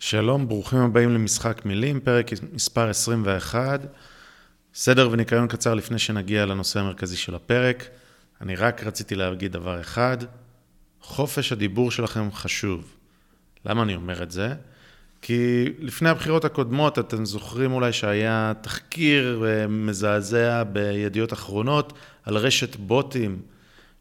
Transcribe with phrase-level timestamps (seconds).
[0.00, 3.80] שלום, ברוכים הבאים למשחק מילים, פרק מספר 21.
[4.74, 7.84] סדר וניקיון קצר לפני שנגיע לנושא המרכזי של הפרק.
[8.40, 10.16] אני רק רציתי להגיד דבר אחד,
[11.00, 12.94] חופש הדיבור שלכם חשוב.
[13.64, 14.54] למה אני אומר את זה?
[15.22, 21.92] כי לפני הבחירות הקודמות, אתם זוכרים אולי שהיה תחקיר אה, מזעזע בידיעות אחרונות
[22.24, 23.42] על רשת בוטים,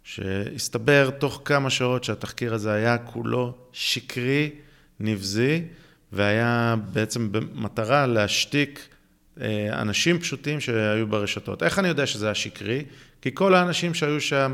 [0.03, 4.49] שהסתבר תוך כמה שעות שהתחקיר הזה היה כולו שקרי,
[4.99, 5.63] נבזי,
[6.17, 8.87] והיה בעצם במטרה להשתיק
[9.41, 11.63] אה, אנשים פשוטים שהיו ברשתות.
[11.63, 12.83] איך אני יודע שזה היה שקרי?
[13.21, 14.53] כי כל האנשים שהיו שם,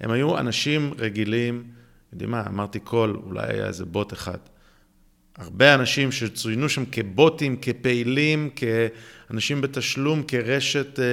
[0.00, 1.64] הם היו אנשים רגילים,
[2.12, 4.38] יודעים מה, אמרתי כל, אולי היה איזה בוט אחד.
[5.36, 11.04] הרבה אנשים שצוינו שם כבוטים, כפעילים, כאנשים בתשלום, כרשת אה,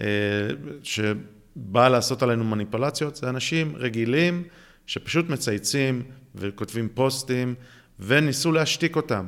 [0.00, 4.44] אה, שבאה לעשות עלינו מניפולציות, זה אנשים רגילים
[4.86, 6.02] שפשוט מצייצים
[6.34, 7.54] וכותבים פוסטים
[8.00, 9.26] וניסו להשתיק אותם.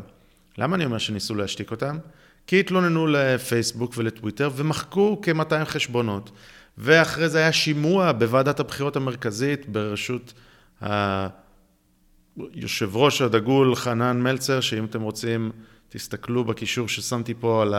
[0.58, 1.98] למה אני אומר שניסו להשתיק אותם?
[2.46, 6.30] כי התלוננו לפייסבוק ולטוויטר ומחקו כ-200 חשבונות.
[6.78, 10.32] ואחרי זה היה שימוע בוועדת הבחירות המרכזית בראשות
[10.80, 15.50] היושב ראש הדגול חנן מלצר, שאם אתם רוצים,
[15.88, 17.74] תסתכלו בקישור ששמתי פה על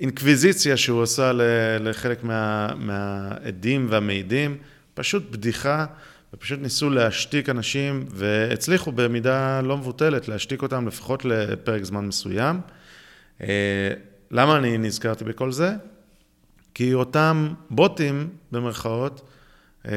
[0.00, 1.32] האינקוויזיציה שהוא עשה
[1.80, 4.56] לחלק מה, מהעדים והמעידים,
[4.94, 5.86] פשוט בדיחה.
[6.34, 12.60] ופשוט ניסו להשתיק אנשים, והצליחו במידה לא מבוטלת להשתיק אותם לפחות לפרק זמן מסוים.
[13.42, 13.92] אה,
[14.30, 15.74] למה אני נזכרתי בכל זה?
[16.74, 19.28] כי אותם בוטים, במרכאות,
[19.88, 19.92] אה,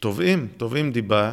[0.00, 1.32] תובעים, תובעים דיבה,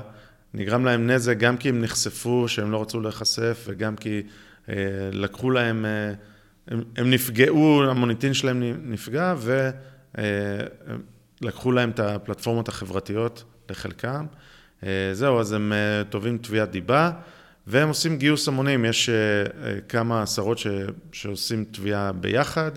[0.53, 4.21] נגרם להם נזק גם כי הם נחשפו שהם לא רצו להיחשף וגם כי
[4.69, 4.75] אה,
[5.11, 5.85] לקחו להם,
[6.67, 9.35] הם, הם נפגעו, המוניטין שלהם נפגע
[11.41, 14.25] ולקחו להם את הפלטפורמות החברתיות לחלקם.
[14.83, 17.11] אה, זהו, אז הם אה, תובעים תביעת דיבה,
[17.67, 18.85] והם עושים גיוס המונים.
[18.85, 20.67] יש אה, כמה עשרות ש,
[21.11, 22.71] שעושים תביעה ביחד.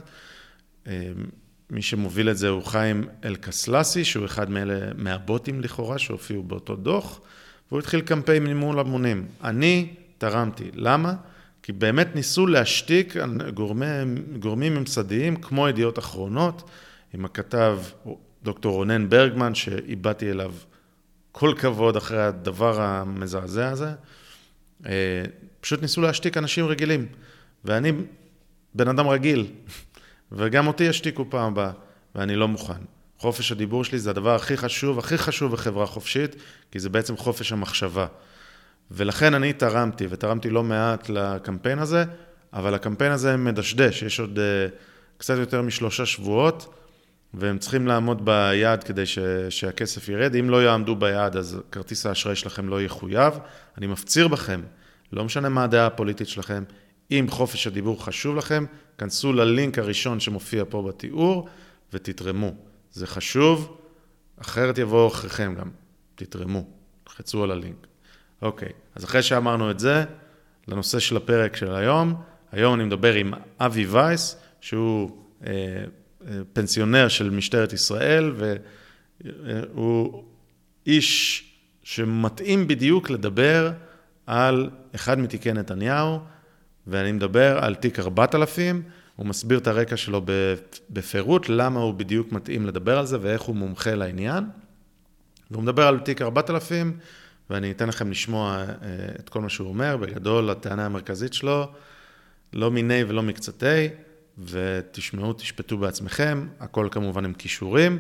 [1.70, 7.20] מי שמוביל את זה הוא חיים אלקסלסי, שהוא אחד מאלה, מהבוטים לכאורה, שהופיעו באותו דוח,
[7.68, 9.26] והוא התחיל קמפיין מימון המונים.
[9.44, 10.70] אני תרמתי.
[10.74, 11.14] למה?
[11.62, 13.16] כי באמת ניסו להשתיק
[13.54, 13.86] גורמי,
[14.38, 16.70] גורמים ממסדיים, כמו ידיעות אחרונות,
[17.14, 17.78] עם הכתב
[18.42, 20.52] דוקטור רונן ברגמן, שאיבדתי אליו
[21.32, 23.92] כל כבוד אחרי הדבר המזעזע הזה.
[24.86, 25.22] אה,
[25.60, 27.06] פשוט ניסו להשתיק אנשים רגילים.
[27.64, 27.92] ואני
[28.74, 29.46] בן אדם רגיל,
[30.32, 31.70] וגם אותי ישתיקו פעם הבאה,
[32.14, 32.80] ואני לא מוכן.
[33.18, 36.36] חופש הדיבור שלי זה הדבר הכי חשוב, הכי חשוב בחברה חופשית,
[36.72, 38.06] כי זה בעצם חופש המחשבה.
[38.90, 42.04] ולכן אני תרמתי, ותרמתי לא מעט לקמפיין הזה,
[42.52, 44.72] אבל הקמפיין הזה מדשדש, יש עוד uh,
[45.16, 46.74] קצת יותר משלושה שבועות,
[47.34, 49.18] והם צריכים לעמוד ביעד כדי ש,
[49.50, 50.34] שהכסף ירד.
[50.34, 53.34] אם לא יעמדו ביעד, אז כרטיס האשראי שלכם לא יחויב.
[53.78, 54.60] אני מפציר בכם,
[55.12, 56.64] לא משנה מה הדעה הפוליטית שלכם,
[57.10, 58.64] אם חופש הדיבור חשוב לכם,
[58.98, 61.48] כנסו ללינק הראשון שמופיע פה בתיאור
[61.92, 62.54] ותתרמו.
[62.92, 63.76] זה חשוב,
[64.40, 65.70] אחרת יבואו אחריכם גם.
[66.14, 66.64] תתרמו,
[67.04, 67.86] תחצו על הלינק.
[68.42, 70.04] אוקיי, אז אחרי שאמרנו את זה,
[70.68, 72.14] לנושא של הפרק של היום,
[72.52, 75.10] היום אני מדבר עם אבי וייס, שהוא...
[75.46, 75.52] אה,
[76.52, 78.32] פנסיונר של משטרת ישראל,
[79.24, 80.24] והוא
[80.86, 81.44] איש
[81.82, 83.72] שמתאים בדיוק לדבר
[84.26, 86.18] על אחד מתיקי נתניהו,
[86.86, 88.82] ואני מדבר על תיק 4000,
[89.16, 90.22] הוא מסביר את הרקע שלו
[90.90, 94.44] בפירוט, למה הוא בדיוק מתאים לדבר על זה ואיך הוא מומחה לעניין.
[95.50, 96.96] והוא מדבר על תיק 4000,
[97.50, 98.66] ואני אתן לכם לשמוע אה,
[99.20, 99.96] את כל מה שהוא אומר.
[99.96, 101.72] בגדול, הטענה המרכזית שלו,
[102.52, 103.88] לא מיני ולא מקצתי,
[104.38, 107.98] ותשמעו, תשפטו בעצמכם, הכל כמובן עם כישורים.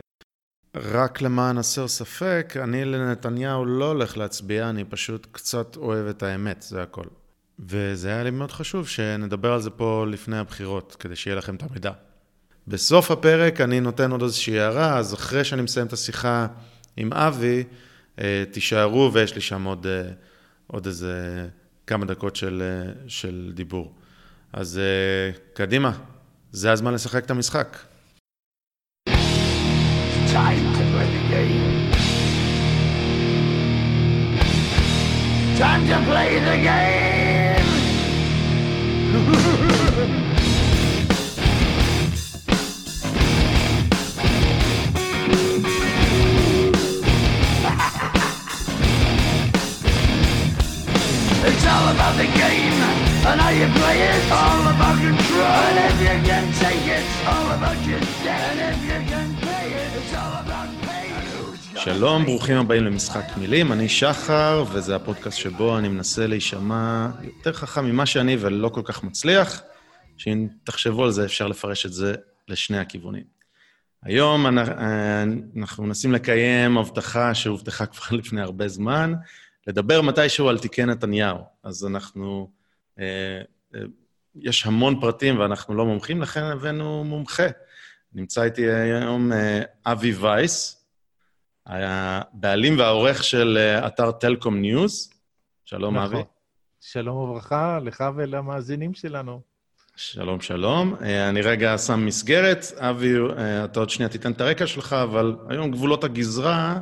[0.76, 6.62] רק למען הסר ספק, אני לנתניהו לא הולך להצביע, אני פשוט קצת אוהב את האמת,
[6.62, 7.04] זה הכל.
[7.58, 11.62] וזה היה לי מאוד חשוב שנדבר על זה פה לפני הבחירות, כדי שיהיה לכם את
[11.62, 11.92] המידע.
[12.68, 16.46] בסוף הפרק אני נותן עוד איזושהי הערה, אז אחרי שאני מסיים את השיחה
[16.96, 17.64] עם אבי,
[18.20, 20.10] אה, תישארו ויש לי שם עוד, אה,
[20.66, 21.46] עוד איזה
[21.86, 23.94] כמה דקות של, אה, של דיבור.
[24.52, 24.80] אז
[25.54, 25.92] קדימה,
[26.51, 27.77] זה הזמן לשחק את המשחק.
[30.35, 31.75] Time to play the game.
[35.57, 37.15] Time to play the game.
[51.47, 52.98] it's all about the game
[53.28, 54.20] And how you play it.
[54.42, 55.58] All about control.
[55.68, 58.42] And if you can take it, all about your debt.
[58.52, 61.80] And if you can pay it, it's all about pain.
[61.84, 67.84] שלום, ברוכים הבאים למשחק מילים, אני שחר, וזה הפודקאסט שבו אני מנסה להישמע יותר חכם
[67.84, 69.62] ממה שאני ולא כל כך מצליח,
[70.16, 72.14] שאם תחשבו על זה, אפשר לפרש את זה
[72.48, 73.24] לשני הכיוונים.
[74.02, 79.14] היום אנחנו מנסים לקיים הבטחה שהובטחה כבר לפני הרבה זמן,
[79.66, 81.38] לדבר מתישהו על תיקי נתניהו.
[81.64, 82.59] אז אנחנו, אה, אה,
[84.36, 87.46] יש המון פרטים ואנחנו לא מומחים, לכן הבאנו מומחה.
[88.12, 90.84] נמצא איתי היום אה, אבי וייס,
[91.66, 95.10] הבעלים והעורך של אה, אתר טלקום ניוז.
[95.64, 96.16] שלום, נכון.
[96.16, 96.24] אבי.
[96.80, 99.40] שלום וברכה, לך ולמאזינים שלנו.
[99.96, 100.94] שלום, שלום.
[101.02, 102.64] אה, אני רגע שם מסגרת.
[102.76, 106.80] אבי, אה, אתה עוד שנייה תיתן את הרקע שלך, אבל היום גבולות הגזרה,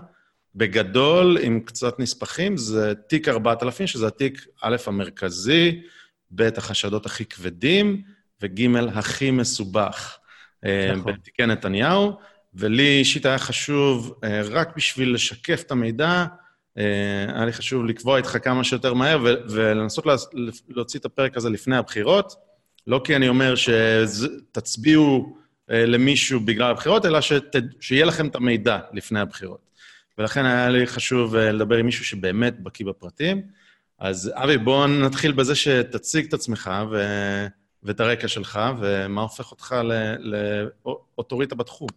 [0.54, 5.82] בגדול, עם קצת נספחים, זה תיק 4000, שזה התיק א' המרכזי,
[6.30, 8.02] ב' החשדות הכי כבדים,
[8.42, 10.19] וג' הכי מסובך.
[10.62, 11.12] נכון.
[11.12, 12.12] בתיקי נתניהו.
[12.54, 16.26] ולי אישית היה חשוב, אה, רק בשביל לשקף את המידע,
[16.78, 16.84] אה,
[17.34, 20.04] היה לי חשוב לקבוע איתך כמה שיותר מהר ולנסות
[20.69, 22.34] להוציא את הפרק הזה לפני הבחירות.
[22.86, 25.36] לא כי אני אומר שתצביעו
[25.70, 29.69] אה, למישהו בגלל הבחירות, אלא שת, שיהיה לכם את המידע לפני הבחירות.
[30.19, 33.42] ולכן היה לי חשוב לדבר עם מישהו שבאמת בקיא בפרטים.
[33.98, 36.96] אז אבי, בוא נתחיל בזה שתציג את עצמך ו...
[37.82, 39.76] ואת הרקע שלך, ומה הופך אותך
[40.18, 41.88] לאוטוריטה בתחום.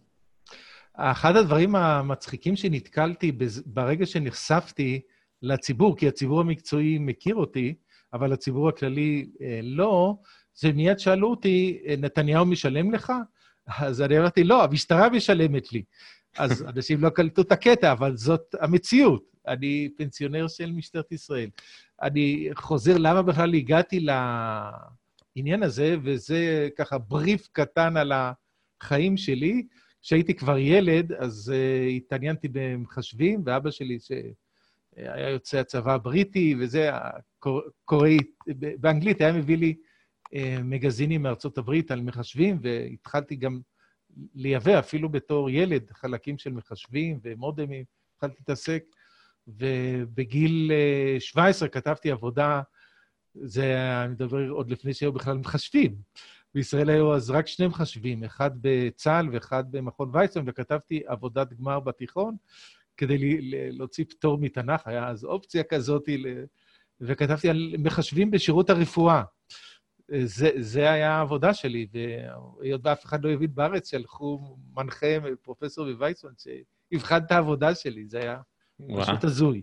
[0.96, 3.32] אחד הדברים המצחיקים שנתקלתי
[3.66, 5.00] ברגע שנחשפתי
[5.42, 7.74] לציבור, כי הציבור המקצועי מכיר אותי,
[8.12, 10.16] אבל הציבור הכללי אה, לא,
[10.54, 13.12] זה מיד שאלו אותי, אה, נתניהו משלם לך?
[13.66, 15.82] אז אני אמרתי, לא, המשטרה משלמת לי.
[16.38, 19.32] אז אנשים לא קלטו את הקטע, אבל זאת המציאות.
[19.48, 21.48] אני פנסיונר של משטרת ישראל.
[22.02, 29.66] אני חוזר, למה בכלל הגעתי לעניין הזה, וזה ככה בריף קטן על החיים שלי.
[30.02, 36.90] כשהייתי כבר ילד, אז uh, התעניינתי במחשבים, ואבא שלי, שהיה יוצא הצבא הבריטי, וזה,
[37.84, 38.08] קורא,
[38.56, 39.74] באנגלית היה מביא לי
[40.24, 40.28] uh,
[40.64, 43.60] מגזינים מארצות הברית על מחשבים, והתחלתי גם
[44.34, 47.84] לייבא, אפילו בתור ילד, חלקים של מחשבים ומודמים,
[48.14, 48.84] התחלתי להתעסק,
[49.48, 50.70] ובגיל
[51.18, 52.62] uh, 17 כתבתי עבודה,
[53.34, 55.94] זה, אני מדבר עוד לפני שהיו בכלל מחשבים.
[56.54, 62.36] בישראל היו אז רק שני מחשבים, אחד בצה"ל ואחד במכון ויצמן, וכתבתי עבודת גמר בתיכון
[62.96, 63.38] כדי
[63.70, 66.08] להוציא פטור מתנ"ך, היה אז אופציה כזאת,
[67.00, 69.22] וכתבתי על מחשבים בשירות הרפואה.
[70.24, 71.86] זה, זה היה העבודה שלי,
[72.60, 75.06] והיות ואף אחד לא הבין בארץ, שלחו מנחה,
[75.42, 78.36] פרופסור בוויצמן, שיבחן את העבודה שלי, זה היה
[79.00, 79.62] פשוט הזוי.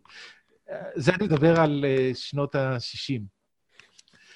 [0.95, 3.21] זה אני מדבר על אה, שנות ה-60.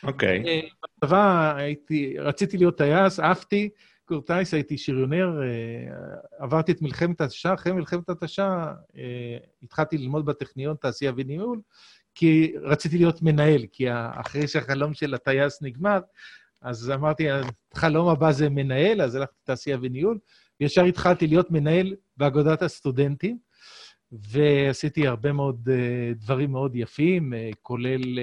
[0.03, 0.43] אוקיי.
[0.45, 3.69] אה, בצבא הייתי, רציתי להיות טייס, עפתי,
[4.05, 8.73] קורטייס, הייתי שריונר, אה, עברתי את מלחמת התשה, אחרי מלחמת התשה
[9.63, 11.61] התחלתי ללמוד בטכניון תעשייה וניהול,
[12.15, 15.99] כי רציתי להיות מנהל, כי אחרי שהחלום של הטייס נגמר,
[16.61, 17.27] אז אמרתי,
[17.73, 20.19] החלום הבא זה מנהל, אז הלכתי לתעשייה וניהול,
[20.59, 23.37] וישר התחלתי להיות מנהל באגודת הסטודנטים,
[24.13, 25.69] ועשיתי הרבה מאוד
[26.15, 28.19] דברים מאוד יפים, כולל...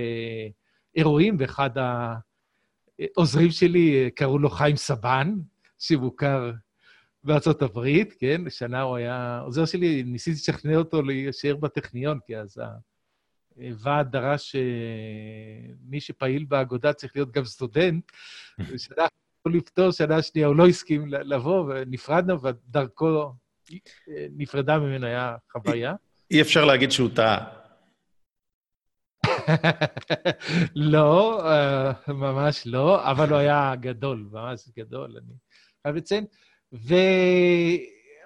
[0.97, 5.35] אירועים, ואחד העוזרים שלי, קראו לו חיים סבן,
[5.79, 6.53] שמוכר
[7.25, 8.51] בארצות הברית, כן?
[8.51, 9.39] שנה הוא היה...
[9.39, 12.61] עוזר שלי, ניסיתי לשכנע אותו להישאר בטכניון, כי אז
[13.57, 18.12] הוועד דרש שמי שפעיל באגודה צריך להיות גם סטודנט.
[18.76, 23.33] שנה אחת לפתור, שנה שנייה הוא לא הסכים לבוא, ונפרדנו, ודרכו
[24.37, 25.95] נפרדה ממנו, היה חוויה.
[26.31, 27.61] אי אפשר להגיד שהוא טעה.
[30.93, 35.35] לא, אה, ממש לא, אבל הוא היה גדול, ממש גדול, אני
[35.83, 36.25] חייב לציין.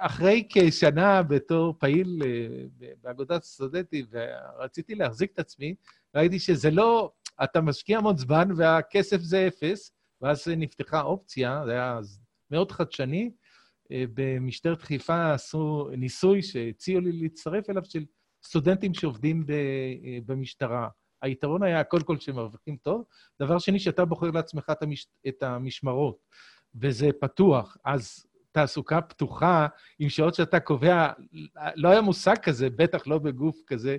[0.01, 5.75] ואחרי כשנה בתור פעיל אה, באגודת סטודנטים, ורציתי להחזיק את עצמי,
[6.15, 7.13] ראיתי שזה לא,
[7.45, 11.99] אתה משקיע המון זמן והכסף זה אפס, ואז נפתחה אופציה, זה היה
[12.51, 13.31] מאוד חדשני.
[13.93, 18.05] אה, במשטרת חיפה עשו ניסוי שהציעו לי להצטרף אליו של
[18.45, 19.47] סטודנטים שעובדים
[20.27, 20.89] במשטרה.
[21.23, 23.05] היתרון היה קודם כל שהם מרוויחים טוב,
[23.41, 25.07] דבר שני, שאתה בוחר לעצמך את, המש...
[25.29, 26.17] את המשמרות,
[26.75, 29.67] וזה פתוח, אז תעסוקה פתוחה,
[29.99, 31.13] עם שעות שאתה קובע,
[31.77, 33.97] לא היה מושג כזה, בטח לא בגוף כזה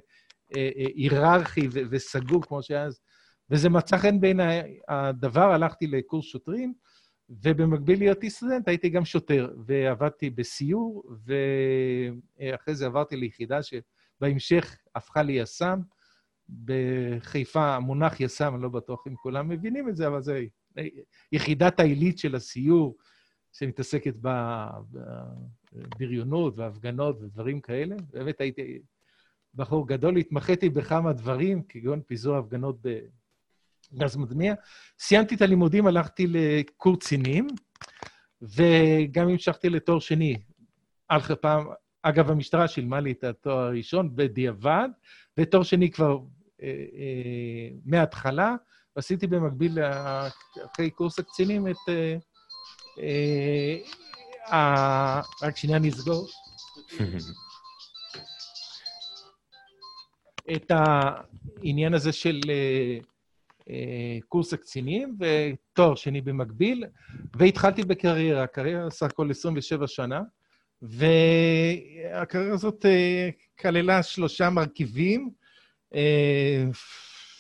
[0.56, 3.02] אה, אה, היררכי ו- וסגור כמו שהיה אז,
[3.50, 4.40] וזה מצא חן בין
[4.88, 6.74] הדבר, הלכתי לקורס שוטרים,
[7.30, 11.04] ובמקביל להיותי סטודנט הייתי גם שוטר, ועבדתי בסיור,
[12.40, 15.82] ואחרי זה עברתי ליחידה שבהמשך הפכה לי יס"מ,
[16.66, 20.46] בחיפה, המונח יס"מ, אני לא בטוח אם כולם מבינים את זה, אבל זה
[21.32, 22.98] יחידת העילית של הסיור,
[23.54, 24.16] שמתעסקת
[26.00, 27.96] בריונות והפגנות ודברים כאלה.
[28.12, 28.80] באמת הייתי
[29.56, 32.82] בחור גדול, התמחיתי בכמה דברים, כגון פיזור הפגנות
[33.92, 34.54] בגז מדמיע.
[35.00, 37.48] סיימתי את הלימודים, הלכתי לקורצינים,
[38.42, 40.36] וגם המשכתי לתואר שני.
[41.10, 41.68] על פעם,
[42.04, 44.90] אגב, המשטרה שילמה לי את התואר הראשון בדיעבד,
[45.38, 46.20] ותואר שני כבר
[46.62, 48.56] אה, אה, מההתחלה,
[48.96, 49.78] ועשיתי במקביל,
[50.66, 51.90] אחרי קורס הקצינים, את...
[51.90, 52.16] אה,
[54.52, 56.28] אה, רק שנייה נסגור.
[60.56, 62.98] את העניין הזה של אה,
[64.28, 66.84] קורס הקצינים ותואר שני במקביל,
[67.36, 70.22] והתחלתי בקריירה, קריירה סך הכל 27 שנה,
[70.82, 73.30] והקריירה הזאת אה,
[73.60, 75.30] כללה שלושה מרכיבים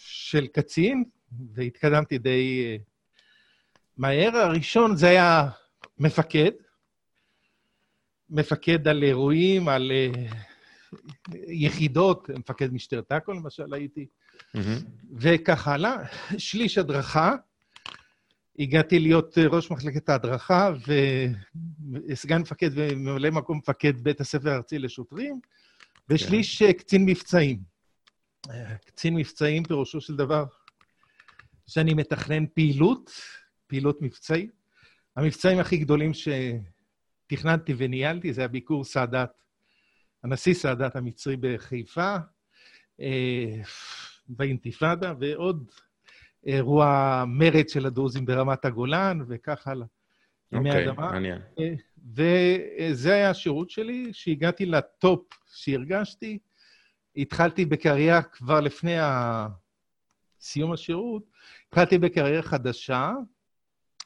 [0.05, 1.03] של קצין,
[1.53, 2.77] והתקדמתי די
[3.97, 4.37] מהר.
[4.37, 5.49] הראשון זה היה
[5.97, 6.51] מפקד,
[8.29, 9.91] מפקד על אירועים, על
[11.47, 14.07] יחידות, מפקד משטרת עכו למשל הייתי.
[15.19, 15.95] וכך הלאה.
[16.37, 17.35] שליש הדרכה,
[18.59, 20.71] הגעתי להיות ראש מחלקת ההדרכה
[22.09, 25.39] וסגן מפקד וממלא מקום מפקד בית הספר הארצי לשוטרים,
[26.09, 26.63] ושליש.
[26.63, 26.73] כן.
[26.73, 27.59] קצין מבצעים.
[28.85, 30.45] קצין מבצעים פירושו של דבר
[31.67, 33.11] שאני מתכנן פעילות,
[33.67, 34.51] פעילות מבצעית.
[35.15, 39.29] המבצעים הכי גדולים שתכננתי וניהלתי זה הביקור סאדאת
[40.23, 42.15] הנשיא סאדאת המצרי בחיפה,
[43.01, 43.61] אה,
[44.27, 45.71] באינתיפאדה, ועוד
[46.45, 49.87] אירוע מרד של הדרוזים ברמת הגולן, וכך הלאה.
[50.53, 51.41] אוקיי, מעניין.
[51.59, 51.73] אה,
[52.15, 56.39] וזה היה השירות שלי, שהגעתי לטופ שהרגשתי.
[57.17, 58.95] התחלתי בקריירה כבר לפני
[60.39, 61.23] סיום השירות,
[61.67, 63.11] התחלתי בקריירה חדשה,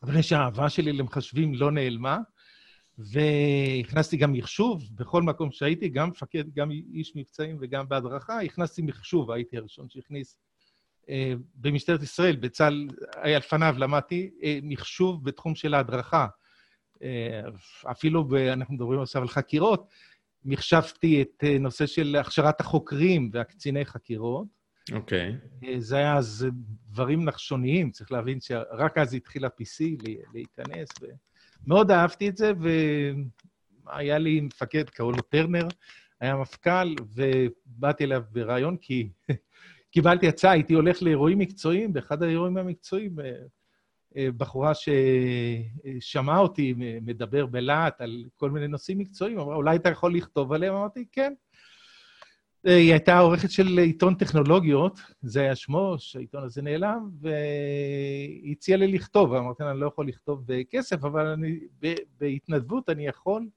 [0.03, 2.17] אבל שהאהבה שלי למחשבים לא נעלמה.
[2.99, 9.31] והכנסתי גם מחשוב, בכל מקום שהייתי, גם מפקד, גם איש מבצעים וגם בהדרכה, הכנסתי מחשוב,
[9.31, 10.37] הייתי הראשון שהכניס
[11.09, 16.27] אה, במשטרת ישראל, בצה"ל, היה לפניו, למדתי אה, מחשוב בתחום של ההדרכה.
[17.03, 17.41] אה,
[17.91, 19.87] אפילו, ב, אנחנו מדברים עכשיו על חקירות,
[20.45, 24.47] מחשבתי את אה, נושא של הכשרת החוקרים והקציני חקירות.
[24.91, 25.31] אוקיי.
[25.31, 25.65] Okay.
[25.67, 26.47] אה, זה היה אז
[26.89, 30.03] דברים נחשוניים, צריך להבין שרק אז התחיל ה-PC
[30.33, 30.89] להיכנס.
[31.01, 31.05] ו...
[31.67, 32.51] מאוד אהבתי את זה,
[33.85, 35.67] והיה לי מפקד, קראו לו טרנר,
[36.19, 39.09] היה מפכ"ל, ובאתי אליו ברעיון כי
[39.91, 43.31] קיבלתי הצעה, הייתי הולך לאירועים מקצועיים, באחד האירועים המקצועיים, אה,
[44.17, 44.71] אה, בחורה
[45.99, 50.73] ששמעה אותי מדבר בלהט על כל מיני נושאים מקצועיים, אמרה, אולי אתה יכול לכתוב עליהם?
[50.73, 51.33] אמרתי, כן.
[52.63, 58.87] היא הייתה עורכת של עיתון טכנולוגיות, זה היה שמו, שהעיתון הזה נעלם, והיא הציעה לי
[58.87, 61.59] לכתוב, אמרתי לה, אני לא יכול לכתוב בכסף, אבל אני,
[62.19, 63.47] בהתנדבות אני יכול,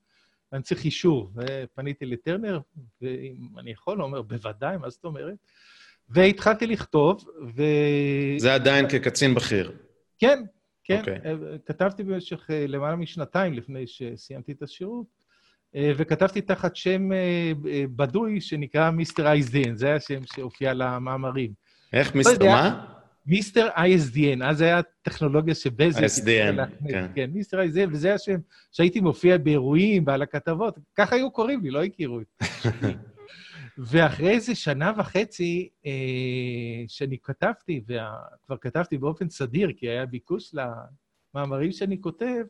[0.52, 1.30] ואני צריך אישור.
[1.34, 2.60] ופניתי לטרנר,
[3.02, 5.34] ואם אני יכול, הוא אומר, בוודאי, מה זאת אומרת?
[6.08, 7.24] והתחלתי לכתוב,
[7.56, 7.62] ו...
[8.38, 9.72] זה עדיין כקצין בכיר.
[10.18, 10.42] כן,
[10.84, 11.02] כן.
[11.04, 11.10] Okay.
[11.10, 11.58] אוקיי.
[11.66, 15.21] כתבתי במשך אה, למעלה משנתיים לפני שסיימתי את השירות.
[15.76, 21.52] אה, וכתבתי תחת שם אה, אה, בדוי שנקרא מיסטר ISDN, זה היה השם שהופיע למאמרים.
[21.92, 22.86] איך מיסטר מה?
[23.26, 26.02] מיסטר ISDN, אז היה טכנולוגיה שבזק...
[26.02, 27.06] ISDN, כן.
[27.14, 28.36] כן, מיסטר ISDN, וזה השם
[28.72, 32.44] שהייתי מופיע באירועים ועל הכתבות, ככה היו קוראים לי, לא הכירו אותי.
[33.78, 35.90] ואחרי איזה שנה וחצי אה,
[36.88, 40.54] שאני כתבתי, וכבר כתבתי באופן סדיר, כי היה ביקוש
[41.34, 42.44] למאמרים שאני כותב,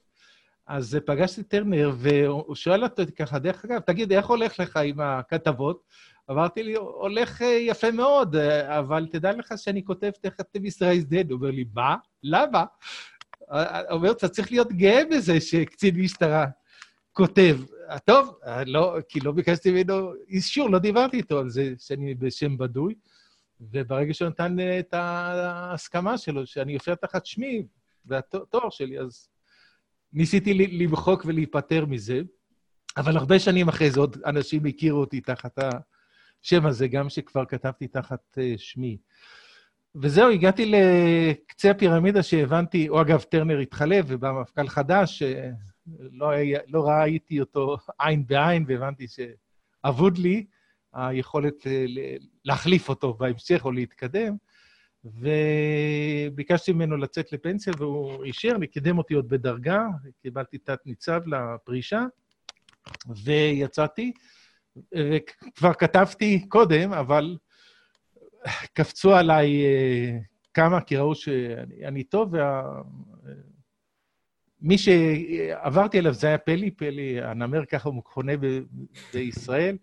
[0.66, 5.82] אז פגשתי טרנר, והוא שואל אותו ככה, דרך אגב, תגיד, איך הולך לך עם הכתבות?
[6.30, 11.30] אמרתי לי, הולך אה, יפה מאוד, אה, אבל תדע לך שאני כותב תכף ישראל דד.
[11.30, 11.96] הוא אומר לי, מה?
[12.22, 12.64] למה?
[13.52, 16.46] אה, אומר, אתה צריך להיות גאה בזה שקצין משטרה
[17.12, 17.58] כותב.
[18.04, 22.94] טוב, לא, כי לא ביקשתי ממנו אישור, לא דיברתי איתו על זה שאני בשם בדוי,
[23.60, 27.66] וברגע שהוא נתן את ההסכמה שלו, שאני אופיע תחת שמי
[28.06, 29.28] והתואר שלי, אז
[30.12, 32.20] ניסיתי למחוק ולהיפטר מזה,
[32.96, 35.58] אבל הרבה שנים אחרי זה עוד אנשים הכירו אותי תחת
[36.42, 38.98] השם הזה, גם שכבר כתבתי תחת uh, שמי.
[39.94, 46.88] וזהו, הגעתי לקצה הפירמידה שהבנתי, או אגב, טרנר התחלף ובא מפכ"ל חדש, שלא היה, לא
[46.88, 50.46] ראיתי אותו עין בעין, והבנתי שאבוד לי
[50.92, 51.84] היכולת אה,
[52.44, 54.36] להחליף אותו בהמשך או להתקדם.
[55.04, 59.86] וביקשתי ממנו לצאת לפנסיה, והוא אישר לי, קידם אותי עוד בדרגה,
[60.22, 62.04] קיבלתי תת-ניצב לפרישה,
[63.24, 64.12] ויצאתי,
[64.92, 67.36] וכבר כתבתי קודם, אבל
[68.72, 70.18] קפצו עליי אה,
[70.54, 72.34] כמה, כי ראו שאני טוב,
[74.62, 78.32] מי שעברתי אליו זה היה פלי, פלי, הנמר ככה הוא מכונה
[79.14, 79.76] בישראל,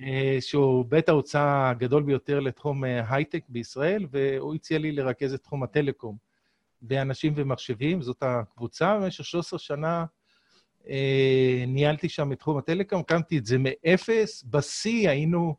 [0.00, 5.42] אה, שהוא בית ההוצאה הגדול ביותר לתחום אה, הייטק בישראל, והוא הציע לי לרכז את
[5.42, 6.16] תחום הטלקום
[6.82, 8.98] באנשים ומחשבים, זאת הקבוצה.
[8.98, 10.04] במשך 13 שנה
[10.88, 14.44] אה, ניהלתי שם את תחום הטלקום, קמתי את זה מאפס.
[14.50, 15.56] בשיא היינו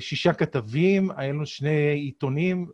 [0.00, 2.70] שישה כתבים, היינו שני עיתונים,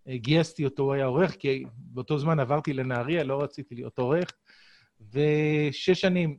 [0.08, 4.32] שגייסתי אותו, הוא היה עורך, כי באותו זמן עברתי לנהריה, לא רציתי להיות עורך.
[5.12, 6.38] ושש שנים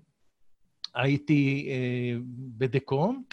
[0.95, 2.17] הייתי אה,
[2.57, 3.23] בדקום,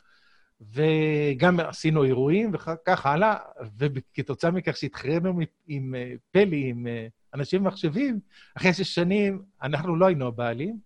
[0.61, 3.37] וגם עשינו אירועים וכך הלאה,
[3.79, 8.21] וכתוצאה מכך שהתחרינו עם אה, פלי, עם אה, אנשים במחשבים,
[8.57, 10.79] אחרי שש שנים אנחנו לא היינו הבעלים.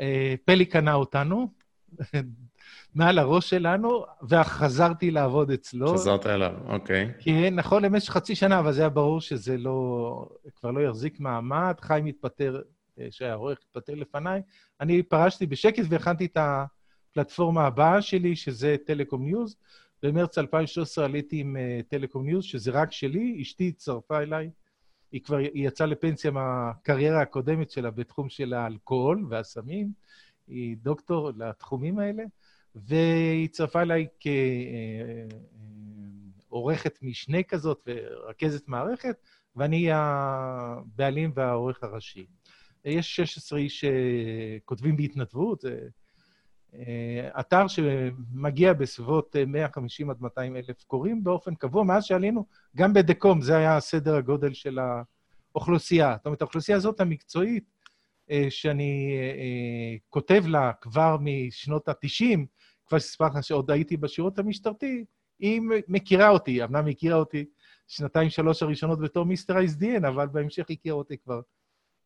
[0.00, 1.48] אה, פלי קנה אותנו
[2.94, 5.94] מעל הראש שלנו, וחזרתי לעבוד אצלו.
[5.94, 7.12] חזרת אליו, אוקיי.
[7.18, 11.74] כן, נכון, למשך חצי שנה, אבל זה היה ברור שזה לא, כבר לא יחזיק מעמד.
[11.80, 12.60] חיים התפטר,
[13.10, 14.42] שהיה עורך, התפטר לפניי.
[14.80, 16.64] אני פרשתי בשקט והכנתי את ה...
[17.18, 19.56] הפלטפורמה הבאה שלי, שזה Telecom News.
[20.02, 24.50] במרץ 2013 עליתי עם uh, טלקום ניוז, שזה רק שלי, אשתי הצטרפה אליי.
[25.12, 29.92] היא כבר היא יצאה לפנסיה מהקריירה הקודמת שלה בתחום של האלכוהול והסמים.
[30.46, 32.22] היא דוקטור לתחומים האלה,
[32.74, 34.06] והיא הצטרפה אליי
[36.48, 39.16] כעורכת אה, משנה כזאת ורכזת מערכת,
[39.56, 42.26] ואני הבעלים והעורך הראשי.
[42.84, 45.88] יש 16 איש שכותבים בהתנדבות, זה אה,
[47.40, 51.84] אתר שמגיע בסביבות 150 אה, עד 200 אלף קוראים באופן קבוע.
[51.84, 54.78] מאז שעלינו, גם בדקום, זה היה סדר הגודל של
[55.54, 56.14] האוכלוסייה.
[56.16, 57.64] זאת אומרת, האוכלוסייה הזאת המקצועית,
[58.30, 59.18] אה, שאני
[60.10, 62.38] כותב לה כבר משנות ה-90,
[62.86, 65.04] כבר שסיפרתי לך שעוד הייתי בשירות המשטרתי,
[65.38, 67.44] היא מכירה אותי, אמנם הכירה אותי
[67.88, 71.40] שנתיים, שלוש הראשונות בתור מיסטר אייסדיאן, אבל בהמשך הכירה אותי כבר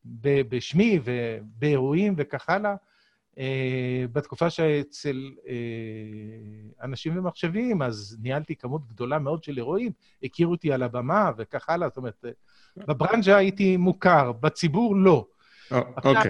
[0.05, 2.75] בשמי ובאירועים וכך הלאה.
[3.37, 3.39] Uh,
[4.13, 9.93] בתקופה שאצל uh, אנשים ומחשבים, אז ניהלתי כמות גדולה מאוד של אירועים,
[10.23, 12.25] הכירו אותי על הבמה וכך הלאה, זאת אומרת,
[12.77, 15.27] בברנז'ה הייתי מוכר, בציבור לא.
[15.71, 16.29] אוקיי, okay.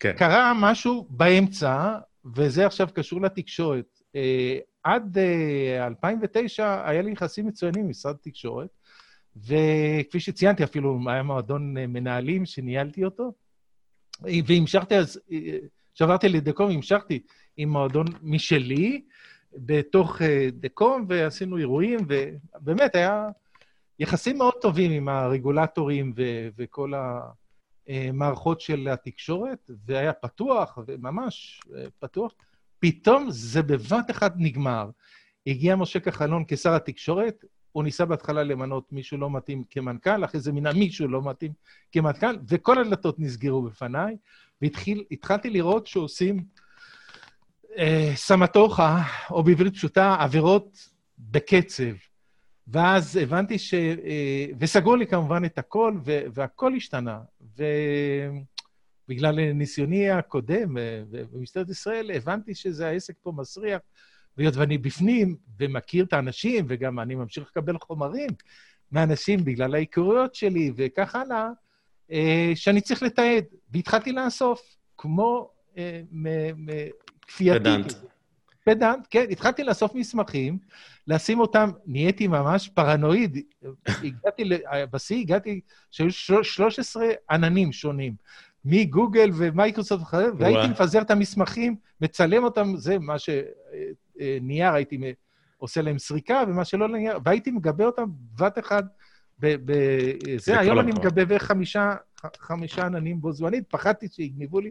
[0.00, 0.12] כן.
[0.18, 1.98] קרה משהו באמצע,
[2.36, 4.00] וזה עכשיו קשור לתקשורת.
[4.82, 8.68] עד uh, 2009 היה לי יחסים מצוינים עם משרד התקשורת,
[9.36, 13.32] וכפי שציינתי, אפילו היה מועדון מנהלים שניהלתי אותו,
[14.46, 15.20] והמשכתי אז...
[15.94, 17.22] כשעברתי לדקום, המשכתי
[17.56, 19.02] עם מועדון משלי
[19.52, 23.28] בתוך אה, דקום, ועשינו אירועים, ובאמת היה
[23.98, 26.92] יחסים מאוד טובים עם הרגולטורים ו- וכל
[27.88, 32.32] המערכות של התקשורת, והיה פתוח, וממש אה, פתוח.
[32.78, 34.90] פתאום זה בבת אחת נגמר.
[35.46, 40.52] הגיע משה כחלון כשר התקשורת, הוא ניסה בהתחלה למנות מישהו לא מתאים כמנכ"ל, אחרי זה
[40.52, 41.52] מינה מישהו לא מתאים
[41.92, 44.16] כמנכ"ל, וכל הדלתות נסגרו בפניי,
[44.62, 46.44] והתחלתי לראות שעושים
[47.78, 51.92] אה, סמטוחה, או בעברית פשוטה, עבירות בקצב.
[52.68, 53.74] ואז הבנתי ש...
[53.74, 56.20] אה, וסגרו לי כמובן את הכל, ו...
[56.34, 57.20] והכל השתנה.
[59.08, 63.80] ובגלל ניסיוני הקודם אה, במשטרת ישראל, הבנתי שזה העסק פה מסריח.
[64.36, 68.30] והיות ואני בפנים ומכיר את האנשים, וגם אני ממשיך לקבל חומרים
[68.92, 71.50] מאנשים בגלל ההיכרויות שלי וכך הלאה, אה,
[72.54, 73.44] שאני צריך לתעד.
[73.70, 76.00] והתחלתי לאסוף, כמו אה,
[77.26, 77.58] כפייתי.
[77.60, 77.92] פדנט.
[78.64, 79.24] פדנט, כן.
[79.30, 80.58] התחלתי לאסוף מסמכים,
[81.06, 83.38] לשים אותם, נהייתי ממש פרנואיד.
[83.86, 84.44] הגעתי,
[84.90, 88.14] בשיא הגעתי, שהיו 13 עננים שונים.
[88.64, 93.28] מגוגל ומייקרוסופט וכו', והייתי מפזר את המסמכים, מצלם אותם, זה מה ש...
[94.20, 94.98] אה, נייר הייתי
[95.56, 98.84] עושה להם סריקה, ומה שלא לנייר, והייתי מגבה אותם בבת אחת
[99.42, 100.60] בזה.
[100.60, 101.94] היום אני מגבה בערך חמישה,
[102.38, 104.70] חמישה עננים בו זמנית, פחדתי שיגנבו לי,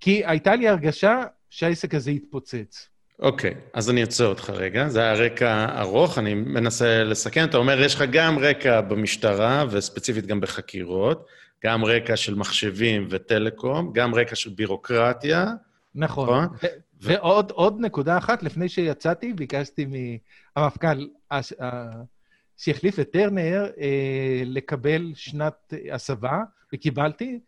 [0.00, 2.88] כי הייתה לי הרגשה שהעסק הזה יתפוצץ.
[3.18, 4.88] אוקיי, okay, אז אני אעצור אותך רגע.
[4.88, 7.44] זה היה רקע ארוך, אני מנסה לסכם.
[7.44, 11.26] אתה אומר, יש לך גם רקע במשטרה, וספציפית גם בחקירות,
[11.64, 15.46] גם רקע של מחשבים וטלקום, גם רקע של בירוקרטיה.
[15.94, 16.44] נכון.
[16.44, 16.68] נכון?
[17.00, 19.86] ועוד עוד נקודה אחת, לפני שיצאתי, ביקשתי
[20.56, 21.06] מהמפכ"ל
[22.62, 26.38] שהחליף את טרנר אה, לקבל שנת הסבה,
[26.74, 27.38] וקיבלתי,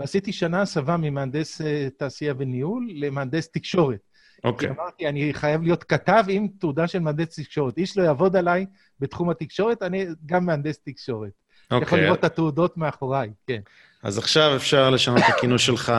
[0.00, 3.98] ועשיתי שנה הסבה ממהנדס אה, תעשייה וניהול למהנדס תקשורת.
[4.44, 4.68] אוקיי.
[4.68, 4.72] Okay.
[4.72, 7.78] אמרתי, אני חייב להיות כתב עם תעודה של מהנדס תקשורת.
[7.78, 8.66] איש לא יעבוד עליי
[9.00, 11.30] בתחום התקשורת, אני גם מהנדס תקשורת.
[11.70, 11.78] אוקיי.
[11.78, 11.82] Okay.
[11.82, 13.60] יכול לראות את התעודות מאחוריי, כן.
[14.02, 15.92] אז עכשיו אפשר לשנות את הכינוי שלך,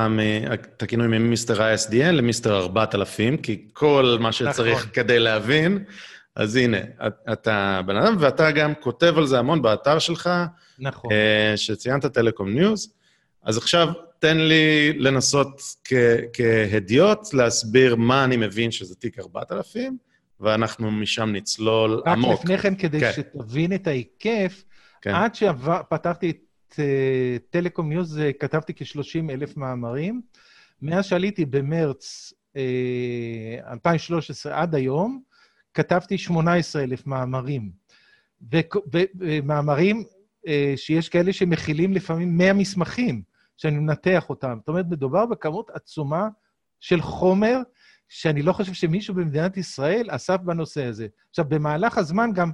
[0.54, 4.90] את הכינוי מ Mister ISDN ל Mister 4000, כי כל מה שצריך נכון.
[4.94, 5.84] כדי להבין,
[6.40, 6.78] אז הנה,
[7.34, 10.30] אתה בן אדם, ואתה גם כותב על זה המון באתר שלך,
[10.80, 11.12] נכון.
[11.12, 12.94] אה, שציינת Telecom News.
[13.44, 13.88] אז עכשיו
[14.20, 15.62] תן לי לנסות
[16.34, 19.98] כהדיוט להסביר מה אני מבין שזה תיק 4000,
[20.40, 22.32] ואנחנו משם נצלול רק עמוק.
[22.32, 23.12] רק לפני כן, כדי כן.
[23.16, 24.64] שתבין את ההיקף,
[25.02, 25.16] כן.
[25.16, 26.78] עד שפתחתי את uh,
[27.50, 30.22] טלקום ניוז, uh, כתבתי כ-30 אלף מאמרים.
[30.82, 35.29] מאז שעליתי במרץ uh, אה, 2013 עד היום,
[35.74, 37.72] כתבתי 18 אלף מאמרים.
[39.16, 40.04] ומאמרים
[40.46, 43.22] uh, שיש כאלה שמכילים לפעמים 100 מסמכים.
[43.60, 44.58] שאני מנתח אותם.
[44.60, 46.28] זאת אומרת, מדובר בכמות עצומה
[46.80, 47.58] של חומר
[48.10, 51.08] שאני לא חושב שמישהו במדינת ישראל אסף בנושא הזה.
[51.30, 52.52] עכשיו, במהלך הזמן גם,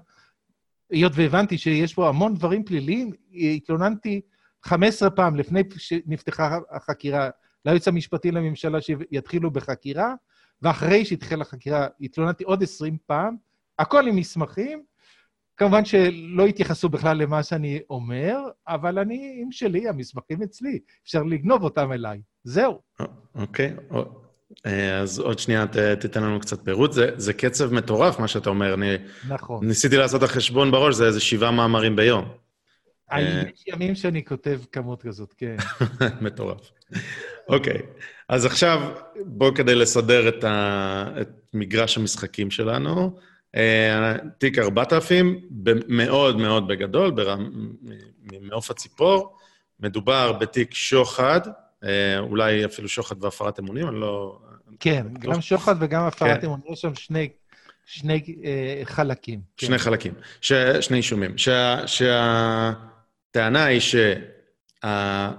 [0.90, 3.12] היות והבנתי שיש פה המון דברים פליליים,
[3.56, 4.22] התלוננתי
[4.64, 7.30] 15 פעם לפני שנפתחה החקירה
[7.66, 10.14] ליועץ המשפטי לממשלה שיתחילו בחקירה,
[10.62, 13.36] ואחרי שהתחילה החקירה התלוננתי עוד 20 פעם,
[13.80, 14.84] הכל עם מסמכים,
[15.58, 18.38] כמובן שלא התייחסו בכלל למה שאני אומר,
[18.68, 22.22] אבל אני עם שלי, המסמכים אצלי, אפשר לגנוב אותם אליי.
[22.44, 22.82] זהו.
[23.36, 23.76] אוקיי.
[24.66, 26.92] אה, אז עוד שנייה ת, תיתן לנו קצת פירוט.
[26.94, 28.74] זה, זה קצב מטורף, מה שאתה אומר.
[28.74, 28.96] אני
[29.28, 29.68] נכון.
[29.68, 32.26] ניסיתי לעשות את החשבון בראש, זה איזה שבעה מאמרים ביום.
[33.12, 35.56] אה, יש ימים שאני כותב כמות כזאת, כן.
[36.22, 36.72] מטורף.
[37.50, 37.82] אוקיי,
[38.30, 38.82] אז עכשיו,
[39.26, 41.06] בואו כדי לסדר את, ה...
[41.22, 43.20] את מגרש המשחקים שלנו.
[43.56, 45.40] אה, תיק 4000,
[45.88, 47.12] מאוד מאוד בגדול,
[48.32, 49.38] ממעוף הציפור.
[49.80, 51.42] מדובר בתיק שוחד,
[51.84, 54.40] אה, אולי אפילו שוחד והפרת אמונים, אני לא...
[54.80, 56.46] כן, גם שוחד וגם הפרת כן.
[56.46, 57.30] אמונים, יש שם שני,
[57.86, 59.42] שני אה, חלקים.
[59.58, 59.84] שני כן.
[59.84, 61.38] חלקים, ש, שני אישומים.
[61.38, 65.36] שה, שהטענה היא שהמתת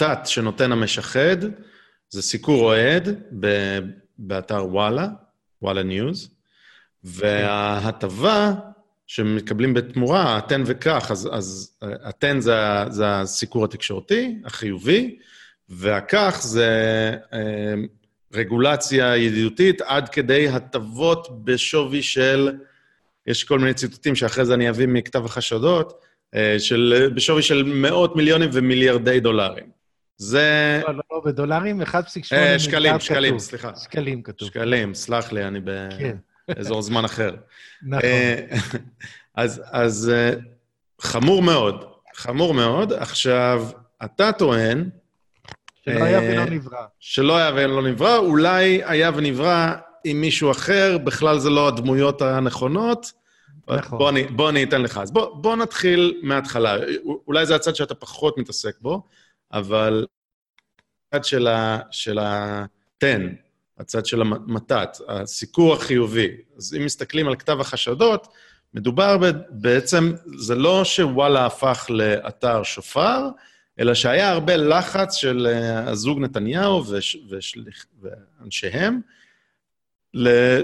[0.00, 1.36] שה, שנותן המשחד
[2.10, 3.08] זה סיקור אוהד
[4.18, 5.08] באתר וואלה,
[5.62, 6.30] וואלה ניוז,
[7.04, 8.54] וההטבה
[9.06, 12.54] שמקבלים בתמורה, התן וכך, אז, אז התן זה,
[12.88, 15.18] זה הסיקור התקשורתי, החיובי,
[15.68, 16.70] והכך זה
[17.32, 17.74] אה,
[18.32, 22.52] רגולציה ידידותית עד כדי הטבות בשווי של,
[23.26, 26.04] יש כל מיני ציטוטים שאחרי זה אני אביא מכתב החשדות,
[26.58, 29.80] של, בשווי של מאות מיליונים ומיליארדי דולרים.
[30.16, 30.80] זה...
[30.86, 32.58] לא, לא, לא, בדולרים 1.8 מיליארד כתוב.
[32.58, 33.76] שקלים, שקלים, סליחה.
[33.76, 34.48] שקלים כתוב.
[34.48, 36.82] שקלים, סלח לי, אני באזור כן.
[36.82, 37.34] זמן אחר.
[37.82, 38.04] נכון.
[38.04, 38.46] אה,
[39.34, 40.32] אז, אז אה,
[41.00, 42.92] חמור מאוד, חמור מאוד.
[42.92, 43.66] עכשיו,
[44.04, 44.88] אתה טוען...
[45.84, 46.84] שלא היה ולא נברא.
[47.00, 53.12] שלא היה ולא נברא, אולי היה ונברא עם מישהו אחר, בכלל זה לא הדמויות הנכונות.
[53.76, 53.98] נכון.
[53.98, 54.98] בוא אני, בוא אני אתן לך.
[54.98, 56.76] אז בוא, בוא נתחיל מההתחלה.
[57.26, 59.02] אולי זה הצד שאתה פחות מתעסק בו.
[59.52, 60.06] אבל
[61.12, 63.32] הצד של, ה, של התן,
[63.78, 66.28] הצד של המתת, הסיקור החיובי.
[66.56, 68.28] אז אם מסתכלים על כתב החשדות,
[68.74, 69.16] מדובר
[69.50, 73.28] בעצם, זה לא שוואלה הפך לאתר שופר,
[73.80, 77.16] אלא שהיה הרבה לחץ של אה, הזוג נתניהו וש,
[78.00, 79.00] ואנשיהם,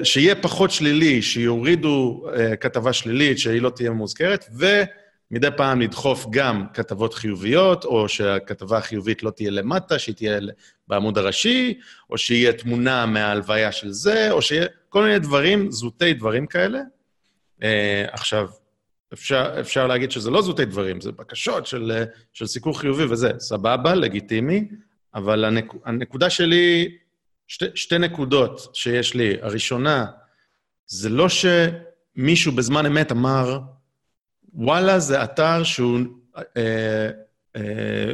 [0.03, 4.67] שיהיה פחות שלילי, שיורידו uh, כתבה שלילית, שהיא לא תהיה מוזכרת, ו...
[5.31, 10.39] מדי פעם לדחוף גם כתבות חיוביות, או שהכתבה החיובית לא תהיה למטה, שהיא תהיה
[10.89, 11.79] בעמוד הראשי,
[12.11, 16.81] או שיהיה תמונה מההלוויה של זה, או שיהיה כל מיני דברים, זוטי דברים כאלה.
[17.61, 17.65] Uh,
[18.09, 18.49] עכשיו,
[19.13, 23.95] אפשר, אפשר להגיד שזה לא זוטי דברים, זה בקשות של, של סיקור חיובי וזה, סבבה,
[23.95, 24.69] לגיטימי,
[25.15, 26.89] אבל הנק, הנקודה שלי,
[27.49, 29.37] שתי, שתי נקודות שיש לי.
[29.43, 30.07] הראשונה,
[30.87, 33.59] זה לא שמישהו בזמן אמת אמר,
[34.55, 35.99] וואלה זה אתר שהוא
[36.57, 37.11] אה,
[37.57, 38.13] אה,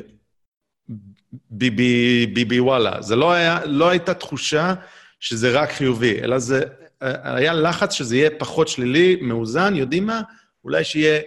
[1.50, 3.02] ביבי, ביבי וואלה.
[3.02, 4.74] זה לא, היה, לא הייתה תחושה
[5.20, 6.64] שזה רק חיובי, אלא זה
[7.00, 10.20] היה לחץ שזה יהיה פחות שלילי, מאוזן, יודעים מה?
[10.64, 11.20] אולי שיהיה,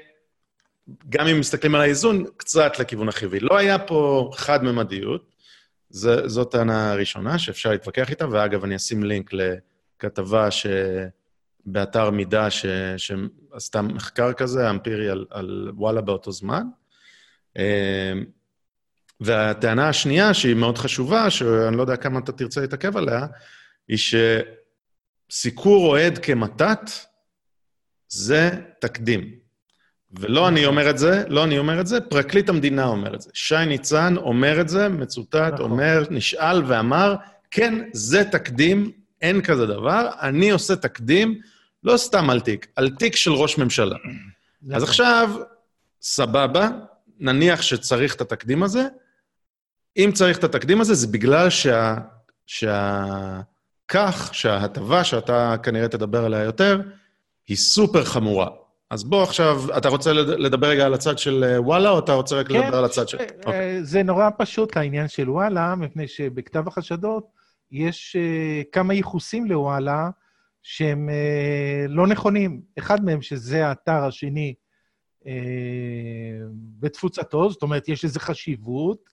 [1.09, 3.39] גם אם מסתכלים על האיזון, קצת לכיוון החיובי.
[3.39, 5.34] לא היה פה חד-ממדיות.
[6.25, 10.67] זאת טענה ראשונה שאפשר להתווכח איתה, ואגב, אני אשים לינק לכתבה ש...
[11.65, 12.65] באתר מידע ש...
[12.97, 16.63] שעשתה מחקר כזה, אמפירי, על, על וואלה באותו זמן.
[17.57, 18.25] אמ,
[19.19, 23.27] והטענה השנייה, שהיא מאוד חשובה, שאני לא יודע כמה אתה תרצה להתעכב עליה,
[23.87, 23.97] היא
[25.31, 26.89] שסיקור אוהד כמתת
[28.07, 29.44] זה תקדים.
[30.19, 33.29] ולא אני אומר את זה, לא אני אומר את זה, פרקליט המדינה אומר את זה.
[33.33, 35.71] שי ניצן אומר את זה, מצוטט, נכון.
[35.71, 37.15] אומר, נשאל ואמר,
[37.51, 41.39] כן, זה תקדים, אין כזה דבר, אני עושה תקדים,
[41.83, 43.95] לא סתם על תיק, על תיק של ראש ממשלה.
[44.73, 45.31] אז עכשיו,
[46.01, 46.69] סבבה,
[47.19, 48.87] נניח שצריך את התקדים הזה.
[49.97, 51.95] אם צריך את התקדים הזה, זה בגלל שה...
[52.45, 53.05] שה...
[53.87, 56.81] כך שההטבה שאתה כנראה תדבר עליה יותר,
[57.47, 58.47] היא סופר חמורה.
[58.95, 62.35] אז בוא עכשיו, אתה רוצה לדבר רגע על הצד של אה, וואלה, או אתה רוצה
[62.35, 63.17] רק כן, לדבר על הצד של...
[63.17, 63.51] כן, okay.
[63.81, 67.27] זה נורא פשוט העניין של וואלה, מפני שבכתב החשדות
[67.71, 70.09] יש uh, כמה ייחוסים לוואלה
[70.63, 72.61] שהם uh, לא נכונים.
[72.77, 74.53] אחד מהם, שזה האתר השני
[75.23, 75.25] uh,
[76.79, 79.09] בתפוצתו, זאת אומרת, יש לזה חשיבות.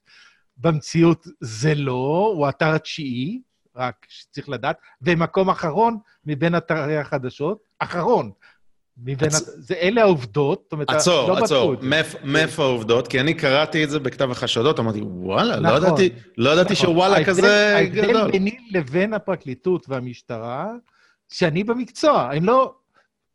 [0.56, 3.40] במציאות זה לא, הוא האתר התשיעי,
[3.76, 8.30] רק שצריך לדעת, ומקום אחרון מבין אתרי החדשות, אחרון.
[8.98, 9.28] מבין...
[9.28, 9.50] עצ...
[9.59, 11.74] זה אלה העובדות, זאת אומרת, עצור, לא עצור,
[12.24, 13.09] מאיפה העובדות?
[13.09, 16.72] כי אני קראתי את זה בכתב החשדות, אמרתי, וואלה, לא נכון, לא ידעתי, לא ידעתי
[16.72, 16.87] נכון.
[16.87, 17.40] שוואלה כזה
[17.92, 18.16] גדול.
[18.16, 20.72] ההבדל ביני לבין הפרקליטות והמשטרה,
[21.33, 22.74] שאני במקצוע, אני לא...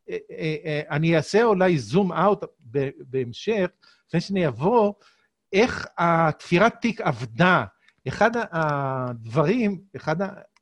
[0.09, 2.43] אה, אה, אה, אני אעשה אולי זום אאוט
[2.99, 3.67] בהמשך,
[4.07, 4.93] לפני שאני אבוא,
[5.53, 7.65] איך התפירת תיק עבדה.
[8.07, 10.15] אחד הדברים, אחד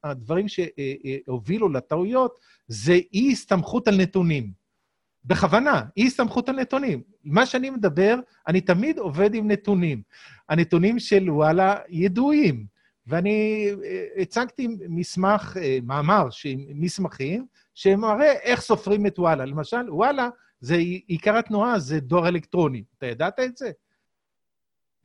[0.04, 4.65] הדברים שהובילו לטעויות, זה אי-הסתמכות על נתונים.
[5.26, 7.02] בכוונה, אי הסתמכות על נתונים.
[7.24, 8.16] מה שאני מדבר,
[8.48, 10.02] אני תמיד עובד עם נתונים.
[10.50, 12.66] הנתונים של וואלה ידועים,
[13.08, 16.28] ואני אה, הצגתי מסמך, אה, מאמר,
[16.76, 19.46] מסמכים, שמראה איך סופרים את וואלה.
[19.46, 20.76] למשל, וואלה, זה
[21.08, 22.84] עיקר התנועה, זה דואר אלקטרוני.
[22.98, 23.72] אתה ידעת את זה?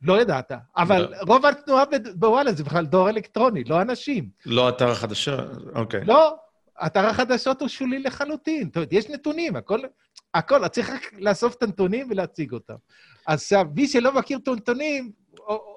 [0.01, 0.51] לא ידעת.
[0.77, 1.17] אבל לא.
[1.27, 1.83] רוב התנועה
[2.15, 4.29] בוואלה זה בכלל דואר אלקטרוני, לא אנשים.
[4.45, 5.37] לא אתר החדשה,
[5.75, 6.05] אוקיי.
[6.05, 6.35] לא,
[6.85, 8.67] אתר החדשות הוא שולי לחלוטין.
[8.67, 9.79] זאת אומרת, יש נתונים, הכל,
[10.33, 12.75] הכל, צריך רק לאסוף את הנתונים ולהציג אותם.
[13.27, 15.11] אז עכשיו, מי שלא מכיר את הנתונים,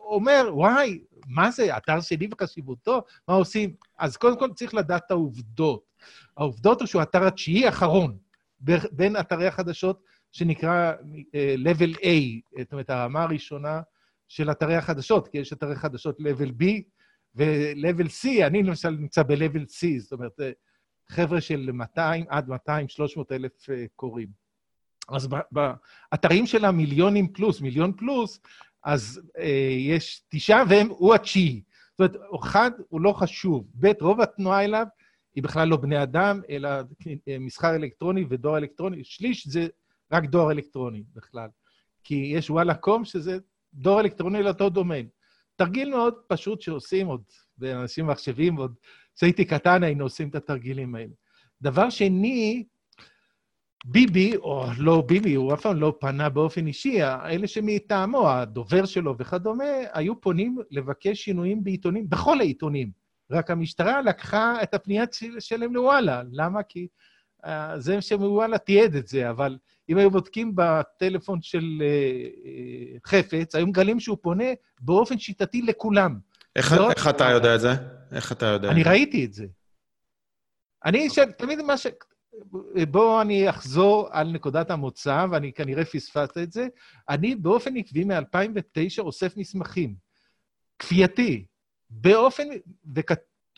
[0.04, 3.02] אומר, וואי, מה זה, אתר שני בחשיבותו?
[3.28, 3.74] מה עושים?
[3.98, 5.84] אז קודם כל צריך לדעת את העובדות.
[6.36, 8.18] העובדות הוא שהוא האתר התשיעי האחרון
[8.92, 12.08] בין אתרי החדשות, שנקרא uh, level A,
[12.58, 13.80] זאת אומרת, הרמה הראשונה
[14.28, 16.64] של אתרי החדשות, כי יש אתרי חדשות level B
[17.34, 20.40] ו-level C, אני למשל נמצא ב-level C, זאת אומרת,
[21.08, 24.43] חבר'ה של 200 עד 200, 300 אלף אה, קוראים.
[25.08, 28.40] אז באתרים של המיליונים פלוס, מיליון פלוס,
[28.84, 31.62] אז אה, יש תשעה והם, הוא התשיעי.
[31.98, 33.66] זאת אומרת, אחד, הוא לא חשוב.
[33.80, 34.86] ב', רוב התנועה אליו
[35.34, 36.68] היא בכלל לא בני אדם, אלא
[37.28, 39.04] אה, מסחר אלקטרוני ודואר אלקטרוני.
[39.04, 39.66] שליש זה
[40.12, 41.48] רק דואר אלקטרוני בכלל.
[42.04, 43.38] כי יש וואלה קום, שזה
[43.74, 45.08] דואר אלקטרוני לאותו דומיין.
[45.56, 47.22] תרגיל מאוד פשוט שעושים עוד,
[47.58, 48.74] ואנשים מחשבים עוד
[49.16, 51.12] כשהייתי קטן היינו עושים את התרגילים האלה.
[51.62, 52.64] דבר שני,
[53.84, 59.14] ביבי, או לא ביבי, הוא אף פעם לא פנה באופן אישי, אלה שמטעמו, הדובר שלו
[59.18, 62.90] וכדומה, היו פונים לבקש שינויים בעיתונים, בכל העיתונים.
[63.30, 65.04] רק המשטרה לקחה את הפנייה
[65.38, 66.22] שלהם לוואלה.
[66.32, 66.62] למה?
[66.62, 66.86] כי
[67.44, 73.66] uh, זה שמוואלה תיעד את זה, אבל אם היו בודקים בטלפון של uh, חפץ, היו
[73.66, 74.44] מגלים שהוא פונה
[74.80, 76.18] באופן שיטתי לכולם.
[76.56, 77.72] איך, לא איך אתה יודע את זה?
[78.12, 78.70] איך אתה יודע?
[78.70, 79.46] אני ראיתי את זה.
[80.84, 81.18] אני, ש...
[81.38, 81.86] תמיד מה ש...
[82.90, 86.68] בואו אני אחזור על נקודת המוצא, ואני כנראה פספסת את זה.
[87.08, 89.94] אני באופן עקבי מ-2009 אוסף מסמכים,
[90.78, 91.46] כפייתי,
[91.90, 92.44] באופן,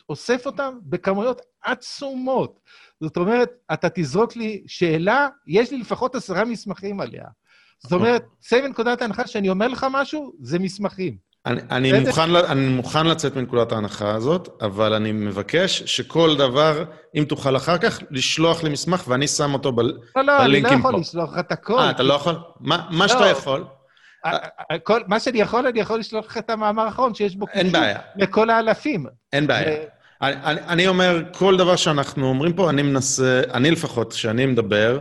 [0.09, 2.59] ואוסף אותם בכמויות עצומות.
[3.01, 7.25] זאת אומרת, אתה תזרוק לי שאלה, יש לי לפחות עשרה מסמכים עליה.
[7.79, 11.17] זאת אומרת, צא מנקודת ההנחה שאני אומר לך משהו, זה מסמכים.
[11.47, 16.83] אני, אני, מוכן, אני מוכן לצאת מנקודת ההנחה הזאת, אבל אני מבקש שכל דבר,
[17.15, 20.43] אם תוכל אחר כך, לשלוח לי מסמך ואני שם אותו ב, לא, לא, בלינקים פה.
[20.43, 21.79] לא, לא, אני לא יכול לשלוח לך את הכל.
[21.79, 22.35] אה, אתה לא יכול?
[22.59, 23.07] מה, מה לא.
[23.07, 23.63] שאתה יכול.
[24.83, 27.99] כל, מה שאני יכול, אני יכול לשלוח לך את המאמר האחרון, שיש בו בעיה.
[28.15, 29.05] לכל האלפים.
[29.33, 29.69] אין בעיה.
[29.69, 29.97] ו...
[30.21, 34.99] אני, אני אומר, כל דבר שאנחנו אומרים פה, אני מנסה, אני לפחות, כשאני מדבר,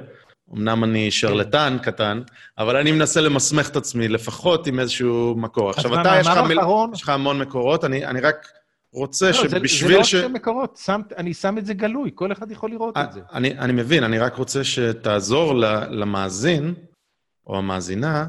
[0.54, 2.22] אמנם אני שרלטן קטן,
[2.58, 5.70] אבל אני מנסה למסמך את עצמי לפחות עם איזשהו מקור.
[5.70, 6.58] עכשיו, אתה, יש לך, מיל...
[6.92, 8.48] יש לך המון מקורות, אני, אני רק
[8.92, 10.26] רוצה לא, שבשביל זה, זה לא.
[10.26, 13.20] רק מקורות, שם, אני שם את זה גלוי, כל אחד יכול לראות את זה.
[13.32, 15.54] אני, אני מבין, אני רק רוצה שתעזור
[15.90, 16.74] למאזין,
[17.46, 18.26] או המאזינה,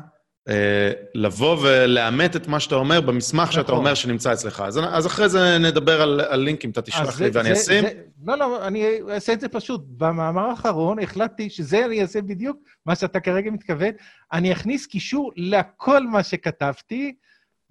[1.16, 3.76] לבוא ולאמת את מה שאתה אומר במסמך שאתה נכון.
[3.76, 4.62] אומר שנמצא אצלך.
[4.62, 7.82] אז, אז אחרי זה נדבר על, על לינקים, אתה תשלח זה- לי ואני זה- אשים.
[7.84, 9.82] זה- לא, לא, אני אעשה את זה פשוט.
[9.98, 13.92] במאמר האחרון החלטתי שזה אני אעשה בדיוק מה שאתה כרגע מתכוון.
[14.34, 17.16] אני אכניס קישור לכל מה שכתבתי,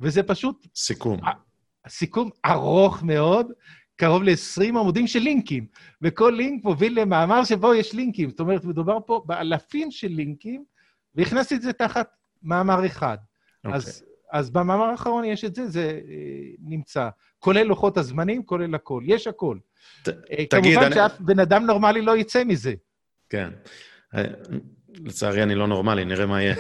[0.00, 1.20] וזה פשוט סיכום.
[1.88, 3.46] סיכום ארוך מאוד,
[3.96, 5.66] קרוב ל-20 עמודים של לינקים,
[6.02, 8.30] וכל לינק מוביל למאמר שבו יש לינקים.
[8.30, 10.64] זאת אומרת, מדובר פה באלפים של לינקים,
[11.14, 12.08] והכנסתי את זה תחת
[12.46, 13.16] מאמר אחד.
[13.64, 13.76] אוקיי.
[13.76, 16.20] אז, אז במאמר האחרון יש את זה, זה אה,
[16.60, 17.08] נמצא.
[17.38, 19.02] כולל לוחות הזמנים, כולל הכל.
[19.06, 19.58] יש הכל.
[20.02, 20.12] ת- אה,
[20.46, 22.74] תגיד, כמובן אני- שאף בן אדם נורמלי לא יצא מזה.
[23.30, 23.50] כן.
[24.14, 24.24] אה,
[25.04, 26.54] לצערי, אני לא נורמלי, נראה מה יהיה.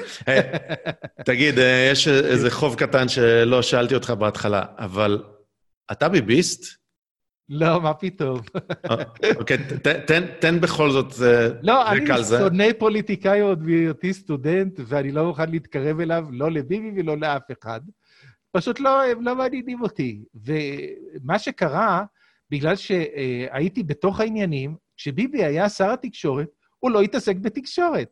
[1.24, 1.54] תגיד,
[1.92, 5.22] יש איזה חוב קטן שלא שאלתי אותך בהתחלה, אבל
[5.92, 6.85] אתה ביביסט?
[7.48, 8.40] לא, מה פתאום.
[8.90, 8.96] אה,
[9.36, 9.58] אוקיי,
[10.40, 12.06] תן, בכל זאת אה, לא, אני.
[12.28, 17.80] שונא פוליטיקאי עוד בהיותי סטודנט, ואני לא מוכן להתקרב אליו, לא לביבי ולא לאף אחד.
[18.52, 20.24] פשוט לא, הם לא מעניינים אותי.
[20.34, 22.04] ומה שקרה,
[22.50, 28.08] בגלל שהייתי בתוך העניינים, כשביבי היה שר התקשורת, הוא לא התעסק בתקשורת.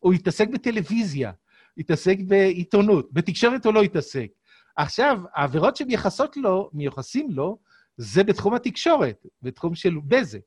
[0.00, 1.32] הוא התעסק בטלוויזיה,
[1.78, 3.12] התעסק בעיתונות.
[3.12, 4.28] בתקשורת הוא לא התעסק.
[4.76, 7.58] עכשיו, העבירות שמייחסות לו, מיוחסים לו,
[7.98, 10.40] זה בתחום התקשורת, בתחום של בזק.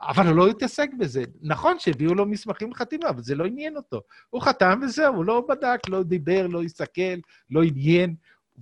[0.00, 1.24] אבל הוא לא התעסק בזה.
[1.42, 4.00] נכון שהביאו לו מסמכים לחתימה, אבל זה לא עניין אותו.
[4.30, 7.18] הוא חתם וזהו, הוא לא בדק, לא דיבר, לא הסתכל,
[7.50, 8.14] לא עניין.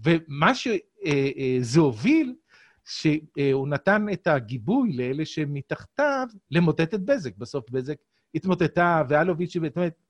[0.05, 2.35] ומה שזה הוביל,
[2.85, 7.37] שהוא נתן את הגיבוי לאלה שמתחתיו למוטט את בזק.
[7.37, 7.97] בסוף בזק
[8.35, 10.10] התמוטטה, ואלוביץ', זאת אומרת, ב-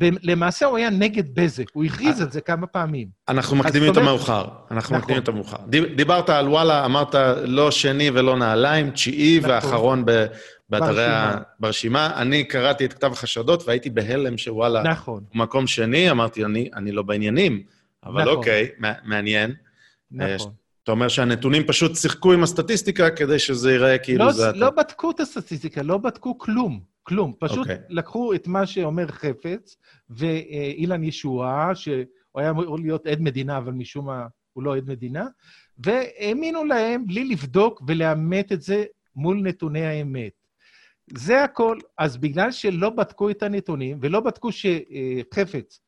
[0.00, 3.08] למעשה הוא היה נגד בזק, הוא הכריז על זה כמה פעמים.
[3.28, 4.44] אנחנו מקדימים את המאוחר.
[4.70, 4.98] אנחנו נכון.
[4.98, 5.56] מקדימים את המאוחר.
[5.66, 9.50] דיב- דיברת על וואלה, אמרת לא שני ולא נעליים, תשיעי נכון.
[9.50, 10.26] ואחרון ב-
[10.70, 11.34] באתרי ה...
[11.60, 12.10] ברשימה.
[12.16, 16.92] אני קראתי את כתב החשדות והייתי בהלם שוואלה, נכון, הוא מקום שני, אמרתי, אני, אני
[16.92, 17.62] לא בעניינים,
[18.04, 18.34] אבל נכון.
[18.34, 19.54] אוקיי, מע- מעניין.
[20.10, 20.52] נכון.
[20.84, 24.58] אתה אומר שהנתונים פשוט שיחקו עם הסטטיסטיקה כדי שזה ייראה כאילו לא, זה אתה.
[24.58, 27.32] לא בדקו את הסטטיסטיקה, לא בדקו כלום, כלום.
[27.40, 27.78] פשוט אוקיי.
[27.88, 29.76] לקחו את מה שאומר חפץ,
[30.10, 35.26] ואילן ישועה, שהוא היה אמור להיות עד מדינה, אבל משום מה הוא לא עד מדינה,
[35.78, 38.84] והאמינו להם בלי לבדוק ולאמת את זה
[39.16, 40.32] מול נתוני האמת.
[41.10, 41.78] זה הכל.
[41.98, 45.80] אז בגלל שלא בדקו את הנתונים, ולא בדקו שחפץ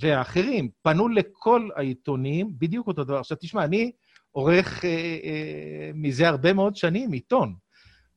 [0.00, 3.18] והאחרים פנו לכל העיתונים, בדיוק אותו דבר.
[3.18, 3.92] עכשיו, תשמע, אני
[4.30, 7.54] עורך אה, אה, מזה הרבה מאוד שנים עיתון,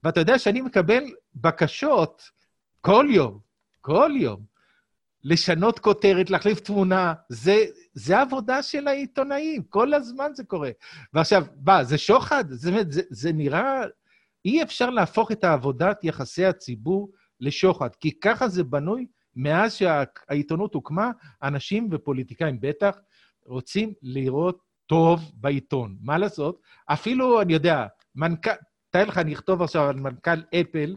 [0.03, 1.03] ואתה יודע שאני מקבל
[1.35, 2.21] בקשות
[2.81, 3.39] כל יום,
[3.81, 4.39] כל יום,
[5.23, 10.71] לשנות כותרת, להחליף תמונה, זה, זה עבודה של העיתונאים, כל הזמן זה קורה.
[11.13, 12.43] ועכשיו, מה, זה שוחד?
[12.49, 13.81] זה, זה, זה נראה...
[14.45, 21.11] אי אפשר להפוך את העבודת יחסי הציבור לשוחד, כי ככה זה בנוי מאז שהעיתונות הוקמה,
[21.43, 22.97] אנשים ופוליטיקאים בטח
[23.45, 25.97] רוצים לראות טוב בעיתון.
[26.01, 26.61] מה לעשות?
[26.85, 27.85] אפילו, אני יודע,
[28.15, 28.51] מנכ"ל,
[28.89, 30.95] תאר לך, אני אכתוב עכשיו על מנכ"ל אפל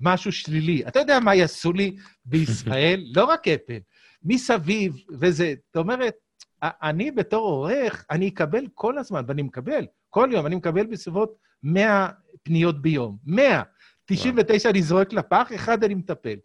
[0.00, 0.82] משהו שלילי.
[0.88, 3.04] אתה יודע מה יעשו לי בישראל?
[3.14, 3.78] לא רק אפל,
[4.22, 5.54] מסביב וזה.
[5.66, 6.14] זאת אומרת,
[6.62, 12.08] אני בתור עורך, אני אקבל כל הזמן, ואני מקבל, כל יום, אני מקבל בסביבות 100
[12.42, 13.16] פניות ביום.
[13.26, 13.62] 100.
[14.04, 16.36] 99 אני זורק לפח, אחד אני מטפל.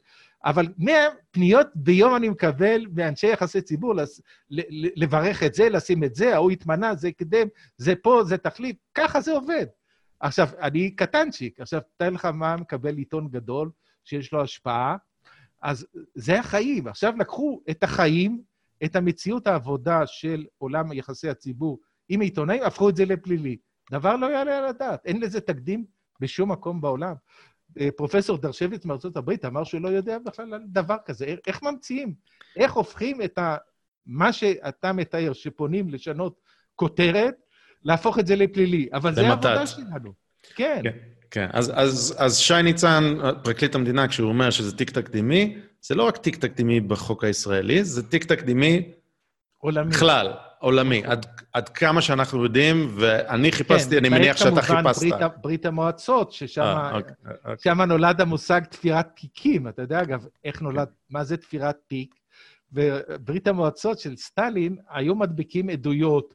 [0.45, 0.95] אבל 100
[1.31, 4.21] פניות ביום אני מקבל מאנשי יחסי ציבור, לס-
[4.95, 9.21] לברך את זה, לשים את זה, ההוא התמנה, זה קידם, זה פה, זה תחליף, ככה
[9.21, 9.65] זה עובד.
[10.25, 13.71] עכשיו, אני קטנצ'יק, עכשיו, תאר לך מה מקבל עיתון גדול
[14.03, 14.97] שיש לו השפעה,
[15.61, 16.88] אז זה החיים.
[16.88, 18.41] עכשיו לקחו את החיים,
[18.83, 23.57] את המציאות העבודה של עולם יחסי הציבור עם עיתונאים, הפכו את זה לפלילי.
[23.91, 25.85] דבר לא יעלה על הדעת, אין לזה תקדים
[26.19, 27.15] בשום מקום בעולם.
[27.79, 31.35] אה, פרופסור דרשביץ מארצות הברית אמר שהוא לא יודע בכלל על דבר כזה.
[31.47, 32.13] איך- ממציאים?
[32.55, 33.57] איך הופכים את ה...
[34.05, 36.39] מה שאתה מתאר, שפונים לשנות
[36.75, 37.35] כותרת,
[37.85, 38.87] להפוך את זה לפלילי.
[38.93, 39.27] אבל זה.
[39.27, 40.13] העבודה שלנו.
[40.55, 40.91] כן, כן,
[41.31, 41.47] כן.
[41.53, 46.17] אז, אז, אז שי ניצן, פרקליט המדינה, כשהוא אומר שזה תיק תקדימי, זה לא רק
[46.17, 48.91] תיק תקדימי בחוק הישראלי, זה תיק תקדימי
[49.57, 49.89] עולמי.
[49.89, 51.01] בכלל, עולמי.
[51.05, 55.01] עד, עד כמה שאנחנו יודעים, ואני חיפשתי, כן, אני מניח שאתה כמובן חיפשת.
[55.01, 57.13] ברית, ה- ברית המועצות, ששם אה, אוקיי,
[57.45, 57.86] אוקיי.
[57.88, 59.67] נולד המושג תפירת תיקים.
[59.67, 62.15] אתה יודע, אגב, איך נולד, מה זה תפירת תיק?
[62.73, 66.33] וברית המועצות של סטלין היו מדביקים עדויות,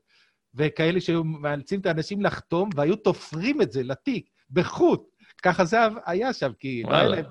[0.55, 5.09] וכאלה שהיו מאלצים את האנשים לחתום, והיו תופרים את זה לתיק, בחוט.
[5.43, 5.77] ככה זה
[6.07, 7.09] היה שם, כי לא היה.
[7.09, 7.25] להם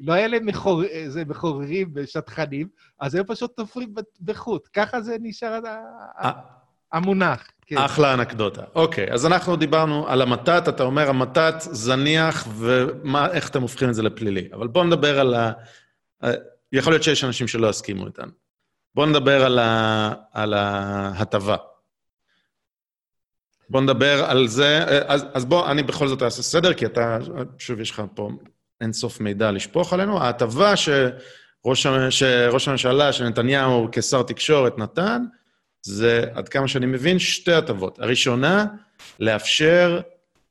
[0.00, 0.84] לא היה להם מחור...
[0.84, 2.68] איזה מחוררים ושטחנים,
[3.00, 4.68] אז הם פשוט תופרים בחוט.
[4.72, 6.30] ככה זה נשאר ה...
[6.92, 7.48] המונח.
[7.66, 7.78] כן.
[7.78, 8.62] אחלה אנקדוטה.
[8.74, 14.02] אוקיי, אז אנחנו דיברנו על המתת, אתה אומר המתת זניח, ואיך אתם הופכים את זה
[14.02, 14.48] לפלילי.
[14.52, 15.52] אבל בואו נדבר על ה...
[16.72, 18.32] יכול להיות שיש אנשים שלא יסכימו איתנו.
[18.94, 20.12] בואו נדבר על, ה...
[20.32, 21.56] על ההטבה.
[23.70, 27.18] בואו נדבר על זה, אז, אז בוא, אני בכל זאת אעשה סדר, כי אתה,
[27.58, 28.30] שוב, יש לך פה
[28.80, 30.20] אינסוף מידע לשפוך עלינו.
[30.20, 35.22] ההטבה שראש, שראש הממשלה, שנתניהו כשר תקשורת נתן,
[35.82, 37.98] זה, עד כמה שאני מבין, שתי הטבות.
[37.98, 38.66] הראשונה,
[39.20, 40.00] לאפשר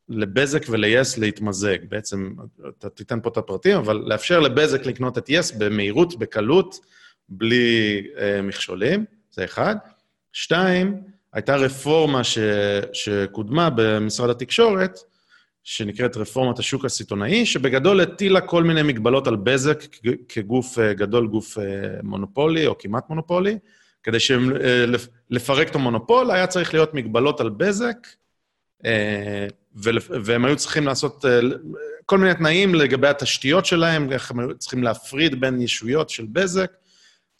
[0.09, 1.78] לבזק ול-yes להתמזג.
[1.89, 2.34] בעצם,
[2.80, 6.80] אתה תיתן פה את הפרטים, אבל לאפשר לבזק לקנות את yes במהירות, בקלות,
[7.30, 9.76] בלי אה, מכשולים, זה אחד.
[10.34, 11.01] שתיים,
[11.34, 12.38] הייתה רפורמה ש,
[12.93, 14.99] שקודמה במשרד התקשורת,
[15.63, 19.84] שנקראת רפורמת השוק הסיטונאי, שבגדול הטילה כל מיני מגבלות על בזק
[20.30, 21.63] כגוף אה, גדול, גוף אה,
[22.03, 23.57] מונופולי או כמעט מונופולי.
[24.03, 24.17] כדי
[25.30, 28.07] לפרק את המונופול, היה צריך להיות מגבלות על בזק,
[30.23, 31.25] והם היו צריכים לעשות
[32.05, 36.71] כל מיני תנאים לגבי התשתיות שלהם, איך הם היו צריכים להפריד בין ישויות של בזק.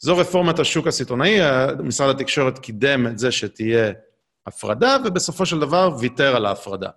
[0.00, 1.38] זו רפורמת השוק הסיטונאי,
[1.82, 3.92] משרד התקשורת קידם את זה שתהיה
[4.46, 6.90] הפרדה, ובסופו של דבר ויתר על ההפרדה.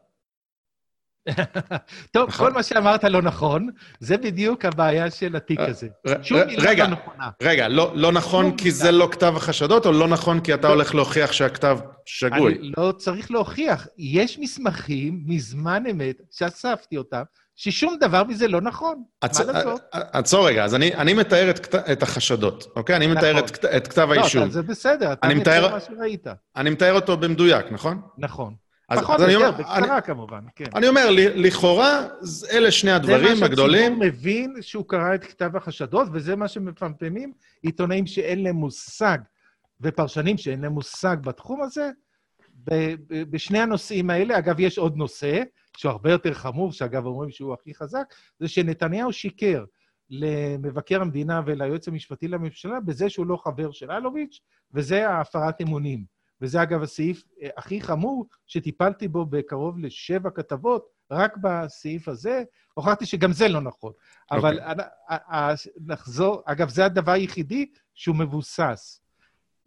[2.11, 2.47] טוב, נכון.
[2.47, 3.69] כל מה שאמרת לא נכון,
[3.99, 5.87] זה בדיוק הבעיה של התיק אה, הזה.
[6.21, 7.29] שום מילה לא נכונה.
[7.41, 10.73] רגע, לא, לא נכון כי זה לא כתב החשדות, או לא נכון כי אתה לא.
[10.73, 12.57] הולך להוכיח שהכתב שגוי?
[12.59, 13.87] אני לא צריך להוכיח.
[13.97, 17.23] יש מסמכים מזמן אמת, שאספתי אותם,
[17.55, 19.03] ששום דבר מזה לא נכון.
[19.21, 19.41] עצ...
[19.41, 19.81] מה לעשות?
[19.91, 21.75] עצור רגע, אז אני, אני מתאר את, כת...
[21.75, 22.95] את החשדות, אוקיי?
[22.95, 23.17] אני נכון.
[23.17, 24.43] מתאר את, את כתב האישום.
[24.43, 26.27] לא, זה בסדר, אתה מתאר מה שראית.
[26.55, 28.01] אני מתאר אותו במדויק, נכון?
[28.17, 28.62] נכון.
[28.93, 30.65] אז, פחות או יותר, בקצרה כמובן, כן.
[30.75, 32.07] אני אומר, לכאורה,
[32.51, 33.83] אלה שני הדברים הגדולים.
[33.83, 38.55] זה מה שהציבור מבין שהוא קרא את כתב החשדות, וזה מה שמפמפמים עיתונאים שאין להם
[38.55, 39.17] מושג,
[39.81, 41.89] ופרשנים שאין להם מושג בתחום הזה,
[43.09, 44.37] בשני הנושאים האלה.
[44.37, 45.43] אגב, יש עוד נושא,
[45.77, 49.63] שהוא הרבה יותר חמור, שאגב אומרים שהוא הכי חזק, זה שנתניהו שיקר
[50.09, 54.39] למבקר המדינה וליועץ המשפטי לממשלה בזה שהוא לא חבר של אלוביץ',
[54.73, 56.12] וזה הפרת אמונים.
[56.41, 62.43] וזה אגב הסעיף אה, הכי חמור שטיפלתי בו בקרוב לשבע כתבות, רק בסעיף הזה.
[62.73, 63.91] הוכחתי שגם זה לא נכון.
[63.91, 64.35] Okay.
[64.35, 64.85] אבל אוקיי.
[65.85, 67.65] נחזור, אגב, זה הדבר היחידי
[67.95, 68.99] שהוא מבוסס.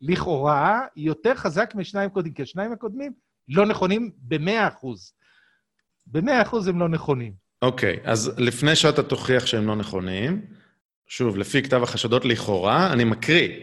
[0.01, 3.13] לכאורה, יותר חזק משניים קודמים, כי השניים הקודמים
[3.49, 5.13] לא נכונים במאה אחוז.
[6.07, 7.33] במאה אחוז הם לא נכונים.
[7.63, 10.47] אוקיי, okay, אז לפני שאתה תוכיח שהם לא נכונים,
[11.07, 13.61] שוב, לפי כתב החשדות לכאורה, אני מקריא.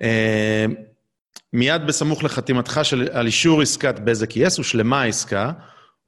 [0.00, 0.66] אה,
[1.54, 5.52] מיד בסמוך לחתימתך של, על אישור עסקת בזק יס, הושלמה העסקה,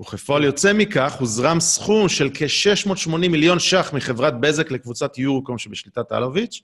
[0.01, 6.63] וכפועל יוצא מכך הוזרם סכום של כ-680 מיליון ש"ח מחברת בזק לקבוצת יורוקום שבשליטת אלוביץ',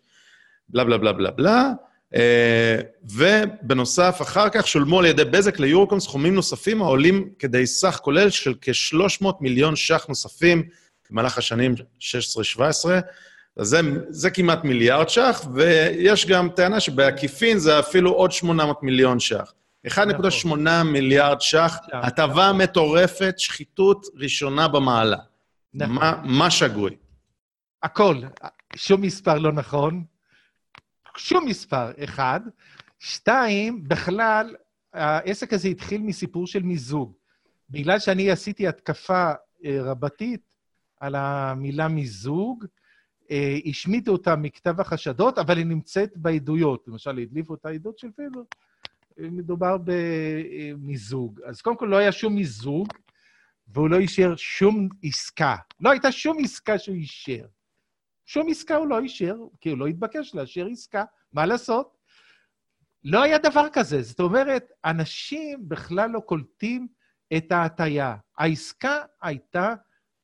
[0.69, 1.71] בלה בלה בלה בלה בלה,
[2.15, 8.31] אה, ובנוסף, אחר כך שולמו על ידי בזק ליורוקום סכומים נוספים העולים כדי סך כולל
[8.31, 10.63] של כ-300 מיליון ש"ח נוספים
[11.11, 12.05] במהלך השנים 16-17,
[13.57, 19.21] אז זה, זה כמעט מיליארד ש"ח, ויש גם טענה שבעקיפין זה אפילו עוד 800 מיליון
[19.21, 19.53] ש"ח.
[19.87, 20.49] 1.8
[20.85, 25.17] מיליארד ש"ח, הטבה מטורפת, שחיתות ראשונה במעלה.
[25.75, 25.95] נכון.
[25.95, 26.97] מה, מה שגוי?
[27.83, 28.17] הכל.
[28.77, 30.05] שום מספר לא נכון,
[31.17, 32.41] שום מספר, אחד.
[32.99, 34.55] שתיים, בכלל,
[34.93, 37.13] העסק הזה התחיל מסיפור של מיזוג.
[37.71, 39.33] בגלל שאני עשיתי התקפה
[39.65, 40.55] אה, רבתית
[41.01, 42.65] על המילה מיזוג,
[43.71, 46.89] השמיטו אותה מכתב החשדות, אבל היא נמצאת בעדויות.
[46.89, 48.43] למשל, הדליפו את העדות של פילבר.
[49.21, 51.41] אה, מדובר במיזוג.
[51.47, 52.89] אז קודם כל לא היה שום מיזוג,
[53.69, 55.57] והוא לא אישר שום עסקה.
[55.81, 57.47] לא הייתה שום עסקה שהוא אישר.
[58.27, 61.05] שום עסקה הוא לא אישר, כי הוא לא התבקש לאשר עסקה.
[61.33, 61.97] מה לעשות?
[63.05, 64.03] לא היה דבר כזה.
[64.03, 66.89] זאת אומרת, אנשים בכלל לא קולטים
[67.37, 68.17] את ההטייה.
[68.39, 69.75] העסקה הייתה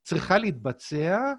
[0.03, 1.33] צריכה להתבצע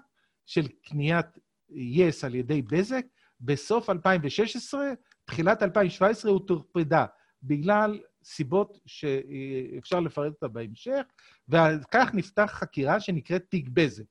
[0.46, 1.26] של קניית
[1.72, 3.04] יס על ידי בזק,
[3.40, 4.92] בסוף 2016,
[5.24, 7.06] תחילת 2017 הוא טורפדה,
[7.42, 11.02] בגלל סיבות שאפשר לפרט אותה בהמשך,
[11.48, 14.04] וכך נפתח חקירה שנקראת תיק בזק.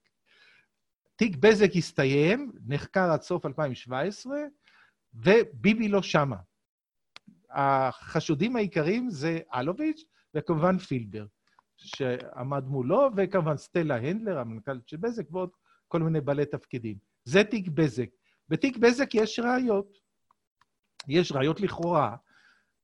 [1.16, 4.38] תיק בזק הסתיים, נחקר עד סוף 2017,
[5.14, 6.36] וביבי לא שמה.
[7.49, 11.26] החשודים העיקריים זה אלוביץ' וכמובן פילבר,
[11.78, 15.49] שעמד מולו, וכמובן סטלה הנדלר, המנכ"לית של בזק, ועוד
[15.88, 17.09] כל מיני בעלי תפקידים.
[17.30, 18.09] זה תיק בזק.
[18.49, 19.97] בתיק בזק יש ראיות.
[21.07, 22.15] יש ראיות לכאורה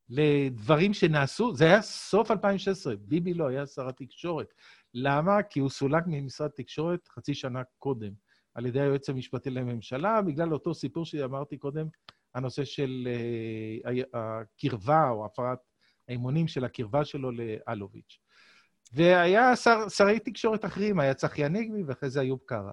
[0.09, 4.53] לדברים שנעשו, זה היה סוף 2016, ביבי לא היה שר התקשורת.
[4.93, 5.43] למה?
[5.43, 8.11] כי הוא סולק ממשרד התקשורת חצי שנה קודם.
[8.53, 11.87] על ידי היועץ המשפטי לממשלה, בגלל אותו סיפור שאמרתי קודם,
[12.35, 13.07] הנושא של
[13.85, 15.59] uh, הקרבה או הפרת
[16.07, 18.19] האימונים של הקרבה שלו לאלוביץ'.
[18.93, 22.71] והיה שר, שרי תקשורת אחרים, היה צחי הנגבי ואחרי זה איוב קרא.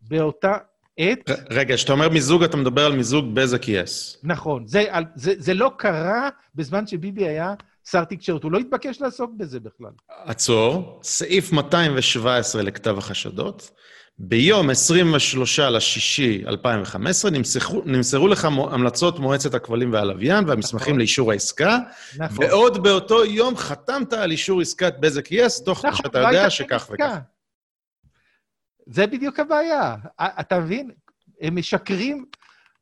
[0.00, 0.52] באותה
[0.98, 1.30] עת...
[1.50, 4.16] רגע, כשאתה אומר מיזוג, אתה מדבר על מיזוג בזק-יס.
[4.22, 4.66] נכון.
[4.66, 4.84] זה,
[5.14, 7.54] זה, זה לא קרה בזמן שביבי היה
[7.90, 9.90] שר תקשורת, הוא לא התבקש לעסוק בזה בכלל.
[10.24, 13.70] עצור, סעיף 217 לכתב החשדות,
[14.18, 20.98] ביום 23 לשישי 2015 נמסרו, נמסרו לך המלצות מועצת הכבלים והלוויין והמסמכים נכון.
[20.98, 21.78] לאישור העסקה,
[22.18, 22.44] נכון.
[22.44, 27.16] ועוד באותו יום חתמת על אישור עסקת בזק יס, תוך נכון, שאתה יודע שכך וכך.
[28.92, 29.96] זה בדיוק הבעיה.
[30.20, 30.90] אתה מבין?
[31.40, 32.26] הם משקרים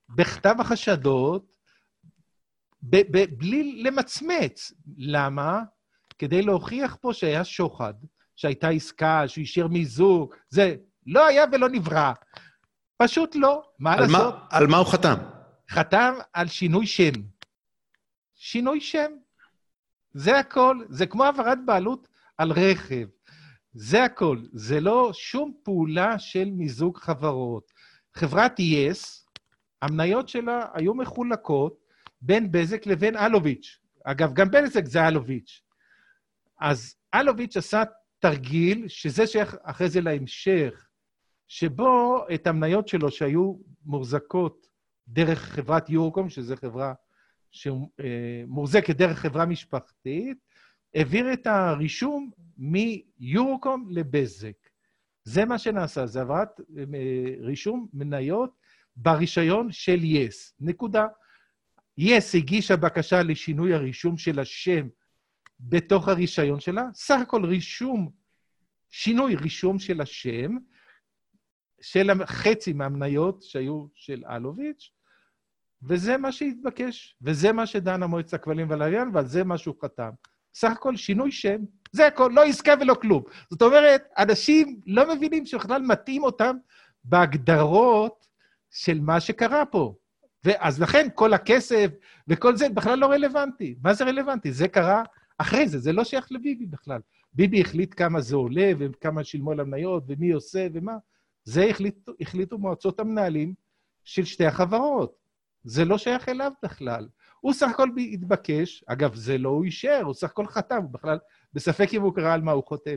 [0.09, 1.53] בכתב החשדות
[2.83, 4.73] בלי למצמץ.
[4.97, 5.63] למה?
[6.19, 7.95] כדי להוכיח פה שהיה שוחד,
[8.37, 12.13] שהייתה עסקה, שהוא אישר מיזוג, זה לא היה ולא נברא.
[12.97, 13.63] פשוט לא.
[13.79, 14.35] מה על לעשות?
[14.35, 15.17] מה, על מה הוא חתם?
[15.71, 17.13] חתם על שינוי שם.
[18.35, 19.13] שינוי שם.
[20.13, 20.79] זה הכל.
[20.89, 22.09] זה כמו העברת בעלות
[22.39, 23.07] על רכב.
[23.73, 24.39] זה הכל.
[24.53, 27.73] זה לא שום פעולה של מיזוג חברות.
[28.15, 29.27] חברת יס,
[29.83, 31.77] המניות שלה היו מחולקות
[32.21, 33.79] בין בזק לבין אלוביץ'.
[34.05, 35.63] אגב, גם בזק זה אלוביץ'.
[36.61, 37.83] אז אלוביץ' עשה
[38.19, 40.87] תרגיל, שזה שייך אחרי זה להמשך,
[41.49, 43.55] שבו את המניות שלו שהיו
[43.85, 44.67] מוחזקות
[45.09, 46.95] דרך חברת יורקום, שזו חברה
[47.51, 50.39] שמוחזקת דרך חברה משפחתית,
[50.95, 54.53] העביר את הרישום מיורוקום לבזק.
[55.25, 56.85] זה מה שנעשה, זה העברת אה,
[57.41, 58.57] רישום מניות
[58.97, 60.55] ברישיון של יס.
[60.61, 61.07] נקודה.
[61.99, 64.89] יס הגישה בקשה לשינוי הרישום של השם
[65.61, 68.11] בתוך הרישיון שלה, סך הכל רישום,
[68.91, 70.57] שינוי רישום של השם,
[71.81, 74.93] של חצי מהמניות שהיו של אלוביץ',
[75.83, 80.11] וזה מה שהתבקש, וזה מה שדנה מועצת הכבלים והלוויין, ועל זה מה שהוא חתם.
[80.55, 81.59] סך הכל שינוי שם,
[81.93, 83.23] זה הכל, לא עסקה ולא כלום.
[83.51, 86.57] זאת אומרת, אנשים לא מבינים שבכלל מתאים אותם
[87.05, 88.27] בהגדרות
[88.71, 89.95] של מה שקרה פה.
[90.45, 91.91] ואז לכן כל הכסף
[92.29, 93.75] וכל זה בכלל לא רלוונטי.
[93.83, 94.53] מה זה רלוונטי?
[94.53, 95.03] זה קרה
[95.39, 97.01] אחרי זה, זה לא שייך לביבי בכלל.
[97.33, 100.97] ביבי החליט כמה זה עולה וכמה שילמו על המניות ומי עושה ומה.
[101.45, 103.55] זה החליטו, החליטו מועצות המנהלים
[104.05, 105.17] של שתי החברות.
[105.65, 107.09] זה לא שייך אליו בכלל.
[107.41, 111.19] הוא סך הכל התבקש, אגב, זה לא הוא אישר, הוא סך הכל חתם, הוא בכלל
[111.53, 112.97] בספק אם הוא קרא על מה הוא חותם.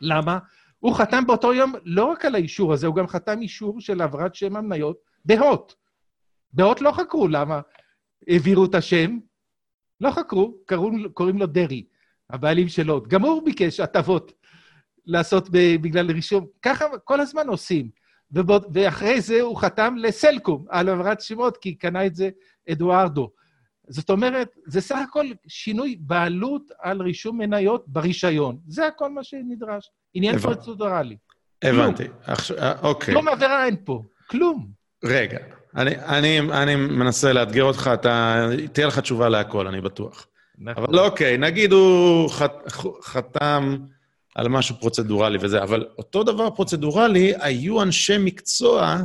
[0.00, 0.38] למה?
[0.78, 4.34] הוא חתם באותו יום לא רק על האישור הזה, הוא גם חתם אישור של העברת
[4.34, 5.72] שם המניות בהוט.
[6.52, 7.60] בהוט לא חקרו למה
[8.28, 9.18] העבירו את השם,
[10.00, 11.86] לא חקרו, קראו, קוראים לו דרעי,
[12.30, 13.06] הבעלים של הוט.
[13.08, 14.32] גם הוא ביקש הטבות
[15.06, 16.46] לעשות בגלל רישום.
[16.62, 17.90] ככה כל הזמן עושים.
[18.72, 22.30] ואחרי זה הוא חתם לסלקום על העברת שמות, כי קנה את זה
[22.72, 23.30] אדוארדו.
[23.88, 28.58] זאת אומרת, זה סך הכל שינוי בעלות על רישום מניות ברישיון.
[28.68, 29.90] זה הכל מה שנדרש.
[30.14, 31.16] עניין פרוצדורלי.
[31.62, 32.04] הבנתי.
[32.58, 33.14] אה, אוקיי.
[33.14, 34.02] כלום עבירה אין פה.
[34.26, 34.66] כלום.
[35.04, 35.38] רגע,
[35.76, 40.26] אני, אני, אני מנסה לאתגר אותך, אתה, תהיה לך תשובה להכל, אני בטוח.
[40.58, 40.84] נכון.
[40.84, 42.42] אבל אוקיי, נגיד הוא ח,
[43.02, 43.76] חתם
[44.34, 48.96] על משהו פרוצדורלי וזה, אבל אותו דבר פרוצדורלי, היו אנשי מקצוע,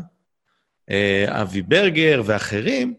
[0.89, 2.93] אה, אבי ברגר ואחרים,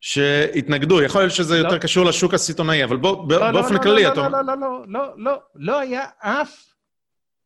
[0.00, 1.02] שהתנגדו.
[1.02, 1.68] יכול להיות שזה לא.
[1.68, 4.28] יותר קשור לשוק הסיטונאי, אבל בוא, לא, באופן לא, כללי, לא, אתה...
[4.28, 6.74] לא, לא, לא, לא, לא, לא, לא היה אף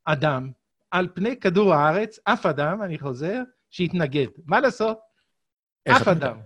[0.04, 0.50] אדם
[0.90, 4.26] על פני כדור הארץ, אף אדם, אני חוזר, שהתנגד.
[4.46, 4.98] מה לעשות?
[5.88, 6.36] אף אדם.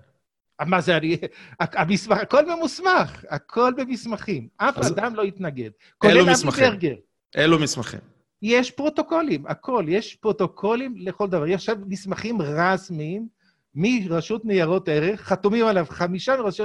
[0.66, 1.16] מה זה, אני...
[1.60, 4.48] המסמך, הכל ממוסמך, הכל במסמכים.
[4.56, 4.78] אף.
[4.78, 5.70] אדם לא התנגד.
[5.98, 6.94] כולל אבי ברגר.
[7.36, 8.00] אלו מסמכים.
[8.42, 11.46] יש פרוטוקולים, הכל, יש פרוטוקולים לכל דבר.
[11.46, 13.28] יש עכשיו מסמכים רשמיים
[13.74, 16.62] מרשות ניירות ערך, חתומים עליו חמישה מראשי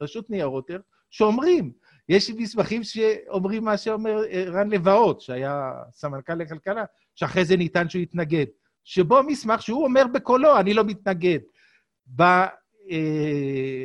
[0.00, 1.72] רשות ניירות ערך, שאומרים,
[2.08, 8.02] יש מסמכים שאומרים מה שאומר אה, רן לבאות, שהיה סמנכ"ל לכלכלה, שאחרי זה ניתן שהוא
[8.02, 8.46] יתנגד.
[8.84, 11.38] שבו מסמך שהוא אומר בקולו, אני לא מתנגד.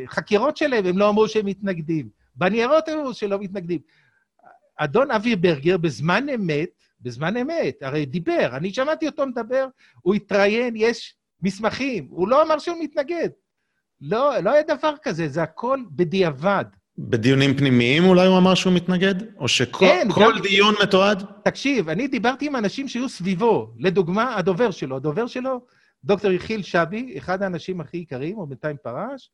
[0.07, 2.09] בחקירות שלהם הם לא אמרו שהם מתנגדים.
[2.35, 3.79] בניירות הם אמרו שלא מתנגדים.
[4.77, 6.69] אדון אבי ברגר בזמן אמת,
[7.01, 9.67] בזמן אמת, הרי דיבר, אני שמעתי אותו מדבר,
[10.01, 13.29] הוא התראיין, יש מסמכים, הוא לא אמר שהוא מתנגד.
[14.01, 16.65] לא, לא היה דבר כזה, זה הכל בדיעבד.
[16.97, 19.15] בדיונים פנימיים אולי הוא אמר שהוא מתנגד?
[19.37, 20.31] או שכל כן, גם...
[20.41, 21.23] דיון מתועד?
[21.43, 23.73] תקשיב, אני דיברתי עם אנשים שהיו סביבו.
[23.77, 24.95] לדוגמה, הדובר שלו.
[24.95, 25.61] הדובר שלו,
[26.03, 29.29] דוקטור יחיל שבי, אחד האנשים הכי יקרים, הוא בינתיים פרש,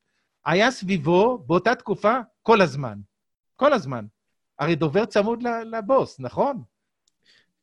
[0.46, 2.98] היה סביבו באותה תקופה כל הזמן.
[3.56, 4.06] כל הזמן.
[4.60, 6.62] הרי דובר צמוד לבוס, נכון?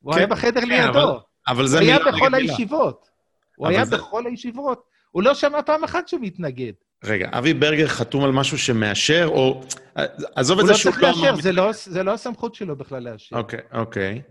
[0.01, 1.03] הוא כן, היה בחדר כן, לידו.
[1.03, 1.18] אבל,
[1.49, 2.16] אבל זה מילה נגד מילה.
[2.16, 3.11] היה בכל הישיבות.
[3.57, 4.82] הוא היה זה- בכל הישיבות.
[5.11, 6.72] הוא לא שמע פעם אחת שהוא מתנגד.
[7.05, 9.62] רגע, אבי ברגר חתום על משהו שמאשר, או...
[10.34, 11.40] עזוב את הוא זה לא שהוא צריך לא לאשר, אמר...
[11.40, 13.36] זה לא- זה לא הסמכות שלו בכלל לאשר.
[13.36, 14.22] אוקיי, אוקיי.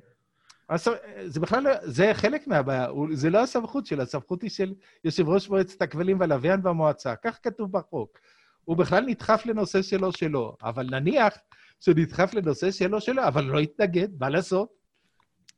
[0.69, 0.87] אז
[1.25, 5.29] זה בכלל, לא- זה חלק מהבעיה, הוא- זה לא הסמכות שלו, הסמכות היא של יושב
[5.29, 8.17] ראש מועצת הכבלים והלוויין והמועצה, כך כתוב בחוק.
[8.63, 11.33] הוא בכלל נדחף לנושא שלו שלו, אבל נניח
[11.79, 14.69] שהוא נדחף לנושא שלו שלו, אבל לא התנגד, מה לעשות?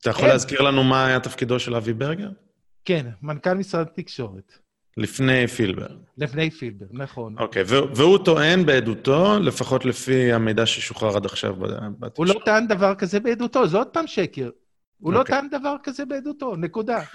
[0.01, 0.31] אתה יכול אין.
[0.31, 2.29] להזכיר לנו מה היה תפקידו של אבי ברגר?
[2.85, 4.51] כן, מנכ"ל משרד התקשורת,
[4.97, 5.87] לפני פילבר.
[6.17, 7.35] לפני פילבר, נכון.
[7.39, 12.29] אוקיי, והוא- והוא טוען בעדותו, לפחות לפי המידע ששוחרר עד עכשיו ב- הוא בתקשורת.
[12.29, 14.49] לא טען דבר כזה בעדותו, זה עוד פעם שקר.
[14.99, 15.35] הוא לא אוקיי.
[15.35, 17.01] טען דבר כזה בעדותו, נקודה.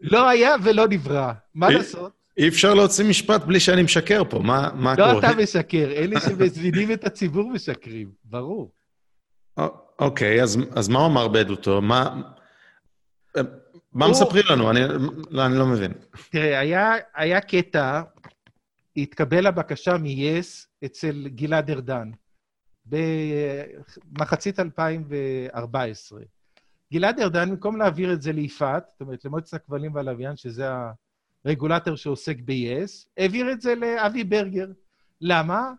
[0.00, 2.12] לא היה ולא נברא, מה לעשות?
[2.38, 5.18] אי אפשר להוציא משפט בלי שאני משקר פה, מה, מה לא קורה?
[5.18, 8.72] אתה משקר, אלה שמזמינים את הציבור משקרים, ברור.
[9.98, 11.82] אוקיי, אז, אז מה הוא אמר בעדותו?
[11.82, 12.20] מה,
[13.92, 14.70] מה מספרים לנו?
[14.70, 14.80] אני,
[15.30, 15.92] לא, אני לא מבין.
[16.30, 18.02] תראה, היה, היה קטע,
[18.96, 22.10] התקבל הבקשה מ-yes אצל גלעד ארדן,
[22.86, 26.20] במחצית 2014.
[26.92, 30.68] גלעד ארדן, במקום להעביר את זה ליפעת, זאת אומרת, למועצת הכבלים והלוויין, שזה
[31.44, 34.66] הרגולטור שעוסק ב-yes, העביר את זה לאבי ברגר.
[35.20, 35.72] למה?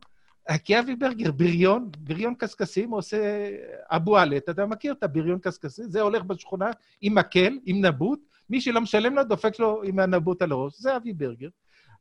[0.64, 3.50] כי אבי ברגר, בריון, בריון קשקשים, עושה
[3.90, 5.90] אבו עלט, אתה מכיר את הבריון קשקשים?
[5.90, 6.72] זה הולך בשכונה
[7.02, 8.20] עם מקל, עם נבוט,
[8.50, 11.50] מי שלא משלם לו, דופק לו עם הנבוט על הראש, זה אבי ברגר.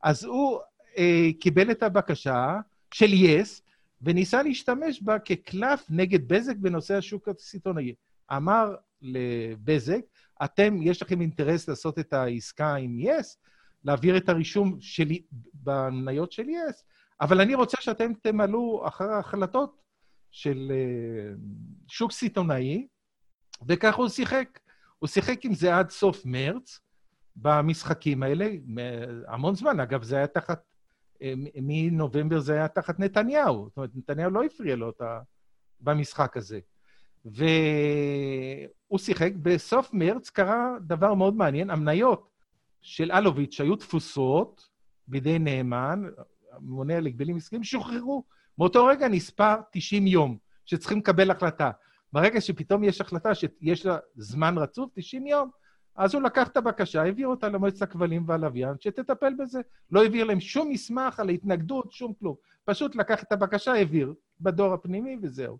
[0.03, 0.59] אז הוא
[0.97, 2.59] אה, קיבל את הבקשה
[2.93, 3.61] של יס,
[4.01, 7.93] וניסה להשתמש בה כקלף נגד בזק בנושא השוק הסיטונאי.
[8.35, 10.01] אמר לבזק,
[10.43, 13.37] אתם, יש לכם אינטרס לעשות את העסקה עם יס,
[13.83, 15.21] להעביר את הרישום שלי
[15.53, 16.83] במניות של יס,
[17.21, 19.81] אבל אני רוצה שאתם תמלאו אחר ההחלטות
[20.31, 21.33] של אה,
[21.87, 22.87] שוק סיטונאי,
[23.67, 24.59] וככה הוא שיחק.
[24.99, 26.79] הוא שיחק עם זה עד סוף מרץ,
[27.35, 28.47] במשחקים האלה,
[29.27, 29.79] המון זמן.
[29.79, 30.61] אגב, זה היה תחת,
[31.21, 33.65] אה, מנובמבר זה היה תחת נתניהו.
[33.67, 35.19] זאת אומרת, נתניהו לא הפריע לו את ה...
[35.79, 36.59] במשחק הזה.
[37.25, 39.31] והוא שיחק.
[39.41, 42.29] בסוף מרץ קרה דבר מאוד מעניין, המניות
[42.81, 44.69] של אלוביץ' שהיו תפוסות
[45.07, 46.03] בידי נאמן,
[46.51, 48.23] הממונה על הגבלים עסקיים, שוחררו.
[48.57, 51.71] מאותו רגע נספר 90 יום, שצריכים לקבל החלטה.
[52.13, 55.49] ברגע שפתאום יש החלטה שיש לה זמן רצוף, 90 יום,
[55.95, 59.61] אז הוא לקח את הבקשה, העביר אותה למועצת הכבלים והלוויין, שתטפל בזה.
[59.91, 62.35] לא העביר להם שום מסמך על ההתנגדות, שום כלום.
[62.65, 65.57] פשוט לקח את הבקשה, העביר בדור הפנימי וזהו.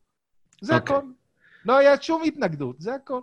[0.62, 0.96] זה אוקיי.
[0.96, 1.08] הכל.
[1.66, 3.22] לא היה שום התנגדות, זה הכל.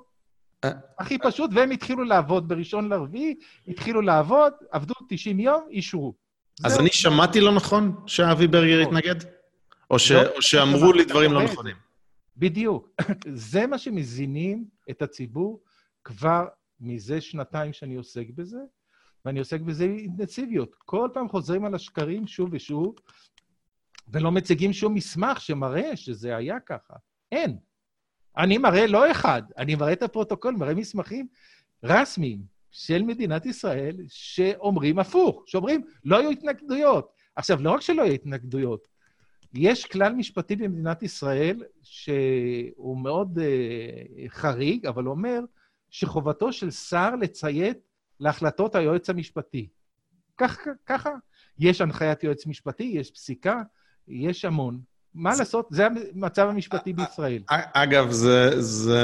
[0.65, 0.71] אה.
[0.99, 3.35] הכי פשוט, והם התחילו לעבוד בראשון לרביעי,
[3.69, 6.15] התחילו לעבוד, עבדו 90 יום, אישרו.
[6.65, 6.81] אז.
[6.81, 8.97] אני שמעתי לא נכון שאבי ברגר נכון.
[8.97, 9.15] התנגד?
[9.91, 9.97] או.
[10.11, 11.77] לא, שאמרו לי דברים לא נכונים?
[12.37, 12.89] בדיוק.
[13.35, 15.61] זה מה שמזינים את הציבור
[16.05, 16.47] כבר
[16.81, 18.59] מזה שנתיים שאני עוסק בזה,
[19.25, 20.75] ואני עוסק בזה באינטנסיביות.
[20.79, 22.95] כל פעם חוזרים על השקרים שוב ושוב,
[24.09, 26.95] ולא מציגים שום מסמך שמראה שזה היה ככה.
[27.33, 27.59] אין.
[28.37, 31.27] אני מראה לא אחד, אני מראה את הפרוטוקול, מראה מסמכים
[31.83, 37.13] רשמיים של מדינת ישראל שאומרים הפוך, שאומרים לא היו התנגדויות.
[37.37, 38.89] עכשיו, לא רק שלא היו התנגדויות,
[39.55, 45.41] יש כלל משפטי במדינת ישראל שהוא מאוד uh, חריג, אבל אומר
[45.91, 47.79] שחובתו של שר לציית
[48.21, 49.69] להחלטות היועץ המשפטי.
[50.39, 51.11] כך, ככה.
[51.59, 53.63] יש הנחיית יועץ משפטי, יש פסיקה,
[54.09, 54.81] יש המון.
[55.19, 55.67] מה לעשות?
[55.71, 57.43] זה המצב המשפטי בישראל.
[57.73, 59.03] אגב, זה, זה...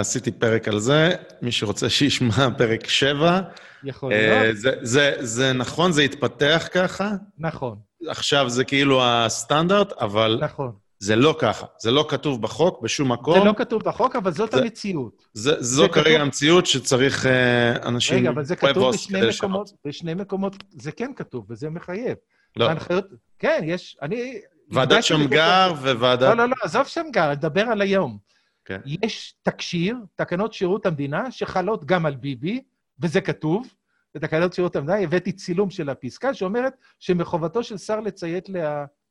[0.00, 1.10] עשיתי פרק על זה,
[1.42, 3.40] מי שרוצה שישמע פרק 7.
[3.84, 4.56] יכול אה, להיות.
[4.56, 7.10] זה, זה, זה נכון, זה התפתח ככה.
[7.38, 7.76] נכון,
[8.08, 10.72] עכשיו זה כאילו הסטנדרט, אבל נכון.
[10.98, 11.66] זה לא ככה.
[11.80, 13.38] זה לא כתוב בחוק בשום מקום.
[13.38, 15.22] זה לא כתוב בחוק, אבל זאת זה- המציאות.
[15.32, 18.18] זה, זו זה כרגע כתוב- המציאות שצריך אה, אנשים...
[18.18, 19.20] רגע, אבל זה כתוב בשני.
[19.38, 22.14] מקומות, בשני מקומות, זה כן כתוב, וזה מחייב.
[22.56, 23.04] לא, ההנחיות,
[23.38, 24.34] כן, יש, אני...
[24.70, 26.22] ועדת שמגר וועדת...
[26.22, 28.18] לא, לא, לא, עזוב שמגר, נדבר על היום.
[28.64, 28.80] כן.
[28.84, 32.62] יש תקש"יר, תקנות שירות המדינה, שחלות גם על ביבי,
[33.00, 33.74] וזה כתוב,
[34.14, 38.48] בתקנות שירות המדינה, הבאתי צילום של הפסקה שאומרת שמחובתו של שר לציית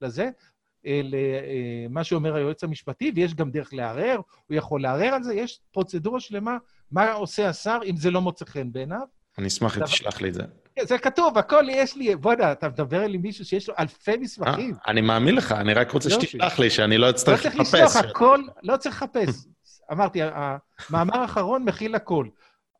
[0.01, 0.29] לזה,
[0.85, 5.59] אה, למה שאומר היועץ המשפטי, ויש גם דרך לערער, הוא יכול לערער על זה, יש
[5.71, 6.57] פרוצדורה שלמה,
[6.91, 9.05] מה עושה השר אם זה לא מוצא חן בעיניו.
[9.37, 10.43] אני אשמח אם תשלח לי את זה.
[10.83, 14.75] זה כתוב, הכל יש לי, בוא'נה, אתה מדבר אל מישהו שיש לו אלפי אה, מסמכים.
[14.87, 16.09] אני מאמין לך, אני רק רוצה.
[16.09, 17.73] שתשלח לי, שאני לא לא אצטרך צריך לחפש.
[17.73, 19.47] לשלוח, הכל, לא צריך לחפש.
[19.91, 22.27] אמרתי, המאמר האחרון מכיל הכל.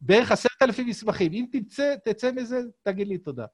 [0.01, 1.33] בערך עשרת אלפים מסמכים.
[1.33, 3.45] אם תצא, תצא מזה, תגיד לי תודה.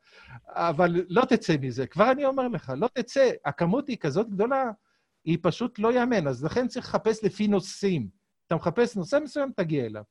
[0.47, 3.31] אבל לא תצא מזה, כבר אני אומר לך, לא תצא.
[3.45, 4.71] הכמות היא כזאת גדולה,
[5.25, 6.27] היא פשוט לא יאמן.
[6.27, 8.07] אז לכן צריך לחפש לפי נושאים.
[8.47, 10.03] אתה מחפש נושא מסוים, תגיע אליו.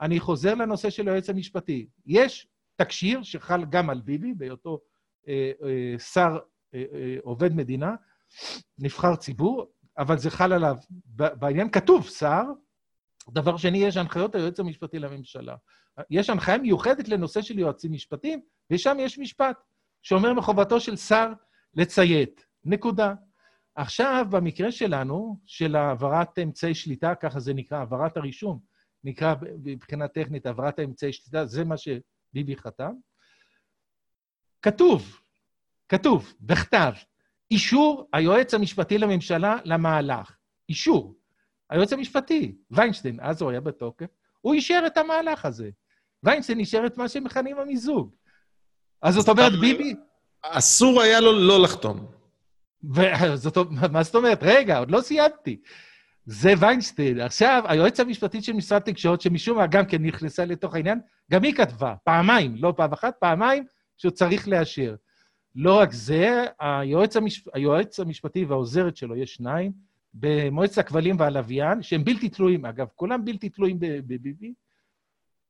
[0.00, 1.86] אני חוזר לנושא של היועץ המשפטי.
[2.06, 2.46] יש
[2.76, 4.80] תקש"יר שחל גם על ביבי, בהיותו
[5.28, 6.38] אה, אה, שר,
[6.74, 6.80] אה,
[7.22, 7.94] עובד מדינה,
[8.78, 10.76] נבחר ציבור, אבל זה חל עליו.
[11.14, 12.42] בעניין כתוב שר,
[13.30, 15.56] דבר שני, יש הנחיות היועץ המשפטי לממשלה.
[16.10, 19.56] יש הנחיה מיוחדת לנושא של יועצים משפטיים, ושם יש משפט
[20.02, 21.32] שאומר מחובתו של שר
[21.74, 22.46] לציית.
[22.64, 23.14] נקודה.
[23.74, 28.60] עכשיו, במקרה שלנו, של העברת אמצעי שליטה, ככה זה נקרא, העברת הרישום,
[29.04, 31.76] נקרא מבחינה טכנית העברת האמצעי שליטה, זה מה
[32.32, 32.92] שביבי חתם.
[34.62, 35.20] כתוב,
[35.88, 36.92] כתוב, בכתב,
[37.50, 40.36] אישור היועץ המשפטי לממשלה למהלך.
[40.68, 41.14] אישור.
[41.70, 44.06] היועץ המשפטי, ויינשטיין, אז הוא היה בתוקף,
[44.40, 45.70] הוא אישר את המהלך הזה.
[46.22, 48.14] ויינשטיין אישר את מה שמכנים המיזוג.
[49.02, 49.94] אז זאת אומרת, ביבי...
[50.42, 52.06] אסור היה לו לא לחתום.
[52.94, 53.56] וזאת,
[53.92, 54.38] מה זאת אומרת?
[54.42, 55.62] רגע, עוד לא סיימתי.
[56.26, 57.20] זה ויינסטיין.
[57.20, 61.00] עכשיו, היועץ המשפטית של משרד תקשורת, שמשום מה גם כן נכנסה לתוך העניין,
[61.30, 63.64] גם היא כתבה, פעמיים, לא פעם אחת, פעמיים,
[63.96, 64.94] שהוא צריך לאשר.
[65.54, 67.48] לא רק זה, היועץ, המשפ...
[67.54, 69.72] היועץ המשפטי והעוזרת שלו, יש שניים,
[70.14, 74.54] במועצת הכבלים והלוויין, שהם בלתי תלויים, אגב, כולם בלתי תלויים בביבי,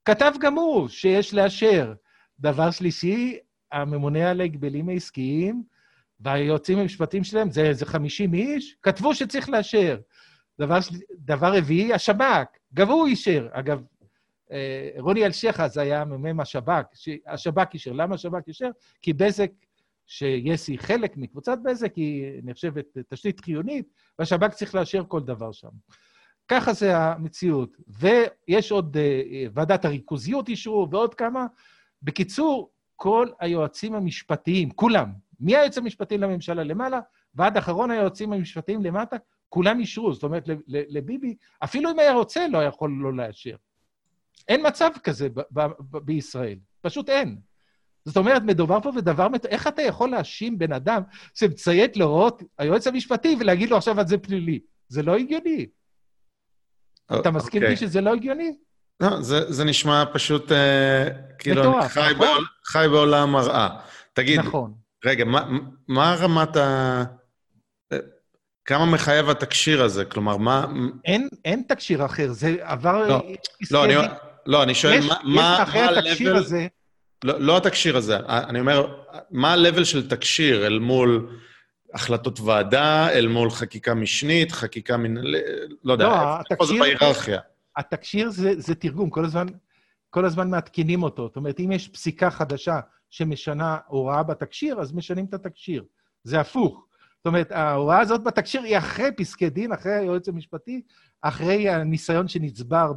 [0.05, 1.93] כתב גם הוא שיש לאשר.
[2.41, 3.39] דבר שלישי,
[3.73, 5.63] הממונה על ההגבלים העסקיים
[6.21, 9.99] והיועצים המשפטיים שלהם, זה איזה 50 איש, כתבו שצריך לאשר.
[10.59, 10.79] דבר,
[11.13, 13.49] דבר רביעי, השב"כ, גם הוא אישר.
[13.53, 13.83] אגב,
[14.53, 16.85] אה, רוני אלשיך אז היה מ"מ השב"כ,
[17.27, 17.93] השב"כ אישר.
[17.93, 18.71] למה השב"כ אישר?
[19.03, 19.51] כי בזק,
[20.07, 23.89] שיס היא חלק מקבוצת בזק, היא נחשבת תשתית חיונית,
[24.19, 25.69] והשב"כ צריך לאשר כל דבר שם.
[26.49, 27.77] ככה זה המציאות.
[27.89, 31.47] ויש עוד uh, ועדת הריכוזיות אישרו, ועוד כמה.
[32.03, 37.01] בקיצור, כל היועצים המשפטיים, כולם, מהיועץ המשפטי לממשלה למעלה,
[37.35, 39.17] ועד אחרון היועצים המשפטיים למטה,
[39.53, 40.13] כולם אישרו.
[40.13, 41.35] זאת אומרת, לביבי,
[41.65, 43.57] אפילו אם היה רוצה, לא יכול לא לאשר.
[44.49, 45.29] אין מצב כזה
[45.81, 46.59] בישראל.
[46.81, 47.39] פשוט אין.
[48.05, 49.27] זאת אומרת, מדובר פה בדבר...
[49.49, 51.03] איך אתה יכול להאשים בן אדם
[51.35, 54.61] שמציית להוראות היועץ המשפטי ולהגיד לו עכשיו על זה פלילי?
[54.89, 55.67] זה לא הגיוני.
[57.21, 57.89] אתה מסכים איתי אוקיי.
[57.89, 58.57] שזה לא הגיוני?
[59.01, 62.19] לא, זה, זה נשמע פשוט אה, כאילו חי, נכון?
[62.19, 63.69] בעול, חי בעולם מראה.
[64.13, 64.75] תגיד, נכון.
[65.05, 65.49] רגע, מה,
[65.89, 67.05] מה רמת ה...
[68.65, 70.05] כמה מחייב התקשיר הזה?
[70.05, 70.67] כלומר, מה...
[71.05, 73.09] אין, אין תקשיר אחר, זה עבר...
[73.09, 73.23] לא,
[73.71, 73.95] לא, אני,
[74.47, 76.67] לא אני שואל, יש, מה, יש מה, אחרי מה התקשיר הזה...
[77.25, 78.95] לא, לא התקשיר הזה, אני אומר,
[79.31, 81.41] מה ה-level של תקשיר אל מול
[81.95, 85.43] החלטות ועדה, אל מול חקיקה משנית, חקיקה מנהלית,
[85.85, 86.15] לא יודע, לא,
[86.51, 87.41] איפה זה בהיררכיה?
[87.77, 89.47] התקשיר זה, זה תרגום, כל הזמן,
[90.11, 91.27] כל הזמן מעדכנים אותו.
[91.27, 95.85] זאת אומרת, אם יש פסיקה חדשה שמשנה הוראה בתקשיר, אז משנים את התקשיר.
[96.25, 96.87] זה הפוך.
[97.23, 100.83] זאת אומרת, ההוראה הזאת בתקשיר היא אחרי פסקי דין, אחרי היועץ המשפטי,
[101.23, 102.93] אחרי הניסיון שנצבר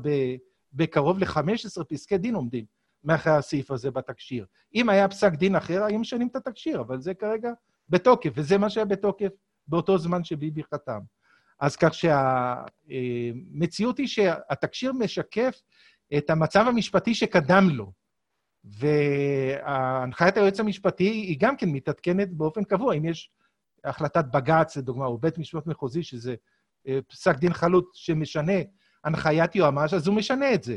[0.74, 2.66] בקרוב ל-15 פסקי דין עומדים
[3.04, 4.46] מאחרי הסעיף הזה בתקשיר.
[4.76, 7.52] אם היה פסק דין אחר, היו משנים את התקשיר, אבל זה כרגע
[7.90, 9.32] בתוקף, וזה מה שהיה בתוקף
[9.68, 11.00] באותו זמן שביבי חתם.
[11.60, 11.94] אז כך
[12.88, 15.62] שהמציאות היא שהתקשיר משקף
[16.18, 17.92] את המצב המשפטי שקדם לו.
[18.64, 22.96] והנחיית היועץ המשפטי היא גם כן מתעדכנת באופן קבוע.
[22.96, 23.32] אם יש
[23.86, 26.36] החלטת בג"ץ, לדוגמה, או בית משפט מחוזי, שזה
[26.88, 28.54] אה, פסק דין חלוט שמשנה
[29.04, 30.76] הנחיית יועמ"ש, אז הוא משנה את זה.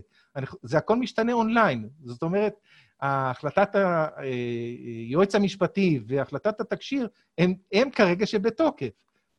[0.63, 1.89] זה הכל משתנה אונליין.
[2.05, 2.55] זאת אומרת,
[3.01, 3.69] החלטת
[4.17, 8.91] היועץ אה, המשפטי והחלטת התקשיר הם, הם כרגע שבתוקף.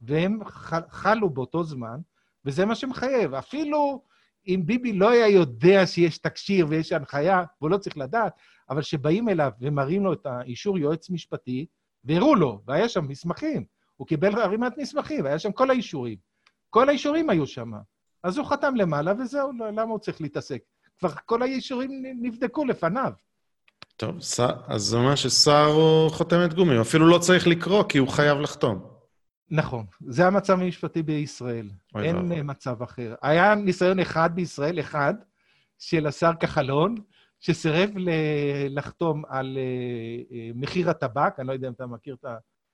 [0.01, 0.39] והם
[0.89, 1.99] חלו באותו זמן,
[2.45, 3.33] וזה מה שמחייב.
[3.33, 4.03] אפילו
[4.47, 8.33] אם ביבי לא היה יודע שיש תקשיר ויש הנחיה, והוא לא צריך לדעת,
[8.69, 11.65] אבל כשבאים אליו ומראים לו את האישור יועץ משפטי,
[12.03, 13.63] והראו לו, והיה שם מסמכים.
[13.95, 16.17] הוא קיבל ערימת מסמכים, והיה שם כל האישורים.
[16.69, 17.71] כל האישורים היו שם.
[18.23, 20.61] אז הוא חתם למעלה, וזהו, לא, למה הוא צריך להתעסק?
[20.99, 23.11] כבר כל האישורים נבדקו לפניו.
[23.97, 24.15] טוב,
[24.67, 28.39] אז זה אומר ששר הוא חותמת גומי, הוא אפילו לא צריך לקרוא, כי הוא חייב
[28.39, 28.87] לחתום.
[29.51, 31.69] נכון, זה המצב המשפטי בישראל.
[31.95, 32.43] אין לא.
[32.43, 33.15] מצב אחר.
[33.21, 35.13] היה ניסיון אחד בישראל, אחד,
[35.79, 36.95] של השר כחלון,
[37.39, 37.89] שסירב
[38.69, 42.25] לחתום על uh, uh, מחיר הטבק, אני לא יודע אם אתה מכיר את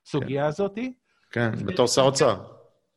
[0.05, 0.47] הסוגיה כן.
[0.47, 0.79] הזאת.
[1.31, 2.43] כן, בתור שר אוצר.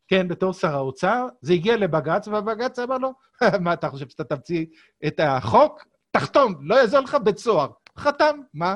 [0.07, 1.27] כן, בתור שר האוצר.
[1.41, 3.13] זה הגיע לבג"ץ, והבג"ץ אמר לו,
[3.63, 4.65] מה, אתה חושב שאתה תמציא
[5.07, 5.85] את החוק?
[6.11, 7.69] תחתום, לא יעזור לך בית סוהר.
[7.97, 8.75] חתם, מה?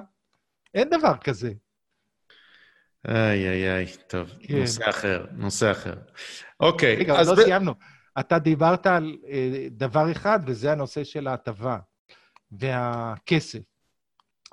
[0.74, 1.54] אין דבר כזה.
[3.08, 4.60] איי, איי, איי, טוב, כן.
[4.60, 5.94] נושא אחר, נושא אחר.
[6.60, 7.30] אוקיי, רגע, אז...
[7.30, 7.46] רגע, לא ב...
[7.46, 7.74] סיימנו.
[8.20, 11.78] אתה דיברת על אה, דבר אחד, וזה הנושא של ההטבה
[12.60, 13.60] והכסף.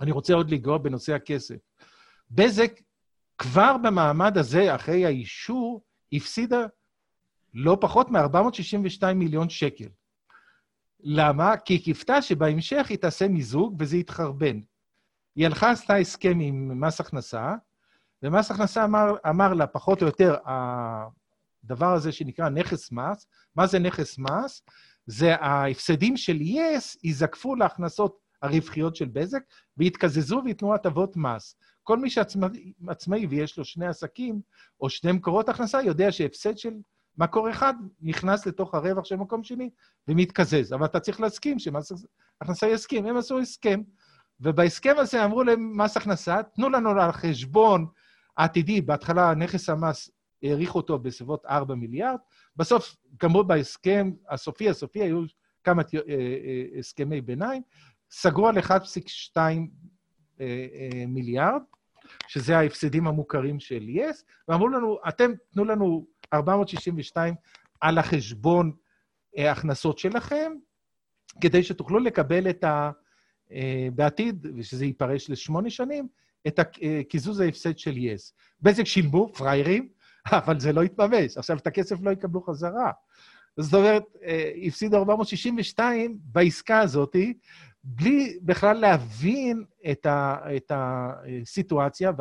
[0.00, 1.56] אני רוצה עוד לגרוע בנושא הכסף.
[2.30, 2.72] בזק
[3.38, 6.66] כבר במעמד הזה, אחרי האישור, הפסידה
[7.54, 9.88] לא פחות מ-462 מיליון שקל.
[11.00, 11.56] למה?
[11.56, 14.60] כי היא קיוותה שבהמשך היא תעשה מיזוג וזה יתחרבן.
[15.36, 17.54] היא הלכה, עשתה הסכם עם מס הכנסה,
[18.22, 20.36] ומס הכנסה אמר, אמר לה, פחות או יותר,
[21.64, 23.26] הדבר הזה שנקרא נכס מס,
[23.56, 24.62] מה זה נכס מס?
[25.10, 29.42] זה ההפסדים של יס ייזקפו להכנסות הרווחיות של בזק,
[29.76, 31.56] ויתקזזו וייתנו הטבות מס.
[31.82, 34.40] כל מי שעצמאי ויש לו שני עסקים
[34.80, 36.72] או שני מקורות הכנסה, יודע שהפסד של
[37.18, 39.70] מקור אחד נכנס לתוך הרווח של מקום שני
[40.08, 40.72] ומתקזז.
[40.72, 41.92] אבל אתה צריך להסכים שמס
[42.40, 43.06] הכנסה יסכים.
[43.06, 43.80] הם עשו הסכם,
[44.40, 47.86] ובהסכם הזה אמרו למס הכנסה, תנו לנו על חשבון
[48.36, 50.10] העתידי, בהתחלה נכס המס
[50.42, 52.18] העריך אותו בסביבות 4 מיליארד,
[52.56, 55.22] בסוף גמרו בהסכם הסופי, הסופי היו
[55.64, 57.62] כמה אה, אה, הסכמי ביניים,
[58.10, 59.36] סגרו על 1.2
[60.40, 61.62] אה, מיליארד,
[62.28, 67.34] שזה ההפסדים המוכרים של יס, ואמרו לנו, אתם תנו לנו 462
[67.80, 68.72] על החשבון
[69.36, 70.52] ההכנסות שלכם,
[71.40, 72.90] כדי שתוכלו לקבל את ה...
[73.94, 76.08] בעתיד, ושזה ייפרש לשמונה שנים,
[76.46, 76.60] את
[77.08, 78.34] קיזוז ההפסד של יס.
[78.62, 79.88] בזק שילמו, פריירים,
[80.44, 81.36] אבל זה לא יתממש.
[81.36, 82.90] עכשיו, את הכסף לא יקבלו חזרה.
[83.56, 87.16] זאת אומרת, אה, הפסידו 462 בעסקה הזאת,
[87.84, 92.12] בלי בכלל להבין את, ה, את הסיטואציה,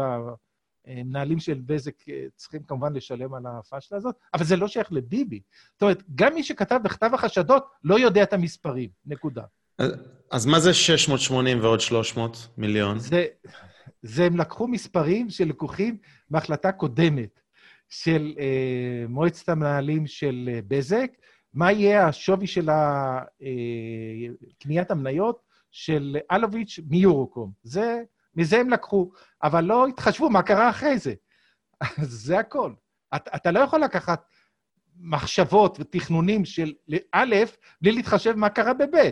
[0.87, 5.41] והמנהלים של בזק אה, צריכים כמובן לשלם על הפאשלה הזאת, אבל זה לא שייך לביבי.
[5.73, 9.43] זאת אומרת, גם מי שכתב בכתב החשדות לא יודע את המספרים, נקודה.
[9.77, 9.91] אז,
[10.31, 12.99] אז מה זה 680 ועוד 300 מיליון?
[12.99, 13.25] זה,
[14.01, 15.97] זה הם לקחו מספרים שלקוחים
[16.29, 17.39] בהחלטה קודמת.
[17.89, 21.11] של אה, מועצת המנהלים של אה, בזק,
[21.53, 23.19] מה יהיה השווי של אה,
[24.59, 25.39] קניית המניות
[25.71, 27.51] של אלוביץ' מיורוקום.
[27.63, 28.03] זה,
[28.35, 29.11] מזה הם לקחו,
[29.43, 31.13] אבל לא התחשבו מה קרה אחרי זה.
[32.01, 32.73] זה הכל.
[33.15, 34.25] אתה, אתה לא יכול לקחת
[34.99, 36.73] מחשבות ותכנונים של
[37.11, 37.35] א',
[37.81, 39.09] בלי להתחשב מה קרה בב'.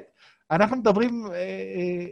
[0.52, 1.40] אנחנו מדברים אה, אה,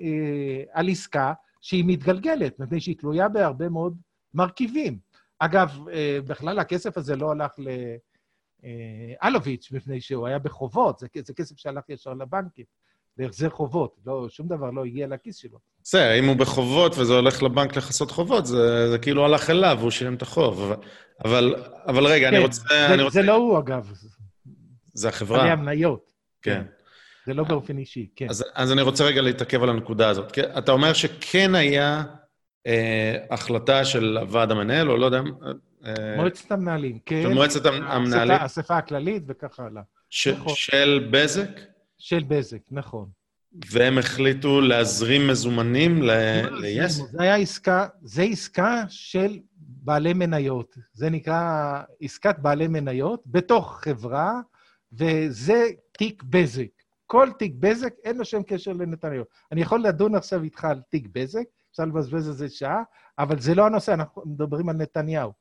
[0.02, 3.98] אה, על עסקה שהיא מתגלגלת, מפני שהיא תלויה בהרבה מאוד
[4.34, 5.05] מרכיבים.
[5.46, 7.52] אגב, אה, בכלל הכסף הזה לא הלך
[9.24, 12.66] לאלוביץ', מפני שהוא היה בחובות, זה, זה כסף שהלך ישר לבנקים,
[13.18, 15.60] להחזר חובות, לא, שום דבר לא הגיע לכיס שלו.
[15.84, 19.92] בסדר, אם הוא בחובות וזה הולך לבנק לכסות חובות, זה, זה כאילו הלך אליו והוא
[19.92, 20.72] שילם את החוב.
[21.26, 21.56] אבל,
[21.88, 22.62] אבל, רגע, כן, אני רוצה...
[22.70, 23.22] זה, אני רוצה...
[23.22, 23.92] זה לא הוא, אגב.
[24.94, 25.44] זה החברה.
[25.44, 26.12] זה המניות.
[26.42, 26.64] כן.
[27.26, 28.30] זה לא באופן אישי, כן.
[28.30, 30.40] אז, אז אני רוצה רגע להתעכב על הנקודה הזאת.
[30.40, 32.04] אתה אומר שכן היה אה,
[33.30, 35.22] החלטה של הוועד המנהל, או לא יודע...
[35.86, 37.22] אה, מועצת המנהלים, כן.
[37.24, 38.32] של מועצת המנהלים.
[38.32, 39.82] האספה הכללית וכך הלאה.
[40.34, 40.54] נכון.
[40.56, 41.60] של בזק?
[41.98, 43.10] של בזק, נכון.
[43.72, 46.90] והם החליטו להזרים מזומנים ל-yes?
[46.90, 50.78] זה היה עסקה, זה עסקה של בעלי מניות.
[50.94, 54.32] זה נקרא עסקת בעלי מניות בתוך חברה,
[54.94, 55.64] וזה
[55.98, 56.68] תיק בזק.
[57.08, 59.24] כל תיק בזק, אין לו שם קשר לנתניהו.
[59.52, 61.44] אני יכול לדון עכשיו איתך על תיק בזק,
[61.76, 62.84] אפשר לבזבז על זה שעה,
[63.20, 65.32] אבל זה לא הנושא, אנחנו מדברים על נתניהו.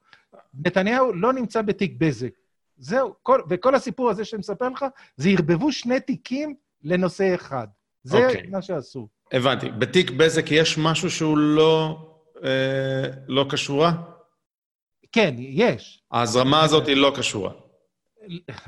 [0.55, 2.31] נתניהו לא נמצא בתיק בזק.
[2.77, 4.85] זהו, כל, וכל הסיפור הזה שאני מספר לך,
[5.17, 7.67] זה ערבבו שני תיקים לנושא אחד.
[8.03, 8.29] זה okay.
[8.29, 8.47] אוקיי.
[8.47, 9.09] מה שעשו.
[9.33, 9.71] הבנתי.
[9.71, 11.99] בתיק בזק יש משהו שהוא לא,
[12.45, 13.93] אה, לא קשורה?
[15.13, 16.03] כן, יש.
[16.11, 17.53] ההזרמה הזאת היא לא קשורה.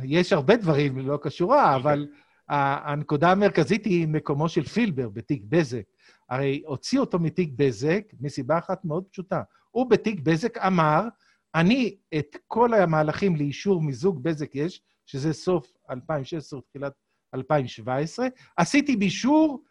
[0.02, 1.76] יש הרבה דברים לא קשורה, okay.
[1.76, 2.06] אבל
[2.48, 5.82] הנקודה המרכזית היא מקומו של פילבר בתיק בזק.
[6.28, 9.42] הרי הוציא אותו מתיק בזק מסיבה אחת מאוד פשוטה.
[9.70, 11.08] הוא בתיק בזק אמר,
[11.54, 16.92] אני את כל המהלכים לאישור מיזוג בזק יש, שזה סוף 2016, תחילת
[17.34, 19.64] 2017, עשיתי באישור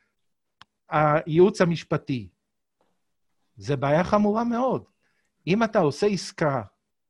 [0.89, 2.29] הייעוץ המשפטי.
[3.57, 4.83] זה בעיה חמורה מאוד.
[5.47, 6.61] אם אתה עושה עסקה,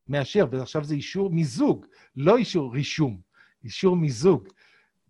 [0.07, 1.85] מאשר, ועכשיו זה אישור מיזוג,
[2.15, 3.21] לא אישור רישום,
[3.63, 4.47] אישור מיזוג,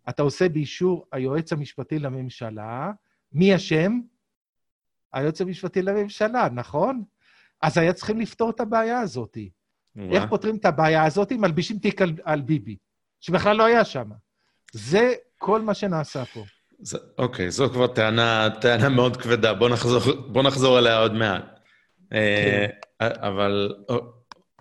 [0.09, 2.91] אתה עושה באישור היועץ המשפטי לממשלה,
[3.31, 3.99] מי אשם?
[5.16, 7.03] היועץ המשפטי לממשלה, נכון?
[7.61, 9.38] אז היה צריכים לפתור את הבעיה הזאת.
[10.11, 11.32] איך פותרים את הבעיה הזאת?
[11.32, 12.78] מלבישים תיק על, על ביבי,
[13.22, 14.09] שבכלל לא היה שם.
[14.72, 16.43] זה כל מה שנעשה פה.
[16.80, 19.53] זה, אוקיי, זו כבר טענה, טענה מאוד כבדה.
[19.53, 21.59] בוא נחזור, בוא נחזור אליה עוד מעט.
[22.13, 22.66] אה,
[22.99, 23.07] כן.
[23.22, 23.76] אבל,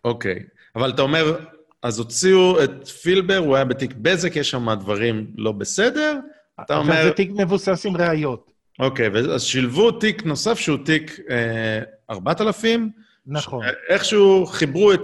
[0.05, 0.38] אוקיי.
[0.76, 1.38] אבל אתה אומר,
[1.82, 6.18] אז הוציאו את פילבר, הוא היה בתיק בזק, יש שם דברים לא בסדר.
[6.61, 7.05] אתה אומר...
[7.05, 8.53] זה תיק מבוסס עם ראיות.
[8.78, 12.90] אוקיי, אז שילבו תיק נוסף שהוא תיק אה, 4,000.
[13.26, 13.64] נכון.
[13.88, 15.00] איכשהו חיברו את,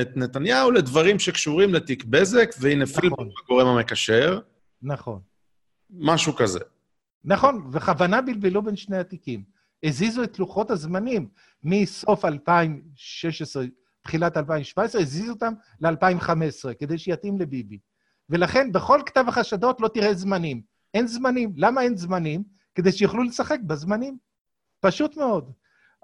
[0.00, 3.00] את נתניהו לדברים שקשורים לתיק בזק, והנה נכון.
[3.00, 4.40] פילבר הגורם המקשר.
[4.82, 5.20] נכון.
[5.90, 6.58] משהו כזה.
[7.24, 9.42] נכון, וכוונה בלבלו בין שני התיקים.
[9.84, 11.28] הזיזו את לוחות הזמנים
[11.64, 13.64] מסוף 2016,
[14.02, 17.78] תחילת 2017, הזיזו אותם ל-2015, כדי שיתאים לביבי.
[18.30, 20.62] ולכן בכל כתב החשדות לא תראה זמנים.
[20.94, 21.52] אין זמנים.
[21.56, 22.42] למה אין זמנים?
[22.74, 24.18] כדי שיוכלו לשחק בזמנים.
[24.80, 25.52] פשוט מאוד.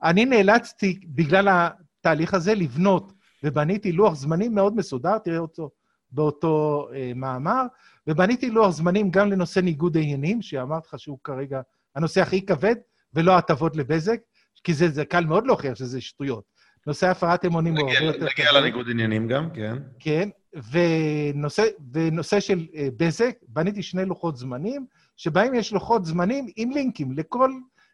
[0.02, 3.12] אני נאלצתי, בגלל התהליך הזה, לבנות,
[3.44, 5.70] ובניתי לוח זמנים מאוד מסודר, תראה אותו
[6.10, 7.62] באותו אה, מאמר,
[8.06, 11.60] ובניתי לוח זמנים גם לנושא ניגוד העניינים, שאמרתי לך שהוא כרגע
[11.96, 12.76] הנושא הכי כבד,
[13.14, 14.20] ולא הטבות לבזק,
[14.64, 16.44] כי זה, זה קל מאוד להוכיח שזה שטויות.
[16.86, 18.26] נושא הפרת אמונים הוא הרבה יותר.
[18.26, 19.76] נגיע לניגוד עניינים גם, כן.
[19.98, 20.28] כן,
[20.72, 21.62] ונושא,
[21.92, 24.86] ונושא של uh, בזק, בניתי שני לוחות זמנים,
[25.20, 27.50] שבהם יש לוחות זמנים עם לינקים לכל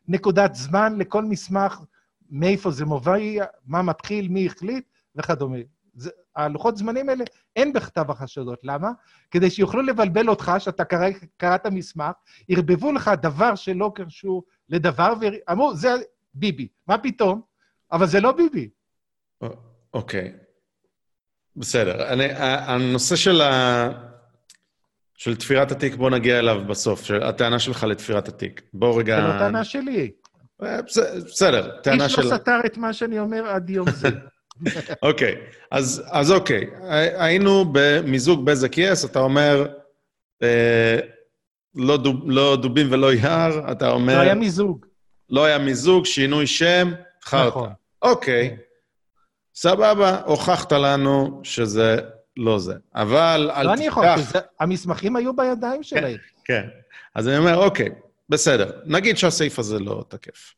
[0.09, 1.81] נקודת זמן, לכל מסמך,
[2.31, 4.85] מאיפה זה מוביל, מה מתחיל, מי החליט
[5.17, 5.59] וכדומה.
[5.95, 7.25] זה, הלוחות זמנים האלה
[7.57, 8.59] אין בכתב החשדות.
[8.63, 8.91] למה?
[9.31, 12.13] כדי שיוכלו לבלבל אותך, שאתה קרא, קראת מסמך,
[12.49, 15.89] ערבבו לך דבר שלא קשור לדבר, ואמרו, זה
[16.35, 16.69] ביבי.
[16.87, 17.41] מה פתאום?
[17.93, 18.69] אבל זה לא ביבי.
[19.95, 20.33] אוקיי.
[21.57, 22.13] בסדר.
[22.13, 24.16] אני, הנושא של, ה...
[25.17, 28.63] של תפירת התיק, בוא נגיע אליו בסוף, של הטענה שלך לתפירת התיק.
[28.73, 29.17] בוא רגע...
[29.17, 30.11] זה לא טענה שלי.
[30.63, 30.83] אה,
[31.27, 32.23] בסדר, טענה של...
[32.23, 34.09] איש לא סתר את מה שאני אומר עד יום זה.
[35.03, 35.35] אוקיי,
[35.71, 36.67] אז, אז אוקיי.
[37.19, 39.67] היינו במיזוג בזק יס, אתה אומר,
[40.43, 40.99] אה,
[41.75, 44.17] לא, דוב, לא דובים ולא יער, אתה אומר...
[44.17, 44.87] לא היה מיזוג.
[45.31, 46.93] לא היה מיזוג, שינוי שם,
[47.25, 47.49] חרטא.
[47.49, 47.71] נכון.
[48.03, 48.57] אוקיי.
[49.55, 51.97] סבבה, הוכחת לנו שזה
[52.37, 52.75] לא זה.
[52.95, 53.67] אבל אל תשכח...
[53.67, 54.05] לא אני יכול,
[54.61, 56.17] המסמכים היו בידיים שלהם.
[56.45, 56.69] כן, כן.
[57.15, 57.89] אז אני אומר, אוקיי,
[58.29, 60.55] בסדר, נגיד שהסעיף הזה לא תקף.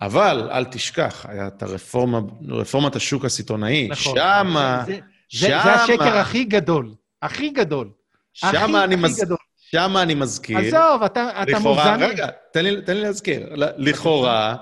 [0.00, 3.88] אבל אל תשכח, היה את הרפורמה, רפורמת השוק הסיטונאי.
[3.88, 4.14] נכון.
[4.16, 4.82] שמה...
[4.86, 5.48] זה, שמה...
[5.48, 6.94] זה, השקר הכי גדול.
[7.22, 7.90] הכי גדול.
[8.32, 9.20] שמה הכי, אני הכי מז...
[9.20, 9.36] גדול.
[9.70, 10.58] שם אני מזכיר...
[10.58, 12.02] עזוב, אתה, אתה לכאורה, מוזן...
[12.10, 13.48] רגע, תן לי, תן לי להזכיר.
[13.76, 14.56] לכאורה,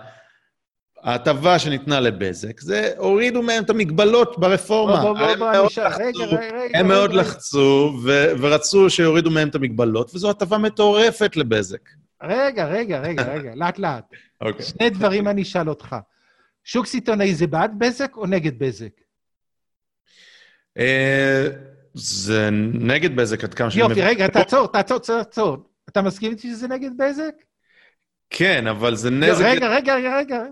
[1.02, 5.02] ההטבה שניתנה לבזק, זה הורידו מהם את המגבלות ברפורמה.
[5.02, 6.78] בוא, בוא, בוא, אשאל, רגע, רגע.
[6.78, 7.92] הם מאוד לחצו
[8.40, 11.88] ורצו שיורידו מהם את המגבלות, וזו הטבה מטורפת לבזק.
[12.22, 14.04] רגע, רגע, רגע, רגע, לאט-לאט.
[14.40, 14.64] אוקיי.
[14.64, 15.96] שני דברים אני אשאל אותך.
[16.64, 18.92] שוק סיטונאי זה בעד בזק או נגד בזק?
[20.78, 21.46] אה,
[21.94, 23.98] זה נגד בזק עד כמה שאני מבין.
[23.98, 25.56] יופי, רגע, תעצור, תעצור, תעצור.
[25.88, 27.34] אתה מסכים איתי שזה נגד בזק?
[28.30, 29.44] כן, אבל זה נזק...
[29.44, 30.42] רגע, רגע, רגע, רגע.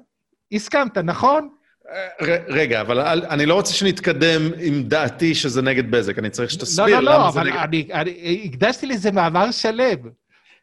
[0.56, 1.48] הסכמת, נכון?
[2.48, 7.30] רגע, אבל אני לא רוצה שנתקדם עם דעתי שזה נגד בזק, אני צריך שתסביר למה
[7.30, 7.52] זה נגד...
[7.54, 9.96] לא, לא, לא, אבל אני, הקדשתי לזה מאמר שלם.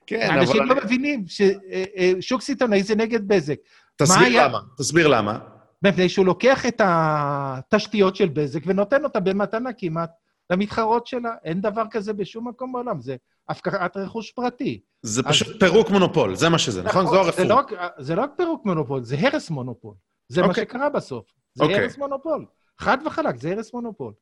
[0.07, 0.39] כן, אבל...
[0.39, 3.55] אנשים לא מבינים ששוק סיטונאי זה נגד בזק.
[3.95, 5.39] תסביר למה, תסביר למה.
[5.83, 10.09] מפני שהוא לוקח את התשתיות של בזק ונותן אותה במתנה כמעט
[10.49, 11.31] למתחרות שלה.
[11.43, 13.15] אין דבר כזה בשום מקום בעולם, זה
[13.49, 14.81] הפקעת רכוש פרטי.
[15.01, 15.53] זה פשוט אז...
[15.59, 17.05] פירוק מונופול, זה מה שזה, נכון?
[17.07, 17.33] זו הרפורמה.
[17.33, 19.93] זה, לא, זה לא רק פירוק מונופול, זה הרס מונופול.
[20.27, 20.43] זה okay.
[20.43, 20.63] מה אוקיי.
[20.63, 21.25] שקרה בסוף.
[21.53, 21.67] זה okay.
[21.67, 21.83] אוקיי.
[21.83, 22.45] הרס מונופול.
[22.79, 24.13] חד וחלק, זה הרס מונופול.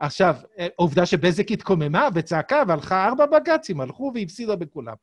[0.00, 4.94] עכשיו, אה, עובדה שבזק התקוממה וצעקה והלכה ארבע בג"צים, הלכו והפסידה בכולם.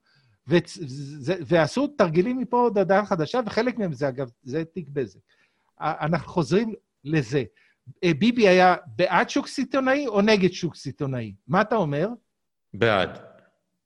[0.47, 5.19] וזה, ועשו תרגילים מפה עוד עדיין חדשה, וחלק מהם זה, אגב, זה תיק בזק.
[5.79, 7.43] אנחנו חוזרים לזה.
[8.03, 11.33] אה, ביבי היה בעד שוק סיטונאי או נגד שוק סיטונאי?
[11.47, 12.09] מה אתה אומר?
[12.73, 13.28] בעד.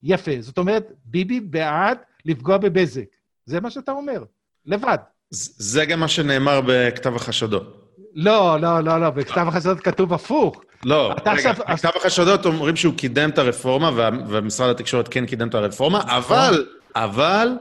[0.03, 0.31] יפה.
[0.39, 3.05] זאת אומרת, ביבי בעד לפגוע בבזק.
[3.45, 4.23] זה מה שאתה אומר,
[4.65, 4.97] לבד.
[5.29, 7.83] זה גם מה שנאמר בכתב החשדות.
[8.15, 10.61] לא, לא, לא, לא, בכתב החשדות כתוב הפוך.
[10.85, 11.53] לא, רגע, עכשיו...
[11.69, 13.91] בכתב החשדות אומרים שהוא קידם את הרפורמה,
[14.27, 16.17] ומשרד התקשורת כן קידם את הרפורמה, נכון.
[16.17, 17.57] אבל, אבל...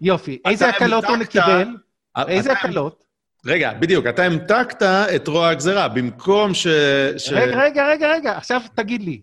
[0.00, 0.38] יופי.
[0.44, 1.76] איזה הקלות הוא קיבל?
[2.28, 3.02] איזה הקלות?
[3.46, 6.66] רגע, בדיוק, אתה המתקת את רוע הגזירה, במקום ש...
[7.16, 7.32] ש...
[7.32, 9.22] רגע, רגע, רגע, רגע, עכשיו תגיד לי,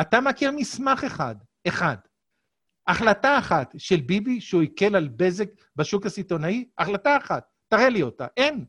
[0.00, 1.34] אתה מכיר מסמך אחד,
[1.68, 1.96] אחד,
[2.86, 8.26] החלטה אחת של ביבי שהוא הקל על בזק בשוק הסיטונאי, החלטה אחת, תראה לי אותה.
[8.36, 8.64] אין.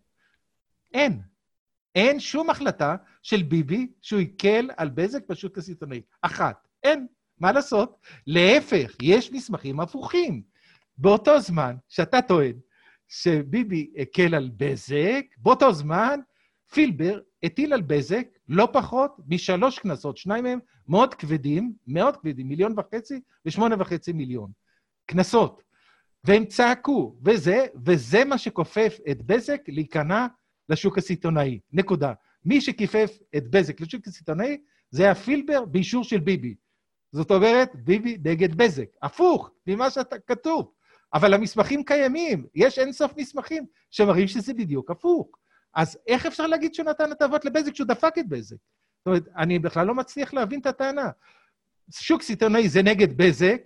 [0.93, 1.21] אין.
[1.95, 6.01] אין שום החלטה של ביבי שהוא הקל על בזק בשוק הסיטונאי.
[6.21, 6.67] אחת.
[6.83, 7.07] אין.
[7.39, 7.97] מה לעשות?
[8.27, 10.43] להפך, יש מסמכים הפוכים.
[10.97, 12.59] באותו זמן שאתה טוען
[13.07, 16.19] שביבי הקל על בזק, באותו זמן
[16.71, 22.73] פילבר הטיל על בזק לא פחות משלוש קנסות, שניים מהם מאוד כבדים, מאוד כבדים, מיליון
[22.79, 24.51] וחצי ושמונה וחצי מיליון.
[25.05, 25.63] קנסות.
[26.23, 30.27] והם צעקו, וזה, וזה מה שכופף את בזק להיכנע
[30.69, 31.59] לשוק הסיטונאי.
[31.73, 32.13] נקודה.
[32.45, 34.57] מי שכיפף את בזק לשוק הסיטונאי
[34.91, 36.55] זה היה פילבר באישור של ביבי.
[37.11, 38.85] זאת אומרת, ביבי נגד בזק.
[39.01, 40.71] הפוך ממה שכתוב.
[41.13, 45.27] אבל המסמכים קיימים, יש אינסוף מסמכים שמראים שזה בדיוק הפוך.
[45.75, 48.55] אז איך אפשר להגיד שהוא נתן הטבות לבזק כשהוא דפק את בזק?
[48.97, 51.09] זאת אומרת, אני בכלל לא מצליח להבין את הטענה.
[51.91, 53.61] שוק סיטונאי זה נגד בזק,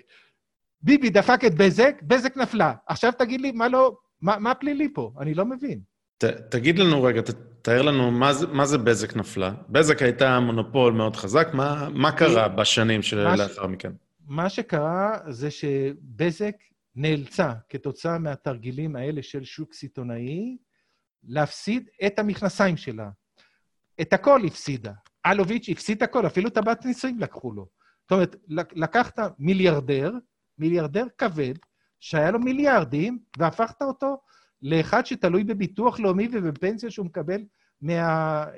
[0.81, 2.73] ביבי דפק את בזק, בזק נפלה.
[2.87, 3.97] עכשיו תגיד לי, מה לא...
[4.21, 5.11] מה, מה פלילי פה?
[5.19, 5.79] אני לא מבין.
[6.17, 7.29] ת, תגיד לנו רגע, ת,
[7.61, 9.53] תאר לנו מה זה, מה זה בזק נפלה.
[9.69, 13.91] בזק הייתה מונופול מאוד חזק, מה, מה קרה בשנים שלאחר מכן?
[14.27, 16.55] מה שקרה זה שבזק
[16.95, 20.57] נאלצה, כתוצאה מהתרגילים האלה של שוק סיטונאי,
[21.23, 23.09] להפסיד את המכנסיים שלה.
[24.01, 24.93] את הכל הפסידה.
[25.25, 27.67] אלוביץ' הפסיד הכל, אפילו הבת נישואים לקחו לו.
[28.01, 28.35] זאת אומרת,
[28.75, 30.11] לקחת מיליארדר,
[30.57, 31.53] מיליארדר כבד,
[31.99, 34.17] שהיה לו מיליארדים, והפכת אותו
[34.61, 37.41] לאחד שתלוי בביטוח לאומי ובפנסיה שהוא מקבל
[37.81, 38.57] מהקרנות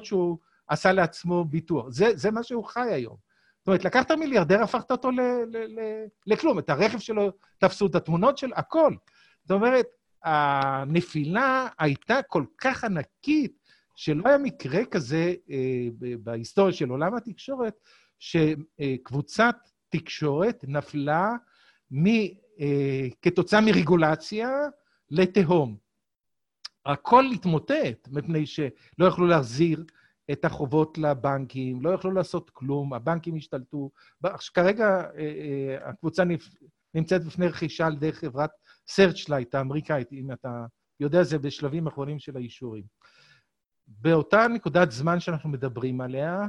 [0.00, 1.86] אה, אה, שהוא עשה לעצמו ביטוח.
[1.88, 3.16] זה, זה מה שהוא חי היום.
[3.58, 5.80] זאת אומרת, לקחת מיליארדר, הפכת אותו ל, ל, ל,
[6.26, 6.58] לכלום.
[6.58, 8.94] את הרכב שלו תפסו, את התמונות של הכל.
[9.42, 9.86] זאת אומרת,
[10.24, 13.62] הנפילה הייתה כל כך ענקית,
[13.94, 15.88] שלא היה מקרה כזה אה,
[16.22, 17.74] בהיסטוריה של עולם התקשורת,
[18.18, 19.56] שקבוצת
[19.88, 21.30] תקשורת נפלה
[21.90, 22.06] מ,
[22.60, 24.50] אה, כתוצאה מרגולציה
[25.10, 25.76] לתהום.
[26.86, 29.84] הכל התמוטט, מפני שלא יכלו להחזיר
[30.32, 33.90] את החובות לבנקים, לא יכלו לעשות כלום, הבנקים השתלטו.
[34.54, 36.22] כרגע אה, הקבוצה
[36.94, 38.50] נמצאת בפני רכישה על ידי חברת
[38.86, 40.64] סרצ'לייט האמריקאית, אם אתה
[41.00, 42.84] יודע, זה בשלבים אחרונים של האישורים.
[43.86, 46.46] באותה נקודת זמן שאנחנו מדברים עליה,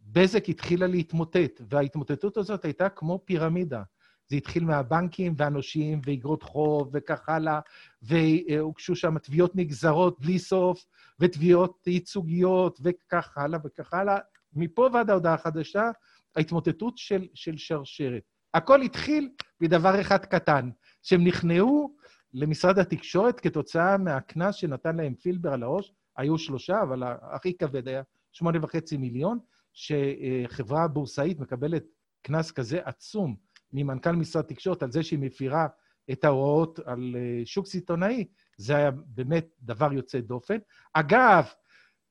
[0.00, 3.82] בזק התחילה להתמוטט, וההתמוטטות הזאת הייתה כמו פירמידה.
[4.28, 7.60] זה התחיל מהבנקים והנושים ואיגרות חוב וכך הלאה,
[8.02, 10.86] והוגשו שם תביעות נגזרות בלי סוף,
[11.20, 14.18] ותביעות ייצוגיות וכך הלאה וכך הלאה.
[14.52, 15.90] מפה ועד ההודעה החדשה,
[16.36, 18.22] ההתמוטטות של, של שרשרת.
[18.54, 20.70] הכל התחיל מדבר אחד קטן,
[21.02, 21.96] שהם נכנעו
[22.34, 28.02] למשרד התקשורת כתוצאה מהקנס שנתן להם פילבר על הראש, היו שלושה, אבל הכי כבד היה
[28.32, 29.38] שמונה וחצי מיליון,
[29.72, 31.84] שחברה בורסאית מקבלת
[32.22, 33.36] קנס כזה עצום
[33.72, 35.66] ממנכ"ל משרד תקשורת על זה שהיא מפירה
[36.12, 38.24] את ההוראות על אה, שוק סיטונאי,
[38.56, 40.58] זה היה באמת דבר יוצא דופן.
[40.92, 41.44] אגב,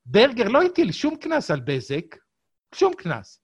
[0.06, 2.16] ברגר לא הטיל שום קנס על בזק,
[2.76, 3.42] שום קנס.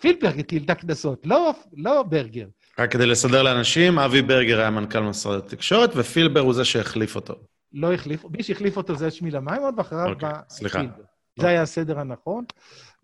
[0.00, 2.48] פילברג הטיל את הקנסות, לא, לא ברגר.
[2.78, 7.34] רק כדי לסדר לאנשים, אבי ברגר היה מנכ"ל משרד התקשורת, ופילבר הוא זה שהחליף אותו.
[7.72, 10.78] לא החליף, מי שהחליף אותו זה שמילה מימון, ואחריו אוקיי, בא סליחה.
[10.78, 11.02] פילבר.
[11.40, 12.44] זה היה הסדר הנכון.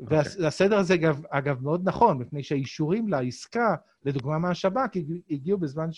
[0.00, 0.18] אוקיי.
[0.40, 4.96] והסדר הזה, אגב, אגב, מאוד נכון, מפני שהאישורים לעסקה, לדוגמה מהשב"כ,
[5.30, 5.88] הגיעו בזמן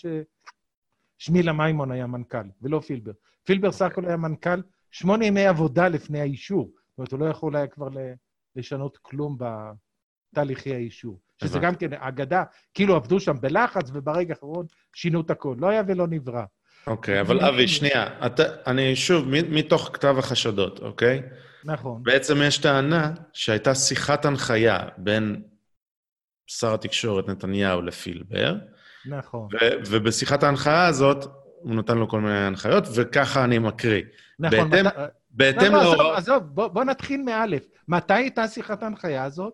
[1.19, 3.11] ששמילה מימון היה מנכ"ל, ולא פילבר.
[3.43, 4.61] פילבר סך הכל היה מנכ"ל
[4.91, 6.71] שמונה ימי עבודה לפני האישור.
[6.89, 7.87] זאת אומרת, הוא לא יכול היה כבר
[8.55, 9.37] לשנות כלום
[10.33, 11.19] בתהליכי האישור.
[11.41, 14.65] שזה גם כן אגדה, כאילו עבדו שם בלחץ, וברגע האחרון
[14.95, 15.57] שינו את הכול.
[15.59, 16.43] לא היה ולא נברא.
[16.87, 21.21] אוקיי, אבל אבי, שנייה, אתה, אני שוב, מתוך כתב החשדות, אוקיי?
[21.65, 22.03] נכון.
[22.03, 25.41] בעצם יש טענה שהייתה שיחת הנחיה בין
[26.47, 28.55] שר התקשורת נתניהו לפילבר.
[29.05, 29.47] נכון.
[29.87, 31.25] ובשיחת ההנחיה הזאת,
[31.61, 34.03] הוא נתן לו כל מיני הנחיות, וככה אני מקריא.
[34.39, 34.69] נכון.
[34.69, 34.93] בהתאם, מת...
[35.29, 37.63] בהתאם לא, לא, עזוב, עזוב, בוא, בוא נתחיל מאלף.
[37.87, 39.53] מתי הייתה שיחת ההנחיה הזאת?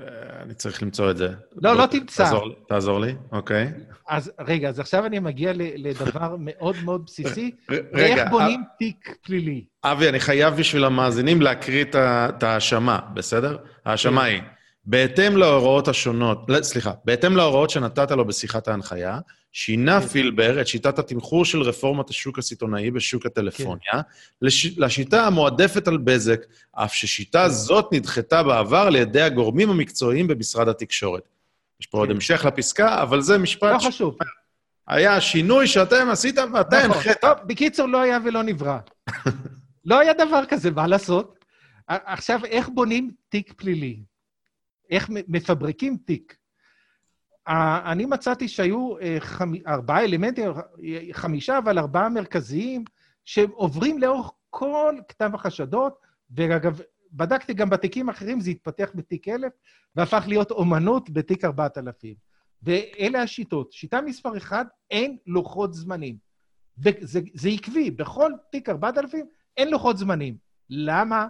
[0.00, 0.04] אה,
[0.42, 1.28] אני צריך למצוא את זה.
[1.62, 2.24] לא, לא תמצא.
[2.24, 3.72] תעזור, תעזור לי, אוקיי.
[4.08, 7.50] אז רגע, אז עכשיו אני מגיע לדבר מאוד מאוד בסיסי.
[7.70, 8.62] רגע, איך בונים.
[8.78, 9.64] תיק פלילי?
[9.84, 13.56] אבי, אני חייב בשביל המאזינים להקריא את ההאשמה, בסדר?
[13.84, 14.26] ההאשמה כן.
[14.26, 14.40] היא,
[14.86, 19.18] בהתאם להוראות השונות, לא, סליחה, בהתאם להוראות שנתת לו בשיחת ההנחיה,
[19.52, 20.06] שינה כן.
[20.06, 23.98] פילבר את שיטת התמחור של רפורמת השוק הסיטונאי בשוק הטלפוניה כן.
[24.42, 24.78] לש...
[24.78, 26.40] לשיטה המועדפת על בזק,
[26.72, 27.48] אף ששיטה כן.
[27.48, 31.28] זאת נדחתה בעבר על ידי הגורמים המקצועיים במשרד התקשורת.
[31.80, 32.00] יש פה כן.
[32.00, 33.72] עוד המשך לפסקה, אבל זה משפט...
[33.72, 34.16] לא חשוב.
[34.88, 36.90] היה שינוי שאתם עשיתם ואתה נכון.
[36.90, 37.20] הנחית.
[37.20, 38.78] טוב, בקיצור, לא היה ולא נברא.
[39.84, 41.44] לא היה דבר כזה, מה לעשות?
[41.88, 44.00] עכשיו, איך בונים תיק פלילי?
[44.94, 46.36] איך מפברקים תיק?
[47.86, 49.18] אני מצאתי שהיו אה,
[49.66, 50.50] ארבעה אלמנטים,
[51.12, 52.84] חמישה, אבל ארבעה מרכזיים,
[53.24, 56.00] שעוברים לאורך כל כתב החשדות,
[56.30, 56.80] ואגב,
[57.12, 59.52] בדקתי גם בתיקים אחרים, זה התפתח בתיק 1000,
[59.96, 62.14] והפך להיות אומנות בתיק 4000.
[62.62, 63.72] ואלה השיטות.
[63.72, 66.16] שיטה מספר 1, אין לוחות זמנים.
[66.76, 70.36] זה, זה עקבי, בכל תיק 4000 אין לוחות זמנים.
[70.70, 71.28] למה?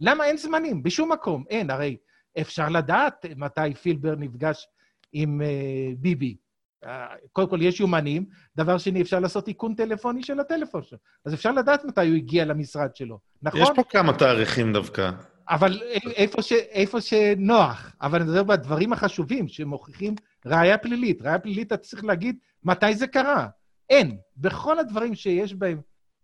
[0.00, 0.82] למה אין זמנים?
[0.82, 1.70] בשום מקום, אין.
[1.70, 1.96] הרי
[2.40, 4.68] אפשר לדעת מתי פילבר נפגש
[5.12, 6.36] עם uh, ביבי.
[6.84, 6.88] Uh,
[7.32, 10.98] קודם כל, יש יומנים, דבר שני, אפשר לעשות איכון טלפוני של הטלפון שלו.
[11.24, 13.60] אז אפשר לדעת מתי הוא הגיע למשרד שלו, נכון?
[13.60, 15.10] יש פה כמה תאריכים דווקא.
[15.50, 20.14] אבל איפה, ש, איפה שנוח, אבל אני מדבר בדברים החשובים שמוכיחים
[20.46, 21.22] ראייה פלילית.
[21.22, 23.48] ראייה פלילית, אתה צריך להגיד מתי זה קרה.
[23.90, 24.18] אין.
[24.36, 25.80] בכל הדברים שיש בהם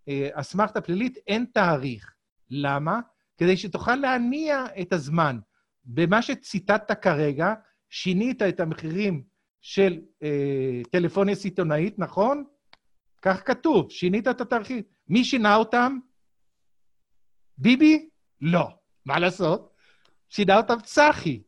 [0.09, 2.13] אה, אסמכתה פלילית, אין תאריך.
[2.51, 3.01] למה?
[3.39, 5.39] כדי שתוכל להניע את הזמן.
[5.87, 7.55] במה שציטטת כרגע,
[7.91, 9.23] שינית את המחירים
[9.61, 12.45] של אה, טלפוניה סיטונאית, נכון?
[13.23, 14.83] כך כתוב, שינית את התאריכים.
[15.09, 15.99] מי שינה אותם?
[17.59, 18.09] ביבי?
[18.41, 18.69] לא.
[19.07, 19.75] מה לעשות?
[20.29, 21.43] שינה אותם צחי,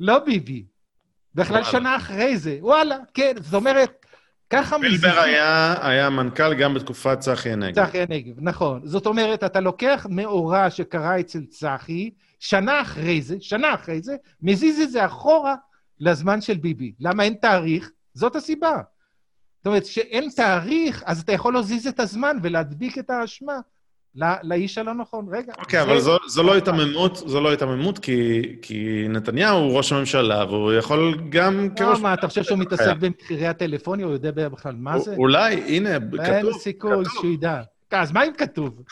[0.00, 0.66] לא ביבי.
[1.34, 2.58] בכלל שנה אחרי זה.
[2.60, 4.06] וואלה, כן, זאת אומרת,
[4.50, 4.98] ככה מזיזים...
[5.00, 7.86] פילבר היה, היה מנכ"ל גם בתקופת צחי הנגב.
[7.86, 8.86] צחי הנגב, נכון.
[8.86, 12.10] זאת אומרת, אתה לוקח מאורע שקרה אצל צחי,
[12.40, 15.54] שנה אחרי זה, שנה אחרי זה, מזיז את זה אחורה
[16.00, 16.92] לזמן של ביבי.
[17.00, 17.90] למה אין תאריך?
[18.14, 18.76] זאת הסיבה.
[19.58, 23.58] זאת אומרת, כשאין תאריך, אז אתה יכול להזיז את הזמן ולהדביק את האשמה
[24.42, 25.26] לאיש הלא נכון.
[25.30, 25.52] רגע.
[25.58, 29.92] אוקיי, okay, אבל זו, זו לא היתממות, זו לא היתממות, כי, כי נתניהו הוא ראש
[29.92, 32.00] הממשלה, והוא יכול גם כראש...
[32.00, 35.14] מה, אתה חושב שהוא מתעסק במחירי הטלפוניה, הוא יודע בכלל מה זה?
[35.14, 36.20] אולי, הנה, כתוב.
[36.20, 37.62] אין סיכוי שהוא ידע.
[37.90, 38.82] אז מה אם כתוב?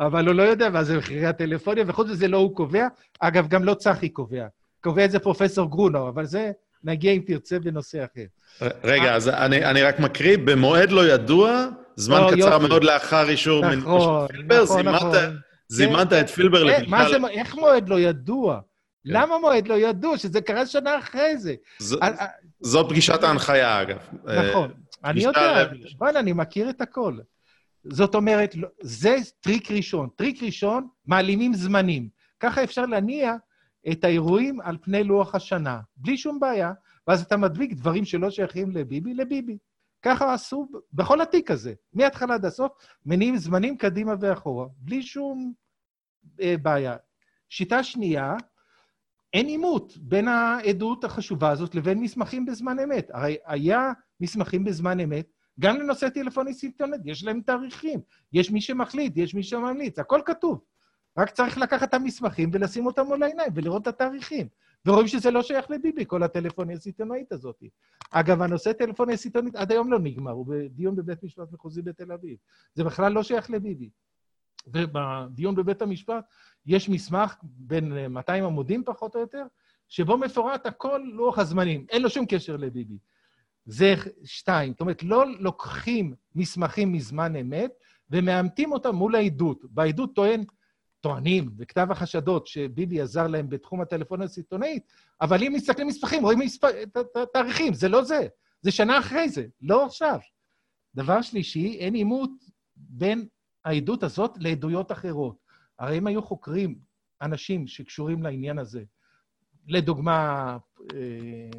[0.00, 2.86] אבל הוא לא יודע מה זה מחירי הטלפוניה, וחוץ מזה לא הוא קובע.
[3.20, 4.46] אגב, גם לא צחי קובע.
[4.80, 6.50] קובע את זה פרופסור גרונו, אבל זה
[6.84, 8.24] נגיע אם תרצה בנושא אחר.
[8.84, 11.66] רגע, אז אני, אני רק מקריא, במועד לא ידוע,
[11.96, 12.68] זמן לא, קצר יופי.
[12.68, 15.36] מאוד לאחר אישור נכון, נכון, פילבר, נכון, זימנת, נכון.
[15.68, 16.12] זימנת.
[16.12, 17.08] את פילבר לפגישה...
[17.08, 18.54] זה, איך מועד לא ידוע?
[18.54, 18.60] כן.
[19.04, 20.18] למה מועד לא ידוע?
[20.18, 21.54] שזה קרה שנה אחרי זה.
[22.60, 23.98] זו פגישת ההנחיה, אגב.
[24.24, 24.70] נכון,
[25.04, 25.66] אני יודע,
[25.98, 27.16] וואלה, אני מכיר את הכל.
[27.84, 30.08] זאת אומרת, לא, זה טריק ראשון.
[30.16, 32.08] טריק ראשון, מעלימים זמנים.
[32.40, 33.34] ככה אפשר להניע
[33.92, 36.72] את האירועים על פני לוח השנה, בלי שום בעיה,
[37.06, 39.58] ואז אתה מדביק דברים שלא שייכים לביבי, לביבי.
[40.02, 42.72] ככה עשו בכל התיק הזה, מההתחלה עד הסוף,
[43.06, 45.52] מניעים זמנים קדימה ואחורה, בלי שום
[46.40, 46.96] אה, בעיה.
[47.48, 48.34] שיטה שנייה,
[49.32, 53.10] אין עימות בין העדות החשובה הזאת לבין מסמכים בזמן אמת.
[53.12, 55.26] הרי היה מסמכים בזמן אמת,
[55.60, 58.00] גם לנושא טלפוני סימפטונט, יש להם תאריכים,
[58.32, 60.60] יש מי שמחליט, יש מי שממליץ, הכל כתוב.
[61.18, 64.48] רק צריך לקחת את המסמכים ולשים אותם מול העיניים ולראות את התאריכים.
[64.86, 67.62] ורואים שזה לא שייך לביבי, כל הטלפוניה הסיטונאית הזאת.
[68.10, 72.36] אגב, הנושא טלפוניה סיטונית עד היום לא נגמר, הוא בדיון בבית משפט מחוזי בתל אביב.
[72.74, 73.90] זה בכלל לא שייך לביבי.
[74.66, 76.24] ובדיון בבית המשפט
[76.66, 79.46] יש מסמך בין 200 עמודים פחות או יותר,
[79.88, 82.98] שבו מפורט הכל לוח הזמנים, אין לו שום קשר לביבי.
[83.66, 84.72] זה שתיים.
[84.72, 87.70] זאת אומרת, לא לוקחים מסמכים מזמן אמת
[88.10, 89.64] ומאמתים אותם מול העדות.
[89.70, 90.44] בעדות טוען
[91.00, 94.82] טוענים בכתב החשדות שביבי עזר להם בתחום הטלפוניה הסיטונאית,
[95.20, 96.64] אבל אם מסתכלים מספחים, רואים מספ...
[97.32, 98.26] תאריכים, זה לא זה,
[98.60, 100.18] זה שנה אחרי זה, לא עכשיו.
[100.94, 102.30] דבר שלישי, אין עימות
[102.76, 103.26] בין
[103.64, 105.36] העדות הזאת לעדויות אחרות.
[105.78, 106.78] הרי אם היו חוקרים
[107.22, 108.84] אנשים שקשורים לעניין הזה,
[109.66, 110.56] לדוגמה,
[110.94, 111.50] אה,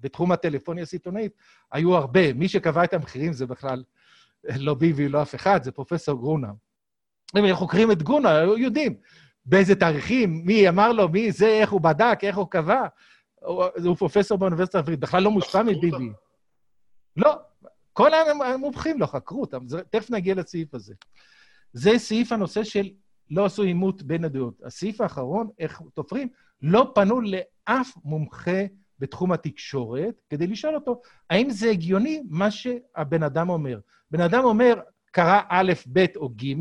[0.00, 1.32] בתחום הטלפוניה הסיטונאית,
[1.72, 2.32] היו הרבה.
[2.32, 3.84] מי שקבע את המחירים זה בכלל
[4.44, 6.48] לא ביבי, לא אף אחד, זה פרופסור גרונה.
[7.38, 8.94] אם חוקרים את גונה, היו יודעים
[9.46, 12.86] באיזה תאריכים, מי אמר לו, מי זה, איך הוא בדק, איך הוא קבע.
[13.34, 16.10] הוא, הוא פרופסור באוניברסיטה העברית, בכלל לא מושפע מביבי.
[17.16, 17.34] לא,
[17.92, 20.94] כל המומחים לא חקרו אותם, תכף נגיע לסעיף הזה.
[21.72, 22.90] זה סעיף הנושא של
[23.30, 24.62] לא עשו עימות בין הדעות.
[24.64, 26.28] הסעיף האחרון, איך תופרים,
[26.62, 28.60] לא פנו לאף מומחה
[28.98, 31.00] בתחום התקשורת כדי לשאול אותו,
[31.30, 33.78] האם זה הגיוני מה שהבן אדם אומר.
[34.10, 36.54] בן אדם אומר, קרה א', ב' או ג',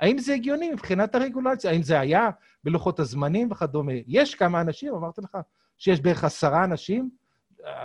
[0.00, 1.70] האם זה הגיוני מבחינת הרגולציה?
[1.70, 2.30] האם זה היה
[2.64, 3.92] בלוחות הזמנים וכדומה?
[4.06, 5.38] יש כמה אנשים, אמרתי לך,
[5.78, 7.10] שיש בערך עשרה אנשים,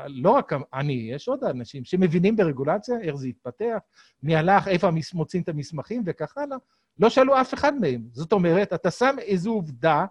[0.07, 3.77] לא רק אני, יש עוד אנשים שמבינים ברגולציה, איך זה התפתח,
[4.23, 6.57] מי הלך, איפה מוצאים את המסמכים וכך הלאה.
[6.99, 8.01] לא שאלו אף אחד מהם.
[8.11, 10.05] זאת אומרת, אתה שם איזו עובדה,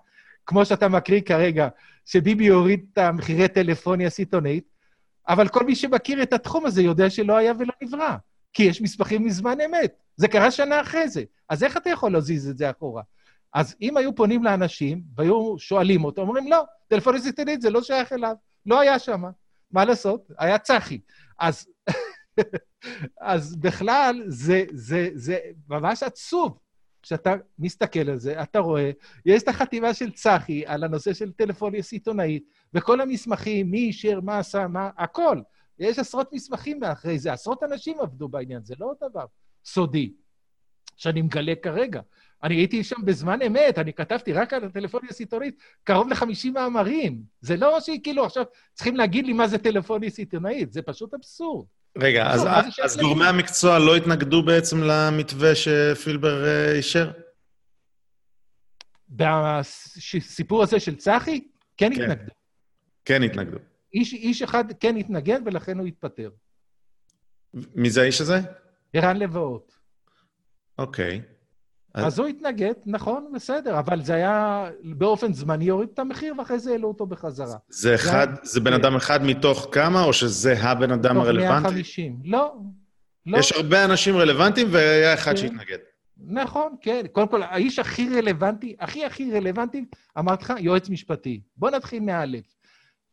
[0.46, 1.68] כמו שאתה מקריא כרגע,
[2.08, 4.64] שביבי הוריד את המחירי טלפוניה הסיטונאית,
[5.28, 8.16] אבל כל מי שמכיר את התחום הזה יודע שלא היה ולא נברא.
[8.52, 9.92] כי יש מסמכים מזמן אמת.
[10.16, 11.22] זה קרה שנה אחרי זה.
[11.48, 13.02] אז איך אתה יכול להזיז את זה אחורה?
[13.54, 18.12] אז אם היו פונים לאנשים והיו שואלים אותו, אומרים, לא, טלפוניה סיטונית זה לא שייך
[18.12, 18.34] אליו,
[18.66, 19.22] לא היה שם.
[19.70, 20.30] מה לעשות?
[20.38, 21.00] היה צחי.
[21.38, 21.66] אז,
[23.20, 26.58] אז בכלל, זה, זה, זה ממש עצוב.
[27.08, 28.90] כשאתה מסתכל על זה, אתה רואה,
[29.26, 32.44] יש את החתימה של צחי על הנושא של טלפוניה סיטונאית,
[32.74, 35.40] וכל המסמכים, מי אישר, מה עשה, מה, הכל.
[35.78, 39.24] יש עשרות מסמכים מאחרי זה, עשרות אנשים עבדו בעניין, זה לא דבר
[39.64, 40.12] סודי
[40.96, 42.00] שאני מגלה כרגע.
[42.42, 47.22] אני הייתי שם בזמן אמת, אני כתבתי רק על הטלפוניה הסיטונאית קרוב ל-50 מאמרים.
[47.40, 48.44] זה לא שכאילו עכשיו
[48.74, 51.66] צריכים להגיד לי מה זה טלפוניה סיטונאית, זה פשוט אבסורד.
[51.98, 57.10] רגע, אז, אז, אז גורמי המקצוע לא התנגדו בעצם למתווה שפילבר אה, אישר?
[59.08, 61.48] בסיפור הזה של צחי?
[61.76, 62.32] כן, כן התנגדו.
[63.04, 63.58] כן התנגדו.
[63.94, 66.30] איש, איש אחד כן התנגד, ולכן הוא התפטר.
[67.54, 68.40] מי זה האיש הזה?
[68.92, 69.78] ערן לבאות.
[70.78, 71.22] אוקיי.
[72.06, 76.70] אז הוא התנגד, נכון, בסדר, אבל זה היה באופן זמני, הוריד את המחיר, ואחרי זה
[76.70, 77.56] העלו אותו בחזרה.
[77.68, 81.58] זה אחד, זה בן אדם אחד מתוך כמה, או שזה הבן אדם הרלוונטי?
[81.58, 82.16] מתוך 150.
[82.24, 82.54] לא,
[83.26, 83.38] לא.
[83.38, 85.36] יש הרבה אנשים רלוונטיים, והיה אחד כן.
[85.36, 85.78] שהתנגד.
[86.26, 87.06] נכון, כן.
[87.12, 89.84] קודם כל, האיש הכי רלוונטי, הכי הכי רלוונטי,
[90.18, 91.40] אמרתי לך, יועץ משפטי.
[91.56, 92.44] בוא נתחיל מאלף.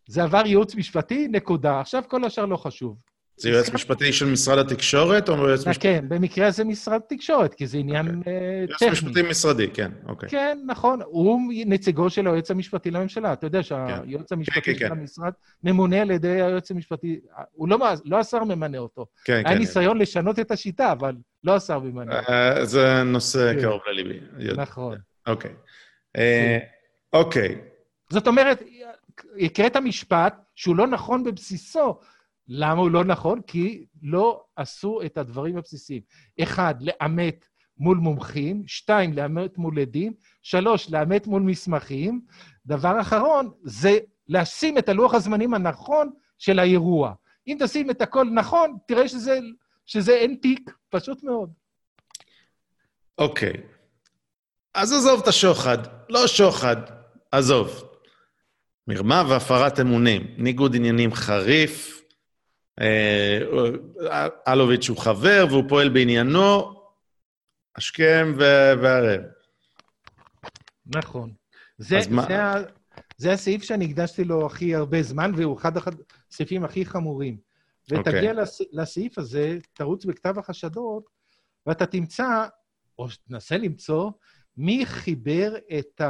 [0.08, 1.80] זה עבר ייעוץ משפטי, נקודה.
[1.80, 2.98] עכשיו כל השאר לא חשוב.
[3.38, 5.88] זה יועץ משפטי של משרד התקשורת או יועץ משפטי?
[5.88, 8.34] כן, במקרה הזה משרד תקשורת, כי זה עניין אוקיי.
[8.34, 8.90] אה, יועץ טכני.
[8.90, 10.30] משפטי משרדי, כן, אוקיי.
[10.30, 11.02] כן, נכון.
[11.06, 13.34] הוא נציגו של היועץ המשפטי לממשלה.
[13.34, 14.88] אתה יודע שהיועץ כן, המשפטי כן.
[14.88, 15.32] של המשרד
[15.64, 17.20] ממונה על ידי היועץ המשפטי,
[17.52, 19.06] הוא לא, לא השר ממנה אותו.
[19.26, 19.58] כן, היה כן.
[19.58, 22.20] ניסיון לשנות את השיטה, אבל לא השר ממנה.
[22.30, 23.62] אה, זה נושא כן.
[23.62, 24.20] קרוב לליבי.
[24.56, 24.98] נכון.
[25.28, 25.52] אוקיי.
[26.18, 26.58] אה,
[27.14, 27.56] אוקיי.
[28.10, 28.64] זאת אומרת,
[29.40, 32.00] הקראת משפט שהוא לא נכון בבסיסו.
[32.48, 33.42] למה הוא לא נכון?
[33.42, 36.02] כי לא עשו את הדברים הבסיסיים.
[36.42, 37.46] אחד, לאמת
[37.78, 42.22] מול מומחים, שתיים, לאמת מול עדים, שלוש, לאמת מול מסמכים.
[42.66, 43.98] דבר אחרון, זה
[44.28, 47.14] לשים את הלוח הזמנים הנכון של האירוע.
[47.48, 49.40] אם תשים את הכל נכון, תראה שזה,
[49.86, 51.50] שזה אין תיק, פשוט מאוד.
[53.18, 53.54] אוקיי.
[54.74, 55.78] אז עזוב את השוחד.
[56.10, 56.78] לא שוחד,
[57.32, 57.84] עזוב.
[58.88, 60.28] מרמה והפרת אמונים.
[60.38, 61.95] ניגוד עניינים חריף.
[62.82, 66.74] אה, אלוביץ' הוא חבר והוא פועל בעניינו,
[67.76, 69.22] השכם והערב.
[70.86, 71.34] נכון.
[71.78, 72.36] זה, אז מה- זה,
[73.18, 75.72] זה הסעיף שאני הקדשתי לו הכי הרבה זמן, והוא אחד
[76.32, 77.38] הסעיפים הכי חמורים.
[77.90, 78.34] ותגיע אוקיי.
[78.34, 81.10] לס, לסעיף הזה, תרוץ בכתב החשדות,
[81.66, 82.48] ואתה תמצא,
[83.00, 84.12] או תנסה למצוא,
[84.58, 86.02] מי חיבר את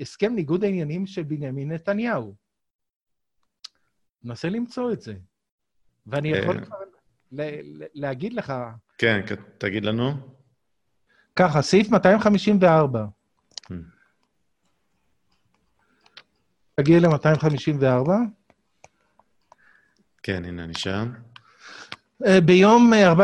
[0.00, 2.34] הסכם ניגוד העניינים של בנימין נתניהו.
[4.22, 5.14] נסה למצוא את זה.
[6.06, 6.64] ואני יכול אה.
[6.64, 6.76] כבר
[7.32, 7.42] ל-
[7.82, 8.52] ל- להגיד לך,
[8.98, 9.20] כן,
[9.58, 10.12] תגיד לנו.
[11.36, 13.04] ככה, סעיף 254.
[13.66, 13.74] Hmm.
[16.74, 18.10] תגיע ל-254.
[20.22, 21.12] כן, הנה אני שם.
[22.26, 23.16] אה, ביום אה, 14-6-2016,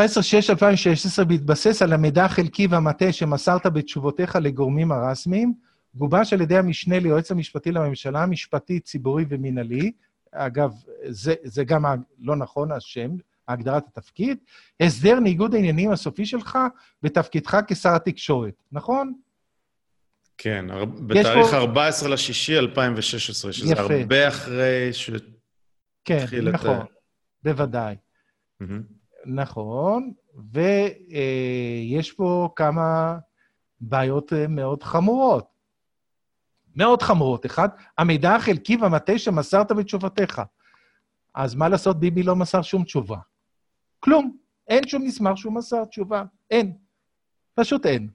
[1.25, 5.55] בהתבסס על המידע החלקי והמטה שמסרת בתשובותיך לגורמים הרשמיים,
[5.95, 9.93] גובש על ידי המשנה ליועץ המשפטי לממשלה, משפטי, ציבורי ומינהלי,
[10.33, 10.73] אגב,
[11.09, 11.85] זה, זה גם
[12.19, 13.11] לא נכון השם,
[13.49, 14.39] הגדרת התפקיד,
[14.81, 16.59] הסדר ניגוד העניינים הסופי שלך
[17.03, 19.13] בתפקידך כשר התקשורת, נכון?
[20.39, 23.83] כן, הר- בתאריך פה- 14 לשישי 2016, שזה יפה.
[23.83, 25.11] הרבה אחרי ש...
[26.05, 26.85] כן, את נכון, ה-
[27.45, 27.97] בוודאי.
[28.61, 28.83] מהמם.
[29.27, 30.13] נכון,
[30.53, 33.19] ויש פה כמה
[33.81, 35.50] בעיות אה, מאוד חמורות.
[36.77, 37.47] מאוד חמורות.
[37.47, 37.69] אחד,
[37.99, 40.43] המידע החלקי והמטה שמסרת בתשובתך.
[41.35, 43.19] אז מה לעשות, ביבי לא מסר שום תשובה.
[44.01, 44.37] כלום.
[44.69, 46.23] אין שום מסמך שהוא מסר תשובה.
[46.51, 46.77] אין.
[47.55, 48.09] פשוט אין.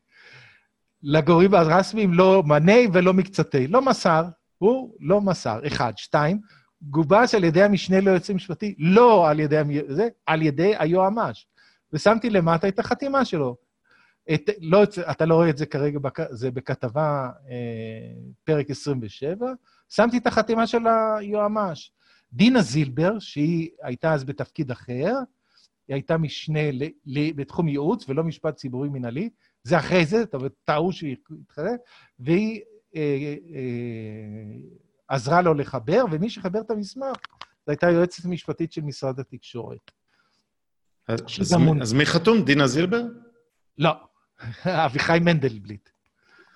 [1.03, 3.68] לגורמים הרשמיים לא מנה ולא מקצתי.
[3.68, 4.23] לא מסר,
[4.57, 5.60] הוא לא מסר.
[5.68, 5.94] אחד.
[5.95, 6.40] שתיים,
[6.82, 11.48] גובש על ידי המשנה ליועץ המשפטי, לא על ידי, זה, על ידי היועמ"ש.
[11.94, 13.56] ושמתי למטה את החתימה שלו.
[14.34, 17.56] את, לא, את- אתה לא רואה את זה כרגע, בכ, זה בכתבה אה,
[18.43, 19.47] פרק 27,
[19.89, 20.80] שמתי את החתימה של
[21.19, 21.91] היועמ"ש.
[22.34, 25.14] דינה זילבר, שהיא הייתה אז בתפקיד אחר,
[25.88, 29.30] היא הייתה משנה ל, ל, בתחום ייעוץ ולא משפט ציבורי מינהלי,
[29.64, 31.80] זה אחרי זה, אתה טעו שהיא התחלף,
[32.19, 32.61] והיא
[32.95, 34.57] אה, אה,
[35.07, 37.18] עזרה לו לחבר, ומי שחיבר את המסמך,
[37.65, 39.91] זו הייתה היועצת המשפטית של משרד התקשורת.
[41.07, 41.53] אז, אז.
[41.53, 42.41] מי- אז מי חתום?
[42.45, 43.02] דינה זילבר?
[43.77, 43.91] לא,
[44.85, 45.89] אביחי מנדלבליט.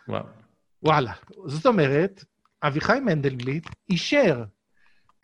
[0.07, 0.23] וואו.
[0.83, 1.13] וואלה.
[1.45, 2.23] זאת אומרת,
[2.63, 4.43] אביחי מנדלבליט אישר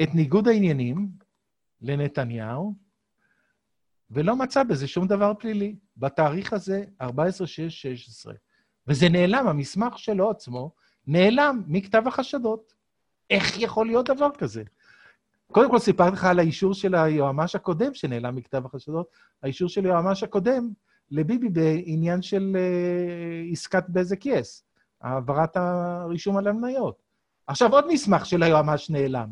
[0.02, 1.10] את ניגוד העניינים
[1.82, 2.76] לנתניהו,
[4.12, 5.76] ולא מצא בזה שום דבר פלילי.
[5.98, 7.06] בתאריך הזה, 14-6-16.
[8.88, 10.72] וזה נעלם, המסמך שלו עצמו
[11.08, 12.74] נעלם מכתב החשדות.
[13.30, 14.64] איך יכול להיות דבר כזה?
[15.52, 19.08] קודם כל, סיפרתי לך על האישור של היועמ"ש הקודם שנעלם מכתב החשדות,
[19.44, 20.70] האישור של היועמ"ש הקודם
[21.12, 24.64] לביבי בעניין של uh, עסקת בזק יס,
[25.02, 26.96] העברת הרישום על המניות.
[27.48, 29.28] עכשיו עוד מסמך של היועמ"ש נעלם,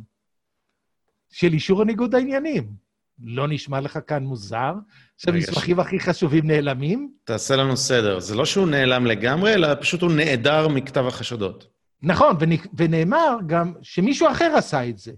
[1.32, 2.84] של אישור ניגוד העניינים.
[3.20, 4.74] לא נשמע לך כאן מוזר
[5.18, 7.14] שהמסמכים הכי חשובים נעלמים?
[7.24, 8.20] תעשה לנו סדר.
[8.20, 11.68] זה לא שהוא נעלם לגמרי, אלא פשוט הוא נעדר מכתב החשדות.
[12.02, 15.12] נכון, ונ- ונאמר גם שמישהו אחר עשה את זה.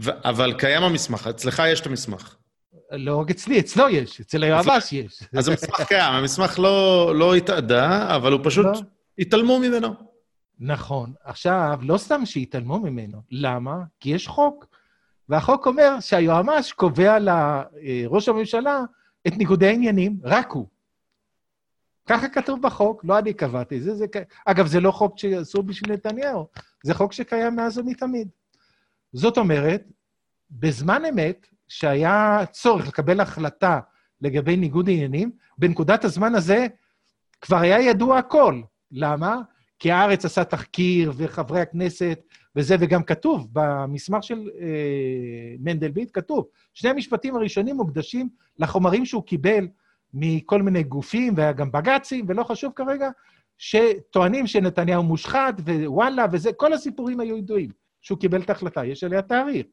[0.00, 2.36] ו- אבל קיים המסמך, אצלך יש את המסמך.
[2.98, 5.22] לא רק אצלי, אצלו יש, אצל היועמ"ש יש.
[5.38, 8.80] אז המסמך קיים, המסמך לא, לא התאדה, אבל הוא פשוט, לא.
[9.18, 9.94] התעלמו ממנו.
[10.60, 11.12] נכון.
[11.24, 13.22] עכשיו, לא סתם שהתעלמו ממנו.
[13.30, 13.76] למה?
[14.00, 14.66] כי יש חוק.
[15.28, 18.80] והחוק אומר שהיועמ"ש קובע לראש הממשלה
[19.26, 20.66] את ניגודי העניינים, רק הוא.
[22.06, 23.94] ככה כתוב בחוק, לא אני קבעתי זה.
[23.94, 24.06] זה...
[24.44, 26.46] אגב, זה לא חוק שעשו בשביל נתניהו,
[26.84, 28.28] זה חוק שקיים מאז ומתמיד.
[29.12, 29.84] זאת אומרת,
[30.50, 33.80] בזמן אמת, שהיה צורך לקבל החלטה
[34.20, 36.66] לגבי ניגוד עניינים, בנקודת הזמן הזה
[37.40, 38.60] כבר היה ידוע הכל.
[38.92, 39.40] למה?
[39.78, 42.20] כי הארץ עשה תחקיר, וחברי הכנסת,
[42.56, 48.28] וזה, וגם כתוב, במסמך של אה, מנדלבליט, כתוב, שני המשפטים הראשונים מוקדשים
[48.58, 49.68] לחומרים שהוא קיבל
[50.14, 53.10] מכל מיני גופים, והיה גם בג"צים, ולא חשוב כרגע,
[53.58, 57.70] שטוענים שנתניהו מושחת, ווואלה, וזה, כל הסיפורים היו ידועים,
[58.02, 59.66] שהוא קיבל את ההחלטה, יש עליה תאריך.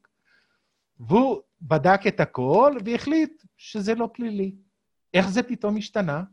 [0.99, 4.55] והוא בדק את הכל והחליט שזה לא פלילי.
[5.13, 6.23] איך זה פתאום השתנה?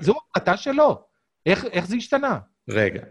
[0.00, 1.04] זו החלטה שלו.
[1.46, 2.38] איך, איך זה השתנה?
[2.68, 3.02] רגע.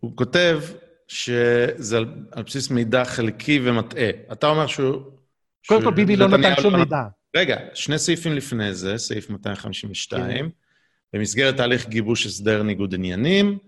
[0.00, 0.60] הוא כותב
[1.08, 4.10] שזה על, על בסיס מידע חלקי ומטעה.
[4.32, 5.02] אתה אומר שהוא...
[5.66, 6.78] קודם כל, ביבי לא נתן שום לא...
[6.78, 7.02] מידע.
[7.36, 10.46] רגע, שני סעיפים לפני זה, סעיף 252, כן.
[11.12, 13.58] במסגרת תהליך גיבוש הסדר ניגוד עניינים,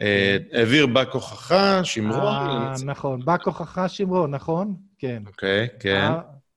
[0.00, 2.34] אה, העביר בא כוחך, שמרון.
[2.34, 4.76] אה, נכון, בא כוחך, שמרון, נכון?
[4.98, 5.22] כן.
[5.26, 6.10] אוקיי, כן.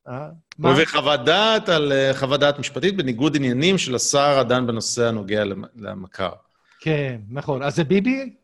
[0.07, 5.07] אה, הוא הביא חוות דעת על חוות דעת משפטית בניגוד עניינים של השר הדן בנושא
[5.07, 5.43] הנוגע
[5.75, 6.31] למכר.
[6.79, 7.63] כן, נכון.
[7.63, 8.35] אז זה ביבי?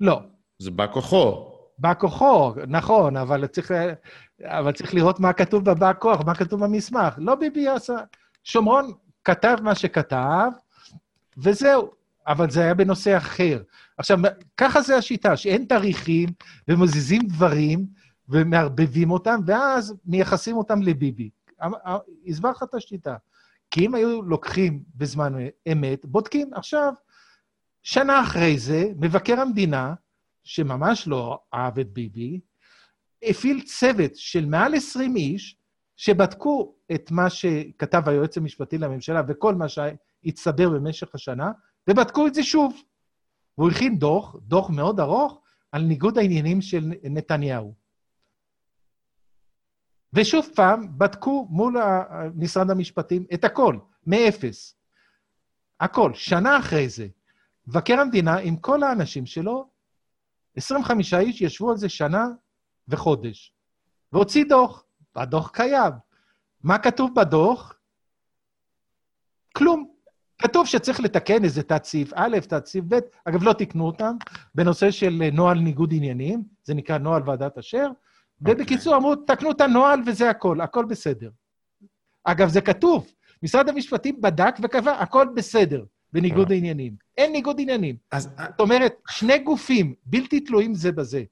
[0.00, 0.20] לא.
[0.58, 1.50] זה בא כוחו.
[1.78, 3.70] בא כוחו, נכון, אבל צריך,
[4.44, 7.14] אבל צריך לראות מה כתוב בבא כוח, מה כתוב במסמך.
[7.18, 7.96] לא ביבי עשה.
[8.44, 8.92] שומרון
[9.24, 10.48] כתב מה שכתב,
[11.38, 11.90] וזהו.
[12.26, 13.62] אבל זה היה בנושא אחר.
[13.98, 14.18] עכשיו,
[14.56, 16.28] ככה זה השיטה, שאין תאריכים,
[16.68, 17.86] ומזיזים דברים,
[18.28, 21.30] ומערבבים אותם, ואז מייחסים אותם לביבי.
[22.26, 23.16] הסבר לך את השיטה.
[23.70, 25.32] כי אם היו לוקחים בזמן
[25.72, 26.54] אמת, בודקים.
[26.54, 26.92] עכשיו,
[27.82, 29.94] שנה אחרי זה, מבקר המדינה,
[30.44, 32.40] שממש לא אהב את ביבי,
[33.22, 35.56] הפעיל צוות של מעל 20 איש,
[35.96, 41.52] שבדקו את מה שכתב היועץ המשפטי לממשלה וכל מה שהצטבר במשך השנה,
[41.90, 42.74] ובדקו את זה שוב.
[43.58, 45.40] והוא הכין דוח, דוח מאוד ארוך,
[45.72, 47.74] על ניגוד העניינים של נתניהו.
[50.14, 51.76] ושוב פעם, בדקו מול
[52.34, 54.76] משרד המשפטים את הכל, מאפס.
[55.80, 56.14] הכל.
[56.14, 57.06] שנה אחרי זה,
[57.66, 59.68] מבקר המדינה עם כל האנשים שלו,
[60.56, 62.26] 25 איש ישבו על זה שנה
[62.88, 63.54] וחודש,
[64.12, 64.84] והוציא דוח.
[65.16, 65.92] הדוח קיים.
[66.62, 67.78] מה כתוב בדוח?
[69.56, 69.90] כלום.
[70.38, 74.16] כתוב שצריך לתקן איזה תת-סעיף א', תת-סעיף ב', אגב, לא תיקנו אותם,
[74.54, 77.88] בנושא של נוהל ניגוד עניינים, זה נקרא נוהל ועדת אשר.
[78.44, 81.30] ובקיצור אמרו, תקנו את הנוהל וזה הכל, הכל בסדר.
[82.24, 83.06] אגב, זה כתוב,
[83.42, 86.56] משרד המשפטים בדק וקבע, הכל בסדר, בניגוד אה.
[86.56, 86.96] עניינים.
[87.18, 87.96] אין ניגוד עניינים.
[88.10, 88.28] אז...
[88.50, 91.22] זאת אומרת, שני גופים בלתי תלויים זה בזה,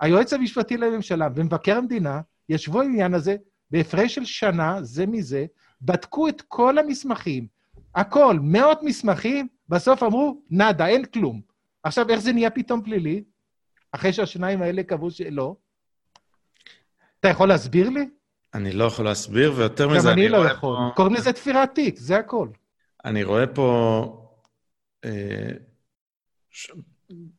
[0.00, 3.36] היועץ המשפטי לממשלה ומבקר המדינה, ישבו העניין הזה
[3.70, 5.46] בהפרש של שנה, זה מזה,
[5.82, 7.46] בדקו את כל המסמכים,
[7.94, 11.40] הכל, מאות מסמכים, בסוף אמרו, נאדה, אין כלום.
[11.82, 13.24] עכשיו, איך זה נהיה פתאום פלילי?
[13.92, 15.56] אחרי שהשניים האלה קבעו שלא?
[17.20, 18.08] אתה יכול להסביר לי?
[18.54, 20.76] אני לא יכול להסביר, ויותר מזה, אני, אני לא יכול.
[20.76, 20.90] פה...
[20.96, 22.48] קוראים לזה תפירת תיק, זה הכל.
[23.04, 24.28] אני רואה פה
[25.04, 25.50] אה,
[26.50, 26.72] ש...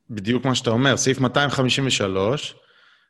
[0.10, 2.56] בדיוק מה שאתה אומר, סעיף 253,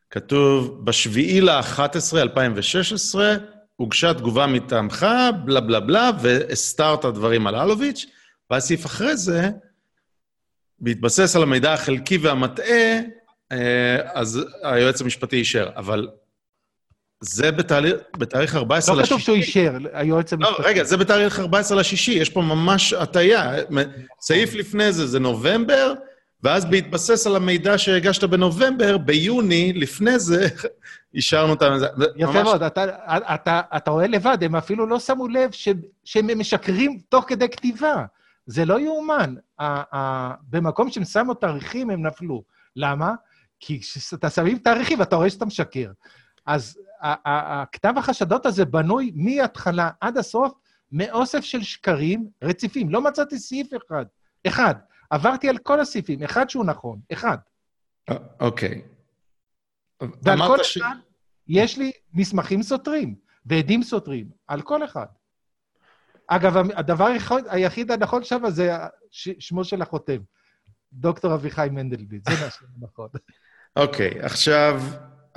[0.09, 3.35] כתוב, בשביעי ל-11, 2016,
[3.75, 5.07] הוגשה תגובה מטעמך,
[5.45, 8.05] בלה בלה בלה, והסתרת דברים על אלוביץ',
[8.49, 9.49] והסעיף אחרי זה,
[10.79, 12.99] בהתבסס על המידע החלקי והמטעה,
[13.51, 15.69] אה, אז היועץ המשפטי אישר.
[15.75, 16.07] אבל
[17.21, 19.01] זה בתאריך, בתאריך 14 לשישי.
[19.01, 20.63] לא כתוב שהוא אישר, היועץ לא, המשפטי.
[20.63, 23.53] לא, רגע, זה בתאריך 14 לשישי, יש פה ממש הטעיה.
[24.21, 25.93] סעיף לפני זה זה נובמבר,
[26.43, 30.47] ואז בהתבסס על המידע שהגשת בנובמבר, ביוני, לפני זה,
[31.15, 31.77] אישרנו אותם.
[32.15, 32.43] יפה ממש...
[32.43, 32.85] מאוד, אתה,
[33.33, 35.69] אתה, אתה רואה לבד, הם אפילו לא שמו לב ש,
[36.03, 38.05] שהם משקרים תוך כדי כתיבה.
[38.45, 39.35] זה לא יאומן.
[40.49, 42.43] במקום שהם שמו תאריכים, הם נפלו.
[42.75, 43.13] למה?
[43.59, 45.91] כי כשאתה שמים תאריכים, אתה רואה שאתה משקר.
[46.45, 50.53] אז הכתב החשדות הזה בנוי מההתחלה עד הסוף
[50.91, 52.89] מאוסף של שקרים רציפים.
[52.89, 54.05] לא מצאתי סעיף אחד.
[54.47, 54.75] אחד.
[55.09, 57.37] עברתי על כל הסעיפים, אחד שהוא נכון, אחד.
[58.39, 58.81] אוקיי.
[60.01, 60.77] ועל כל ש...
[60.77, 60.95] אחד
[61.47, 63.15] יש לי מסמכים סותרים
[63.45, 65.05] ועדים סותרים, על כל אחד.
[66.27, 67.07] אגב, הדבר
[67.49, 68.73] היחיד הנכון שם זה
[69.39, 70.17] שמו של החותם,
[70.93, 72.49] דוקטור אביחי מנדלבליט, זה מה
[72.79, 73.09] שנכון.
[73.75, 74.81] אוקיי, עכשיו,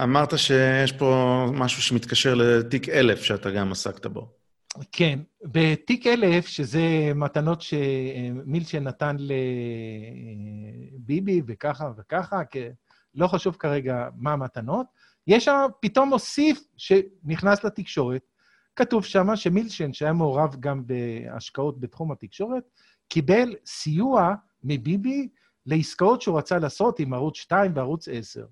[0.02, 4.28] אמרת שיש פה משהו שמתקשר לתיק אלף שאתה גם עסקת בו.
[4.92, 9.16] כן, בתיק אלף, שזה מתנות שמילצ'ן נתן
[10.92, 12.42] לביבי וככה וככה,
[13.14, 14.86] לא חשוב כרגע מה המתנות,
[15.26, 18.22] יש שם פתאום מוסיף שנכנס לתקשורת,
[18.76, 22.62] כתוב שם שמילצ'ן, שהיה מעורב גם בהשקעות בתחום התקשורת,
[23.08, 24.34] קיבל סיוע
[24.64, 25.28] מביבי
[25.66, 28.44] לעסקאות שהוא רצה לעשות עם ערוץ 2 וערוץ 10.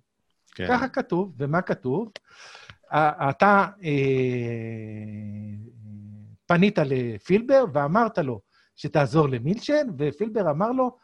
[0.55, 0.67] כן.
[0.69, 2.11] ככה כתוב, ומה כתוב?
[3.31, 3.91] אתה אה,
[6.47, 8.41] פנית לפילבר ואמרת לו
[8.77, 10.97] שתעזור למילצ'ן, ופילבר אמר לו,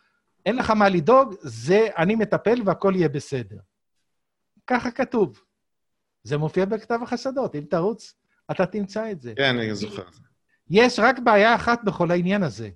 [0.47, 3.57] אין לך מה לדאוג, זה אני מטפל והכל יהיה בסדר.
[4.67, 5.41] ככה כתוב.
[6.23, 8.15] זה מופיע בכתב החשדות, אם תרוץ,
[8.51, 9.33] אתה תמצא את זה.
[9.37, 10.03] כן, אני זוכר.
[10.71, 12.71] יש רק בעיה אחת בכל העניין הזה,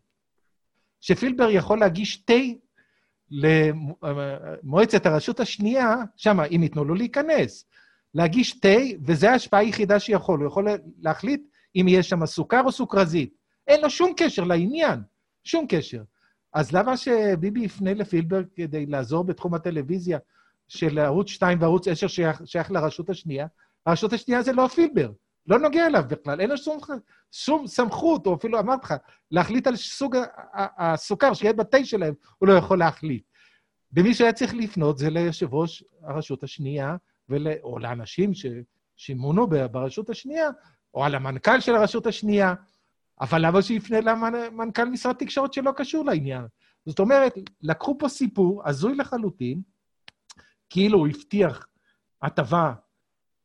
[1.00, 2.34] שפילבר יכול להגיש תה
[3.30, 7.64] למועצת הרשות השנייה, שם, אם ייתנו לו להיכנס,
[8.14, 8.76] להגיש תה,
[9.06, 10.40] וזו ההשפעה היחידה שיכול.
[10.40, 10.68] הוא יכול
[11.00, 11.42] להחליט
[11.76, 13.34] אם יש שם סוכר או סוכרזית.
[13.66, 15.00] אין לו שום קשר לעניין,
[15.44, 16.02] שום קשר.
[16.54, 20.18] אז למה שביבי יפנה לפילבר כדי לעזור בתחום הטלוויזיה
[20.68, 23.46] של ערוץ 2 וערוץ 10 שייך, שייך לרשות השנייה?
[23.86, 25.10] הרשות השנייה זה לא פילבר,
[25.46, 26.78] לא נוגע אליו בכלל, אין לו שום,
[27.32, 28.94] שום סמכות, או אפילו אמרתי לך,
[29.30, 30.16] להחליט על סוג
[30.54, 33.24] הסוכר שיהיה בתה שלהם, הוא לא יכול להחליט.
[33.92, 36.96] ומי שהיה צריך לפנות זה ליושב ראש הרשות השנייה,
[37.28, 38.30] ול, או לאנשים
[38.96, 40.50] שמונו ברשות השנייה,
[40.94, 42.54] או על המנכ"ל של הרשות השנייה,
[43.20, 46.46] אבל למה שיפנה למנכ"ל משרד תקשורת שלא קשור לעניין?
[46.86, 49.62] זאת אומרת, לקחו פה סיפור הזוי לחלוטין,
[50.70, 51.66] כאילו הוא הבטיח
[52.22, 52.72] הטבה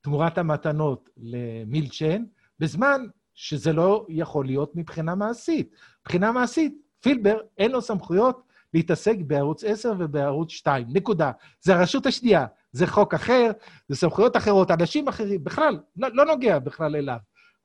[0.06, 2.24] תמורת המתנות למילצ'ן,
[2.60, 5.72] בזמן שזה לא יכול להיות מבחינה מעשית.
[6.02, 8.42] מבחינה מעשית, פילבר אין לו סמכויות
[8.74, 11.32] להתעסק בערוץ 10 ובערוץ 2, נקודה.
[11.62, 13.52] זה הרשות השנייה, זה חוק אחר,
[13.90, 17.18] זה סמכויות אחרות, אנשים אחרים, בכלל, לא, לא נוגע בכלל אליו.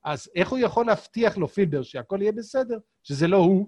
[0.03, 3.67] אז איך הוא יכול להבטיח לו, פילבר, שהכל יהיה בסדר, שזה לא הוא?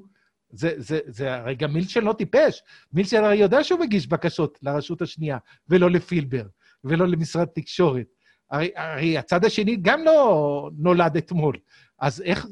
[0.50, 2.64] זה, זה, זה הרי גם מילצ'ן לא טיפש.
[2.94, 5.38] מילצ'ן הרי יודע שהוא מגיש בקשות לרשות השנייה,
[5.70, 6.44] ולא לפילבר,
[6.84, 8.13] ולא למשרד תקשורת.
[8.54, 11.58] הרי, הרי הצד השני גם לא נולד אתמול.
[12.00, 12.48] אז איך,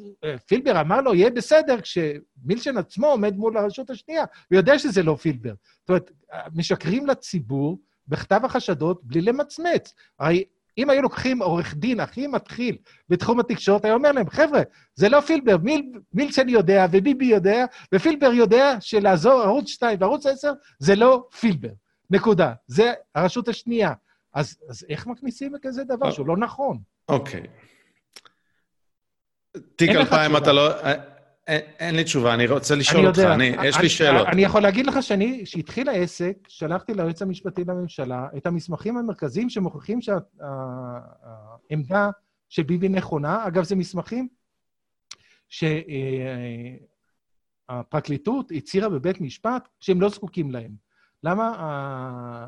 [0.48, 5.16] פילבר אמר לו, יהיה בסדר, כשמילצ'ן עצמו עומד מול הרשות השנייה, הוא יודע שזה לא
[5.16, 5.54] פילבר.
[5.80, 6.12] זאת אומרת,
[6.56, 9.94] משקרים לציבור בכתב החשדות בלי למצמץ.
[10.20, 10.44] הרי
[10.78, 12.78] אם היו לוקחים עורך דין הכי מתחיל
[13.10, 14.62] בתחום התקשורת, היה אומר להם, חבר'ה,
[14.96, 20.52] זה לא פילבר, מיל, מילצ'ן יודע וביבי יודע, ופילבר יודע שלעזור ערוץ 2 וערוץ 10
[20.80, 21.72] זה לא פילבר.
[22.10, 22.54] נקודה.
[22.68, 23.94] זה הרשות השנייה.
[24.34, 26.78] אז, אז איך מכניסים כזה דבר שהוא לא נכון?
[27.10, 27.44] אוקיי.
[29.76, 30.72] תיק 2000 אתה לא...
[31.48, 34.28] אין, אין לי תשובה, אני רוצה לשאול אותך, אני, יש לי שאלות.
[34.28, 40.00] אני יכול להגיד לך שאני, כשהתחיל העסק, שלחתי ליועץ המשפטי לממשלה את המסמכים המרכזיים שמוכיחים
[41.72, 42.10] שהעמדה
[42.50, 43.48] של ביבי נכונה.
[43.48, 44.28] אגב, זה מסמכים
[47.70, 50.72] שהפרקליטות הצהירה בבית משפט שהם לא זקוקים להם.
[51.24, 52.48] למה?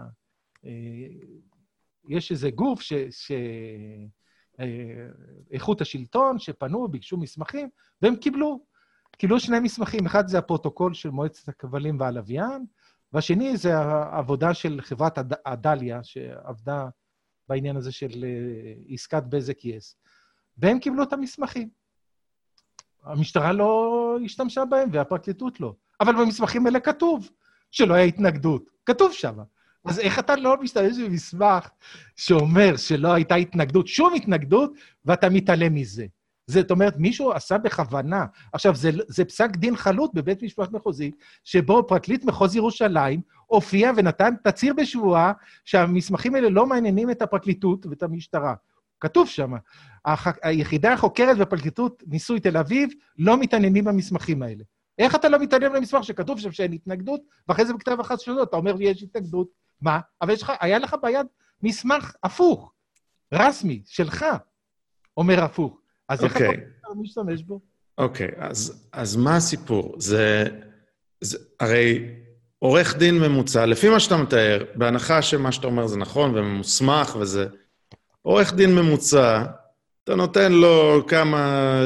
[2.07, 2.93] יש איזה גוף ש...
[2.93, 3.31] ש...
[4.59, 5.07] אה,
[5.51, 7.69] איכות השלטון, שפנו, ביקשו מסמכים,
[8.01, 8.65] והם קיבלו.
[9.17, 12.65] קיבלו שני מסמכים, אחד זה הפרוטוקול של מועצת הכבלים והלוויין,
[13.13, 16.87] והשני זה העבודה של חברת עדליה, שעבדה
[17.49, 19.95] בעניין הזה של אה, עסקת בזק-יס.
[20.57, 21.69] והם קיבלו את המסמכים.
[23.03, 25.75] המשטרה לא השתמשה בהם והפרקליטות לא.
[26.01, 27.29] אבל במסמכים האלה כתוב
[27.71, 28.69] שלא היה התנגדות.
[28.85, 29.37] כתוב שם.
[29.85, 31.69] אז איך אתה לא משתמש במסמך
[32.15, 34.73] שאומר שלא הייתה התנגדות, שום התנגדות,
[35.05, 36.05] ואתה מתעלם מזה?
[36.47, 38.25] זאת אומרת, מישהו עשה בכוונה.
[38.53, 41.11] עכשיו, זה, זה פסק דין חלוט בבית משפט מחוזי,
[41.43, 45.31] שבו פרקליט מחוז ירושלים הופיע ונתן תצהיר בשבועה
[45.65, 48.53] שהמסמכים האלה לא מעניינים את הפרקליטות ואת המשטרה.
[48.99, 49.53] כתוב שם.
[50.43, 54.63] היחידה החוקרת בפרקליטות ניסוי תל אביב לא מתעניינים במסמכים האלה.
[54.99, 58.75] איך אתה לא מתעניין במסמך שכתוב שם שאין התנגדות, ואחרי זה בכתב שלו אתה אומר
[58.79, 59.47] יש התנגדות?
[59.83, 59.99] מה?
[60.21, 61.27] אבל לך, היה לך ביד
[61.63, 62.73] מסמך הפוך,
[63.33, 64.25] רסמי, שלך,
[65.17, 65.79] אומר הפוך.
[66.09, 66.37] אז איך.
[66.37, 67.59] אתה משתמש בו?
[67.97, 69.95] אוקיי, okay, אז, אז מה הסיפור?
[69.97, 70.45] זה,
[71.21, 71.37] זה...
[71.59, 72.09] הרי
[72.59, 77.47] עורך דין ממוצע, לפי מה שאתה מתאר, בהנחה שמה שאתה אומר זה נכון וממוסמך וזה,
[78.21, 79.43] עורך דין ממוצע,
[80.03, 81.81] אתה נותן לו כמה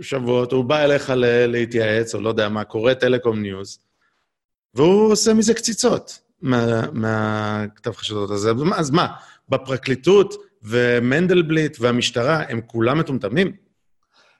[0.00, 1.12] שבועות, הוא בא אליך
[1.48, 3.78] להתייעץ, או לא יודע מה, קורא טלקום ניוז,
[4.74, 8.50] והוא עושה מזה קציצות מהכתב מה, חשדות הזה.
[8.76, 9.06] אז מה,
[9.48, 13.52] בפרקליטות ומנדלבליט והמשטרה, הם כולם מטומטמים?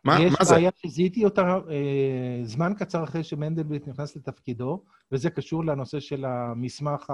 [0.05, 0.45] מה, מה זה?
[0.45, 6.25] יש בעיה שזיהיתי אותה אה, זמן קצר אחרי שמנדלבליט נכנס לתפקידו, וזה קשור לנושא של
[6.25, 7.13] המסמך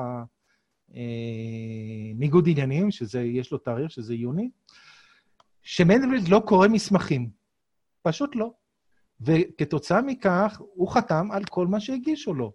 [2.14, 4.50] הניגוד אה, עניינים, שיש לו תאריך, שזה יוני,
[5.62, 7.30] שמנדלבליט לא קורא מסמכים.
[8.02, 8.50] פשוט לא.
[9.20, 12.52] וכתוצאה מכך, הוא חתם על כל מה שהגישו לו.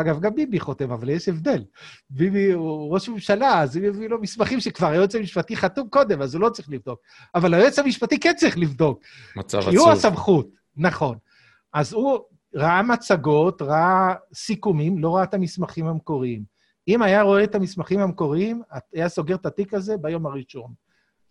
[0.00, 1.64] אגב, גם ביבי חותם, אבל יש הבדל.
[2.10, 6.34] ביבי הוא ראש ממשלה, אז הוא יביא לו מסמכים שכבר היועץ המשפטי חתום קודם, אז
[6.34, 7.00] הוא לא צריך לבדוק.
[7.34, 9.00] אבל היועץ המשפטי כן צריך לבדוק.
[9.36, 9.70] מצב עצוב.
[9.70, 11.18] כי הוא הסמכות, נכון.
[11.72, 12.18] אז הוא
[12.54, 16.44] ראה מצגות, ראה סיכומים, לא ראה את המסמכים המקוריים.
[16.88, 18.62] אם היה רואה את המסמכים המקוריים,
[18.94, 20.72] היה סוגר את התיק הזה ביום הראשון.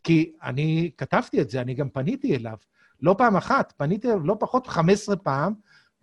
[0.04, 2.58] כי אני כתבתי את זה, אני גם פניתי אליו.
[3.02, 5.54] לא פעם אחת, פניתי אליו לא פחות מ-15 פעם,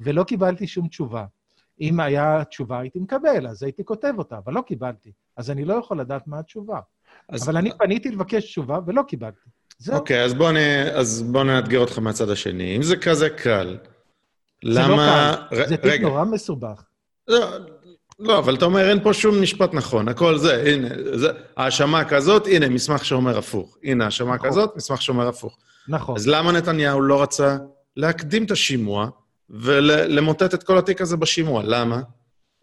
[0.00, 1.24] ולא קיבלתי שום תשובה.
[1.82, 5.10] אם היה תשובה, הייתי מקבל, אז הייתי כותב אותה, אבל לא קיבלתי.
[5.36, 6.78] אז אני לא יכול לדעת מה התשובה.
[7.28, 9.48] אז- אבל אני פניתי לבקש תשובה ולא קיבלתי.
[9.78, 9.94] זהו.
[9.96, 12.76] אוקיי, אז בוא, אני, אז בוא נאתגר אותך מהצד השני.
[12.76, 13.76] אם זה כזה קל,
[14.64, 15.32] זה למה...
[15.50, 16.82] לא קל, ר- זה רגע, נורא מסובך.
[17.28, 17.46] לא,
[18.18, 22.46] לא, אבל אתה אומר, אין פה שום משפט נכון, הכל זה, הנה, זה, האשמה כזאת,
[22.46, 23.76] הנה, מסמך שאומר הפוך.
[23.84, 24.48] הנה, האשמה נכון.
[24.50, 25.58] כזאת, מסמך שאומר הפוך.
[25.88, 26.16] נכון.
[26.16, 27.56] אז למה נתניהו לא רצה
[27.96, 29.08] להקדים את השימוע
[29.52, 31.62] ולמוטט את כל התיק הזה בשימוע?
[31.64, 32.00] למה?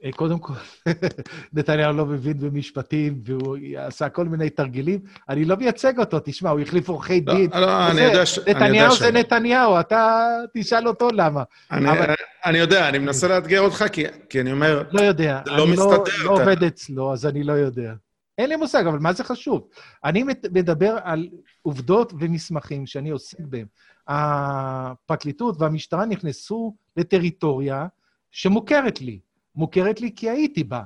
[0.04, 0.54] אה, קודם כל,
[1.54, 5.00] נתניהו לא מבין במשפטים, והוא עשה כל מיני תרגילים.
[5.30, 7.50] אני לא מייצג אותו, תשמע, הוא החליף עורכי לא, דין.
[7.54, 8.40] לא, אני וזה- יודע ש...
[8.40, 10.26] אני נתניהו זה נתניהו, אתה
[10.58, 11.44] תשאל אותו למה.
[11.72, 12.14] אני, אבל-
[12.46, 15.42] אני יודע, אני מנסה לאתגר אותך, כי, כי אני אומר, לא יודע.
[15.46, 16.02] זה לא אני מסתדר, לא
[16.36, 17.94] אתה- עובד אצלו, אז אני לא יודע.
[18.38, 19.68] אין לי מושג, אבל מה זה חשוב?
[20.06, 21.28] אני מדבר על
[21.62, 23.66] עובדות ומסמכים שאני עוסק בהם.
[24.10, 27.88] הפרקליטות והמשטרה נכנסו לטריטוריה
[28.32, 29.20] שמוכרת לי.
[29.56, 30.84] מוכרת לי כי הייתי בה.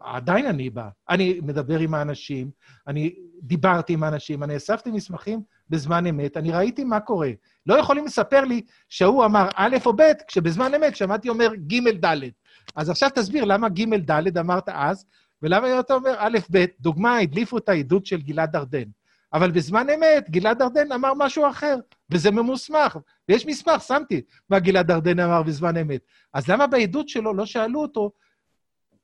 [0.00, 0.88] עדיין אני בה.
[1.08, 2.50] אני מדבר עם האנשים,
[2.86, 7.30] אני דיברתי עם האנשים, אני אספתי מסמכים בזמן אמת, אני ראיתי מה קורה.
[7.66, 12.16] לא יכולים לספר לי שההוא אמר א' או ב', כשבזמן אמת שמעתי אומר ג' ד'.
[12.76, 15.04] אז עכשיו תסביר למה ג' ד' אמרת אז,
[15.42, 18.88] ולמה אתה אומר א', ב', דוגמה, הדליפו את העדות של גלעד ארדן.
[19.34, 21.76] אבל בזמן אמת, גלעד ארדן אמר משהו אחר,
[22.10, 22.98] וזה ממוסמך.
[23.28, 26.00] ויש מסמך, שמתי, מה גלעד ארדן אמר בזמן אמת.
[26.34, 28.10] אז למה בעדות שלו לא שאלו אותו,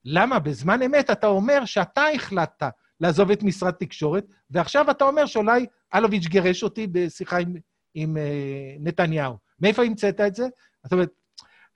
[0.04, 2.66] למה בזמן אמת אתה אומר שאתה החלטת
[3.00, 7.54] לעזוב את משרד תקשורת, ועכשיו אתה אומר שאולי אלוביץ' גירש אותי בשיחה עם,
[7.94, 8.22] עם אה,
[8.80, 9.36] נתניהו.
[9.60, 10.46] מאיפה המצאת את זה?
[10.84, 11.08] זאת אומרת,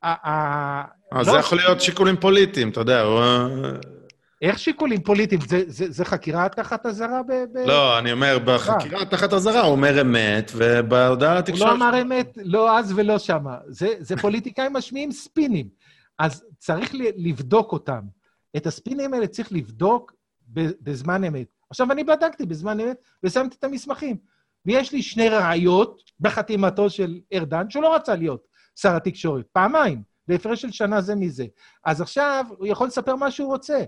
[0.02, 3.20] ה- ה- אז לא- זה יכול להיות שיקולים פוליטיים, אתה יודע, הוא...
[4.42, 5.40] איך שיקולים פוליטיים?
[5.40, 7.32] זה, זה, זה חקירה תחת אזהרה ב...
[7.52, 7.58] ב...
[7.66, 11.70] לא, אני אומר, בחקירה תחת אזהרה הוא אומר אמת, ובהודעה הוא לתקשורת...
[11.70, 13.56] לא אמר אמת, לא אז ולא שמה.
[13.68, 15.68] זה, זה פוליטיקאים משמיעים ספינים.
[16.18, 18.00] אז צריך לבדוק אותם.
[18.56, 20.12] את הספינים האלה צריך לבדוק
[20.80, 21.46] בזמן אמת.
[21.70, 24.16] עכשיו, אני בדקתי בזמן אמת ושמתי את המסמכים.
[24.66, 28.46] ויש לי שני ראיות בחתימתו של ארדן, שהוא לא רצה להיות
[28.76, 31.46] שר התקשורת, פעמיים, בהפרש של שנה זה מזה.
[31.84, 33.82] אז עכשיו הוא יכול לספר מה שהוא רוצה.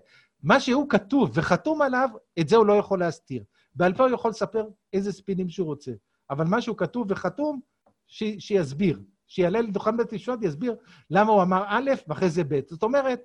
[0.45, 2.09] מה שהוא כתוב וחתום עליו,
[2.41, 3.45] את זה הוא לא יכול להסתיר.
[3.75, 5.93] בעל פה הוא יכול לספר איזה ספינים שהוא רוצה.
[6.31, 7.61] אבל מה שהוא כתוב וחתום,
[8.07, 9.03] ש, שיסביר.
[9.27, 10.77] שיעלה לדוכן בית המשפט, יסביר
[11.11, 12.61] למה הוא אמר א' ואחרי זה ב'.
[12.67, 13.21] זאת אומרת,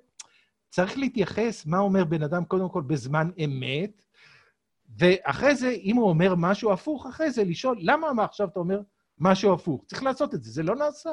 [0.70, 4.04] צריך להתייחס מה אומר בן אדם קודם כל בזמן אמת,
[4.98, 8.80] ואחרי זה, אם הוא אומר משהו הפוך, אחרי זה לשאול, למה מה עכשיו אתה אומר
[9.18, 9.84] משהו הפוך?
[9.86, 11.10] צריך לעשות את זה, זה לא נעשה.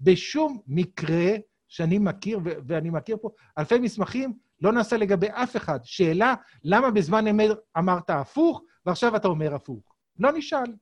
[0.00, 1.36] בשום מקרה
[1.68, 4.32] שאני מכיר, ו- ואני מכיר פה אלפי מסמכים,
[4.62, 5.78] לא נעשה לגבי אף אחד.
[5.84, 9.82] שאלה, למה בזמן אמת אמרת הפוך, ועכשיו אתה אומר הפוך?
[10.18, 10.72] לא נשאל.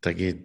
[0.00, 0.42] תגיד,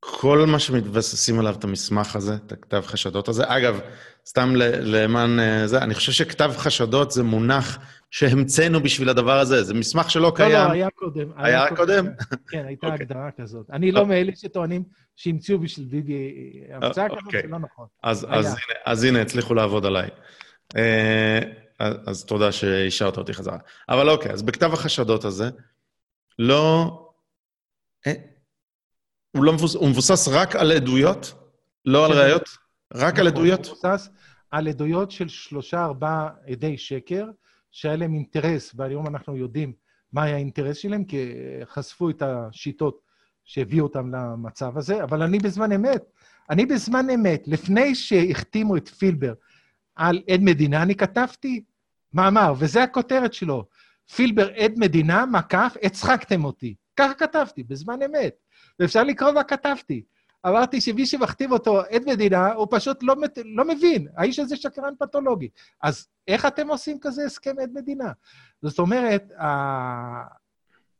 [0.00, 3.80] כל מה שמתבססים עליו את המסמך הזה, את הכתב חשדות הזה, אגב,
[4.26, 7.78] סתם למען אה, זה, אני חושב שכתב חשדות זה מונח
[8.10, 10.52] שהמצאנו בשביל הדבר הזה, זה מסמך שלא לא, קיים.
[10.52, 11.28] לא, היה קודם.
[11.36, 12.06] היה קודם?
[12.50, 13.02] כן, הייתה אוקיי.
[13.02, 13.70] הגדרה כזאת.
[13.72, 14.82] אני לא מאלה שטוענים
[15.16, 16.32] שהמציאו בשביל ביבי
[16.72, 17.42] המצאה כזאת, אוקיי.
[17.42, 17.86] זה לא נכון.
[18.02, 18.38] אז, היה.
[18.38, 20.08] אז, הנה, אז הנה, הצליחו לעבוד עליי.
[20.76, 21.40] אה,
[21.80, 23.58] אז, אז תודה שהשארת אותי חזרה.
[23.88, 25.50] אבל אוקיי, אז בכתב החשדות הזה,
[26.38, 26.92] לא...
[28.06, 28.12] אה,
[29.36, 31.34] הוא, לא מבוס, הוא מבוסס רק על עדויות?
[31.84, 32.18] לא על כן.
[32.18, 32.48] ראיות?
[32.94, 33.66] רק על נכון, עדויות?
[33.66, 34.08] הוא מבוסס
[34.50, 37.26] על עדויות של שלושה, ארבעה עדי שקר,
[37.70, 39.72] שהיה להם אינטרס, והיום אנחנו יודעים
[40.12, 41.32] מה היה האינטרס שלהם, כי
[41.64, 43.00] חשפו את השיטות
[43.44, 46.02] שהביאו אותם למצב הזה, אבל אני בזמן אמת,
[46.50, 49.34] אני בזמן אמת, לפני שהחתימו את פילבר
[49.96, 51.64] על עד מדינה, אני כתבתי
[52.14, 53.64] מאמר, וזה הכותרת שלו,
[54.14, 56.74] פילבר עד מדינה, מקף, הצחקתם אותי.
[56.96, 58.34] ככה כתבתי, בזמן אמת.
[58.78, 60.02] ואפשר לקרוא מה כתבתי.
[60.46, 63.14] אמרתי שמי שמכתיב אותו עד מדינה, הוא פשוט לא,
[63.44, 64.08] לא מבין.
[64.16, 65.48] האיש הזה שקרן פתולוגי.
[65.82, 68.12] אז איך אתם עושים כזה הסכם עד מדינה?
[68.62, 69.32] זאת אומרת,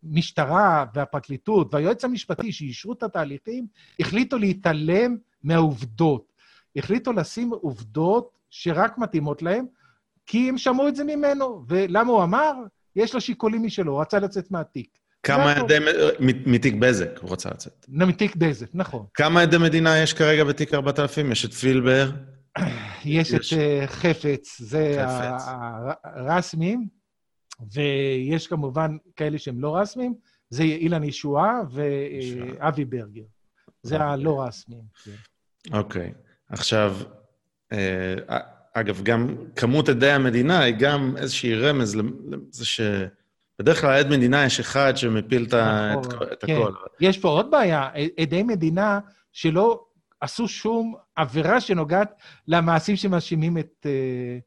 [0.02, 3.66] המשטרה והפרקליטות והיועץ המשפטי שאישרו את התהליכים,
[4.00, 6.32] החליטו להתעלם מהעובדות.
[6.76, 9.66] החליטו לשים עובדות שרק מתאימות להם,
[10.30, 11.64] כי הם שמעו את זה ממנו.
[11.68, 12.52] ולמה הוא אמר?
[12.96, 14.98] יש לו שיקולים משלו, הוא רצה לצאת מהתיק.
[15.22, 15.52] כמה.
[15.52, 15.78] עדי...
[16.46, 17.86] מתיק בזק הוא רצה לצאת.
[17.88, 19.06] מתיק בזק, נכון.
[19.14, 21.32] כמה עדי מדינה יש כרגע בתיק 4000?
[21.32, 22.10] יש את פילבר,
[23.04, 25.42] יש את אה, חפץ, זה חפץ.
[25.48, 26.86] ה- הרשמיים,
[27.72, 30.14] ויש כמובן כאלה שהם לא רשמיים,
[30.50, 31.60] זה אילן ישועה.
[31.70, 33.22] ואבי ברגר.
[33.82, 34.82] זה אבי הלא רשמיים.
[35.04, 35.10] כן.
[35.72, 36.12] אוקיי.
[36.48, 36.96] עכשיו,
[37.72, 38.14] אה,
[38.74, 42.80] אגב, גם כמות עדי המדינה היא גם איזושהי רמז לזה ש...
[43.58, 46.52] בדרך כלל עד מדינה יש אחד שמפיל את ה- את נכון, את כן.
[46.52, 46.72] הכל.
[47.00, 47.88] יש פה עוד בעיה,
[48.20, 49.00] עדי מדינה
[49.32, 49.84] שלא
[50.20, 52.12] עשו שום עבירה שנוגעת
[52.48, 53.86] למעשים שמאשימים את...
[53.86, 54.38] אה,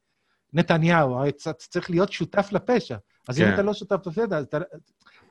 [0.53, 2.97] נתניהו, הרי אתה צריך להיות שותף לפשע.
[3.29, 3.53] אז אם כן.
[3.53, 4.57] אתה לא שותף לפשע, אז אתה...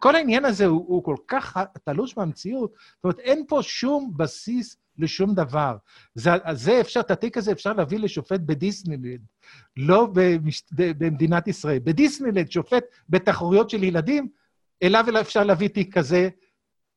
[0.02, 4.76] כל העניין הזה הוא, הוא כל כך תלוש מהמציאות, זאת אומרת, אין פה שום בסיס
[4.98, 5.76] לשום דבר.
[6.14, 9.20] זה, זה אפשר, את התיק הזה אפשר להביא לשופט בדיסנילנד,
[9.76, 11.78] לא במש, ב, במדינת ישראל.
[11.84, 14.28] בדיסנילנד, שופט בתחרויות של ילדים,
[14.82, 16.28] אליו אפשר להביא תיק כזה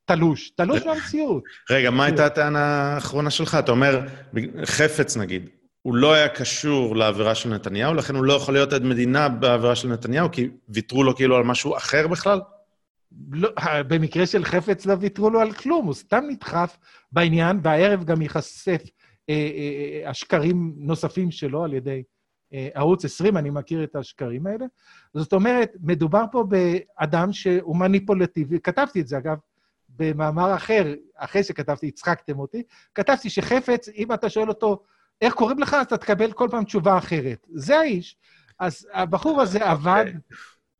[0.04, 0.50] תלוש.
[0.50, 1.42] תלוש מהמציאות.
[1.70, 3.54] רגע, מה הייתה הטענה האחרונה שלך?
[3.54, 4.00] אתה אומר,
[4.64, 5.48] חפץ נגיד,
[5.82, 9.76] הוא לא היה קשור לעבירה של נתניהו, לכן הוא לא יכול להיות עד מדינה בעבירה
[9.76, 12.40] של נתניהו, כי ויתרו לו כאילו על משהו אחר בכלל?
[13.30, 13.50] לא,
[13.88, 16.78] במקרה של חפץ לא ויתרו לו על כלום, הוא סתם נדחף
[17.12, 18.82] בעניין, והערב גם ייחשף
[19.30, 22.02] אה, אה, אה, השקרים נוספים שלו על ידי
[22.52, 24.66] אה, ערוץ 20, אני מכיר את השקרים האלה.
[25.14, 29.36] זאת אומרת, מדובר פה באדם שהוא מניפולטיבי, כתבתי את זה אגב
[29.88, 32.62] במאמר אחר, אחרי שכתבתי, הצחקתם אותי,
[32.94, 34.82] כתבתי שחפץ, אם אתה שואל אותו,
[35.20, 37.46] איך קוראים לך, אז אתה תקבל כל פעם תשובה אחרת.
[37.54, 38.16] זה האיש.
[38.58, 40.04] אז הבחור הזה עבד,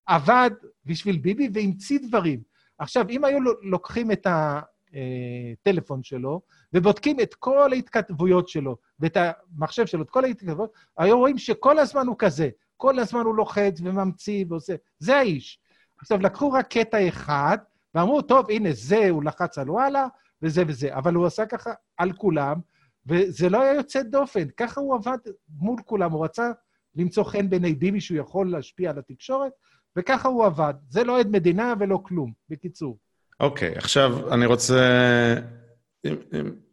[0.07, 0.51] עבד
[0.87, 2.41] בשביל ביבי והמציא דברים.
[2.79, 6.41] עכשיו, אם היו לוקחים את הטלפון שלו
[6.73, 12.07] ובודקים את כל ההתכתבויות שלו ואת המחשב שלו, את כל ההתכתבויות, היו רואים שכל הזמן
[12.07, 12.49] הוא כזה.
[12.77, 14.75] כל הזמן הוא לוחץ וממציא ועושה.
[14.99, 15.59] זה האיש.
[15.99, 17.59] עכשיו, לקחו רק קטע אחד
[17.95, 20.07] ואמרו, טוב, הנה, זה, הוא לחץ על וואלה,
[20.43, 20.95] וזה וזה.
[20.95, 22.57] אבל הוא עשה ככה על כולם,
[23.07, 24.49] וזה לא היה יוצא דופן.
[24.57, 25.19] ככה הוא עבד
[25.49, 26.13] מול כולם.
[26.13, 26.51] הוא רצה
[26.95, 29.53] למצוא חן בעיני ביבי שהוא יכול להשפיע על התקשורת,
[29.97, 30.75] וככה הוא עבד.
[30.89, 32.99] זה לא עד מדינה ולא כלום, בקיצור.
[33.41, 35.35] אוקיי, okay, עכשיו אני רוצה...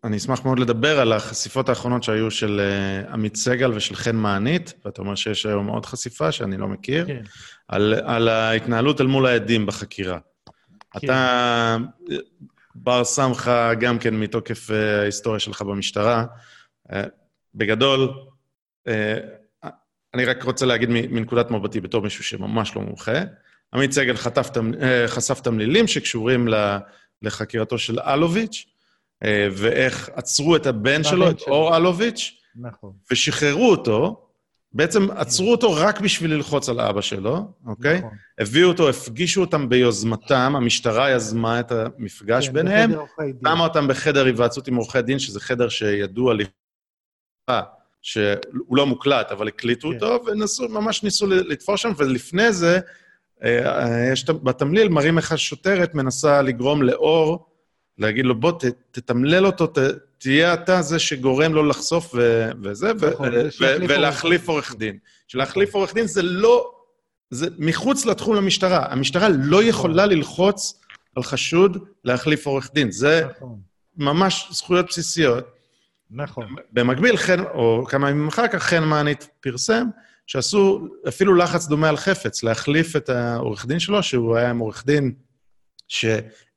[0.03, 4.73] אני אשמח מאוד לדבר על החשיפות האחרונות שהיו של אה, עמית סגל ושל חן מענית,
[4.85, 7.21] ואתה אומר שיש היום עוד חשיפה שאני לא מכיר, כן.
[7.67, 10.19] על, על ההתנהלות אל מול העדים בחקירה.
[10.91, 11.05] כן.
[11.05, 11.77] אתה
[12.75, 16.25] בר סמכה גם כן מתוקף אה, ההיסטוריה שלך במשטרה.
[16.91, 17.03] אה,
[17.55, 18.13] בגדול,
[20.13, 23.21] אני רק רוצה להגיד מנקודת מבטי בתור מישהו שממש לא מומחה.
[23.73, 24.49] עמית סגל חטף,
[25.07, 26.47] חשף תמלילים שקשורים
[27.21, 28.65] לחקירתו של אלוביץ',
[29.23, 32.93] אה, ואיך עצרו את הבן שלו, את אור אלוביץ', נכון.
[33.11, 34.27] ושחררו אותו,
[34.73, 37.97] בעצם עצרו אותו רק בשביל ללחוץ על אבא שלו, אוקיי?
[37.97, 38.11] נכון.
[38.39, 42.91] הביאו אותו, הפגישו אותם ביוזמתם, המשטרה יזמה את המפגש כן, ביניהם,
[43.41, 46.45] שמה אותם בחדר היוועצות עם עורכי דין, שזה חדר שידוע לי,
[48.03, 49.95] שהוא לא מוקלט, אבל הקליטו כן.
[49.95, 50.25] אותו,
[50.63, 52.79] וממש ניסו לתפור שם, ולפני זה,
[53.43, 57.45] אה, אה, יש בתמליל, מראים איך השוטרת מנסה לגרום לאור,
[57.97, 59.77] להגיד לו, בוא, ת, תתמלל אותו, ת,
[60.17, 64.97] תהיה אתה זה שגורם לו לחשוף ו, וזה, נכון, ו, ו, ולהחליף עורך דין.
[65.27, 65.81] שלהחליף נכון.
[65.81, 66.71] עורך דין זה לא...
[67.29, 68.85] זה מחוץ לתחום למשטרה.
[68.89, 69.65] המשטרה לא נכון.
[69.69, 70.81] יכולה ללחוץ
[71.15, 72.91] על חשוד להחליף עורך דין.
[72.91, 73.23] זה.
[73.97, 75.52] ממש זכויות בסיסיות.
[76.11, 76.55] נכון.
[76.71, 79.87] במקביל, חן, או כמה ימים אחר כך, חן מענית פרסם
[80.27, 84.85] שעשו אפילו לחץ דומה על חפץ, להחליף את העורך דין שלו, שהוא היה עם עורך
[84.85, 85.13] דין
[85.87, 86.05] ש...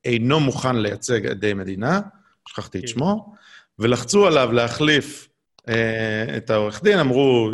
[0.06, 2.00] אינו מוכן לייצג עדי מדינה,
[2.48, 2.88] שכחתי את כן.
[2.88, 3.34] שמו,
[3.78, 5.28] ולחצו עליו להחליף
[5.68, 7.50] אה, את העורך דין, אמרו,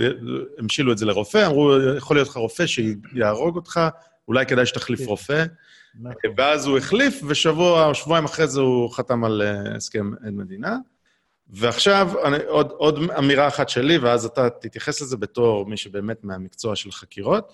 [0.59, 3.81] המשילו את זה לרופא, אמרו, יכול להיות לך רופא שיהרוג אותך,
[4.29, 5.07] אולי כדאי שתחליף כן.
[5.07, 5.45] רופא.
[5.95, 6.15] נכון.
[6.37, 10.77] ואז הוא החליף, ושבוע או שבועיים אחרי זה הוא חתם על אה, הסכם עד מדינה.
[11.53, 16.77] ועכשיו, אני, עוד, עוד אמירה אחת שלי, ואז אתה תתייחס לזה בתור מי שבאמת מהמקצוע
[16.77, 17.53] של חקירות.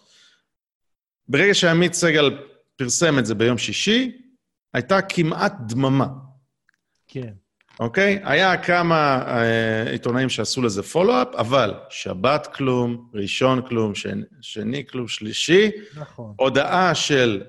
[1.28, 2.38] ברגע שעמית סגל
[2.76, 4.16] פרסם את זה ביום שישי,
[4.74, 6.06] הייתה כמעט דממה.
[7.08, 7.32] כן.
[7.80, 8.20] אוקיי?
[8.24, 15.08] היה כמה אה, עיתונאים שעשו לזה פולו-אפ, אבל שבת כלום, ראשון כלום, שני, שני כלום,
[15.08, 15.70] שלישי.
[15.96, 16.34] נכון.
[16.38, 17.42] הודעה של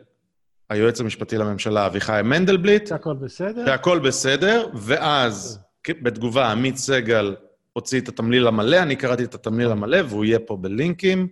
[0.70, 2.88] היועץ המשפטי לממשלה, אביחי מנדלבליט.
[2.88, 3.66] שהכל בסדר.
[3.66, 5.69] שהכל בסדר, ואז כן.
[5.88, 7.36] בתגובה עמית סגל
[7.74, 11.28] הוציא את התמליל המלא, אני קראתי את התמליל המלא, והוא יהיה פה בלינקים.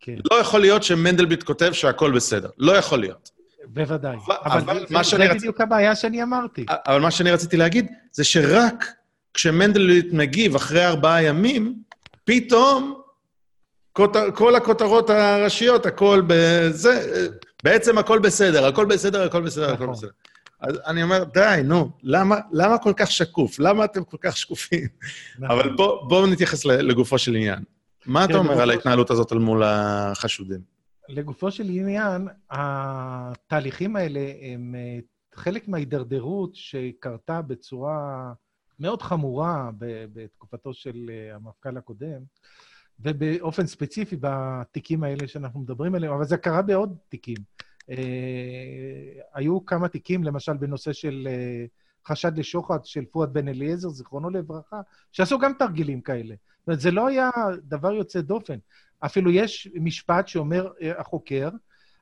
[0.00, 0.14] כן.
[0.30, 2.48] לא יכול להיות שמנדלבליט כותב שהכל בסדר.
[2.58, 3.30] לא יכול להיות.
[3.66, 4.16] בוודאי.
[4.26, 5.36] אבל, אבל זה, מה זה, זה רצ...
[5.36, 6.66] בדיוק הבעיה שאני אמרתי.
[6.68, 8.84] אבל מה שאני רציתי להגיד, זה שרק
[9.34, 11.74] כשמנדלבליט מגיב אחרי ארבעה ימים,
[12.24, 13.00] פתאום
[13.92, 17.26] כותר, כל הכותרות הראשיות, הכל בזה,
[17.64, 19.94] בעצם הכל בסדר, הכל בסדר, הכל בסדר, הכל נכון.
[19.94, 20.10] בסדר.
[20.60, 23.58] אז אני אומר, די, נו, למה, למה כל כך שקוף?
[23.58, 24.88] למה אתם כל כך שקופים?
[25.38, 25.58] נכון.
[25.58, 27.64] אבל בואו בוא נתייחס לגופו של עניין.
[28.06, 30.60] מה אתה אומר על ההתנהלות הזאת אל מול החשודים?
[31.08, 34.98] לגופו של עניין, התהליכים האלה הם אה,
[35.34, 38.32] חלק מההידרדרות שקרתה בצורה
[38.78, 39.70] מאוד חמורה
[40.12, 42.20] בתקופתו של אה, המפכ"ל הקודם,
[43.00, 47.36] ובאופן ספציפי בתיקים האלה שאנחנו מדברים עליהם, אבל זה קרה בעוד תיקים.
[47.90, 47.96] אה,
[49.34, 51.28] היו כמה תיקים, למשל בנושא של
[52.06, 54.80] חשד לשוחד של פואד בן אליעזר, זיכרונו לברכה,
[55.12, 56.34] שעשו גם תרגילים כאלה.
[56.58, 57.30] זאת אומרת, זה לא היה
[57.62, 58.58] דבר יוצא דופן.
[59.00, 61.48] אפילו יש משפט שאומר אה, החוקר,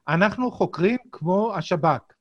[0.08, 2.12] אנחנו חוקרים כמו השב"כ.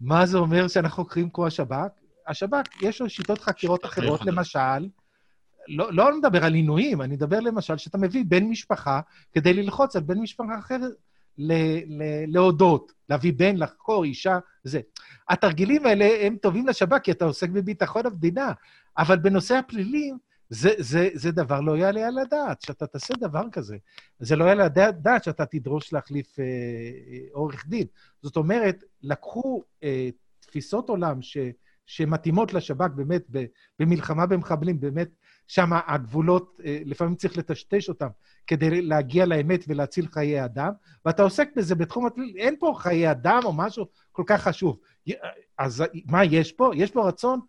[0.00, 1.88] מה זה אומר שאנחנו חוקרים כמו השב"כ?
[2.26, 4.88] השב"כ, יש לו שיטות חקירות אחרות, למשל,
[5.68, 9.00] לא, לא נדבר על עינויים, אני מדבר למשל שאתה מביא בן משפחה
[9.32, 10.78] כדי ללחוץ על בן משפחה אחר
[11.38, 14.80] ל- ל- להודות, להביא בן, לחקור, אישה, זה.
[15.28, 18.52] התרגילים האלה הם טובים לשב"כ, כי אתה עוסק בביטחון המדינה,
[18.98, 20.18] אבל בנושא הפלילים,
[20.50, 23.76] זה, זה, זה דבר לא יעלה על הדעת, שאתה תעשה דבר כזה.
[24.18, 27.86] זה לא יעלה על הדעת שאתה תדרוש להחליף אה, אה, עורך דין.
[28.22, 30.08] זאת אומרת, לקחו אה,
[30.40, 31.36] תפיסות עולם ש,
[31.86, 33.26] שמתאימות לשב"כ באמת
[33.78, 35.08] במלחמה במחבלים, באמת
[35.48, 38.08] שם הגבולות, אה, לפעמים צריך לטשטש אותם
[38.46, 40.72] כדי להגיע לאמת ולהציל חיי אדם,
[41.04, 44.78] ואתה עוסק בזה בתחום אין פה חיי אדם או משהו כל כך חשוב.
[45.58, 46.70] אז מה יש פה?
[46.74, 47.40] יש פה רצון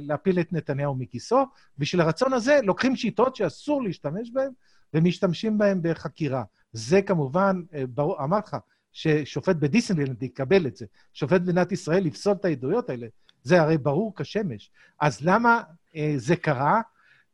[0.00, 1.46] להפיל את נתניהו מכיסו.
[1.78, 4.50] בשביל הרצון הזה לוקחים שיטות שאסור להשתמש בהן
[4.94, 6.44] ומשתמשים בהן בחקירה.
[6.72, 8.56] זה כמובן, אה, ברור, אמרתי לך,
[8.92, 10.86] ששופט בדיסנלנד יקבל את זה.
[11.12, 13.06] שופט במדינת ישראל יפסול את העדויות האלה.
[13.42, 14.70] זה הרי ברור כשמש.
[15.00, 15.62] אז למה
[15.96, 16.80] אה, זה קרה?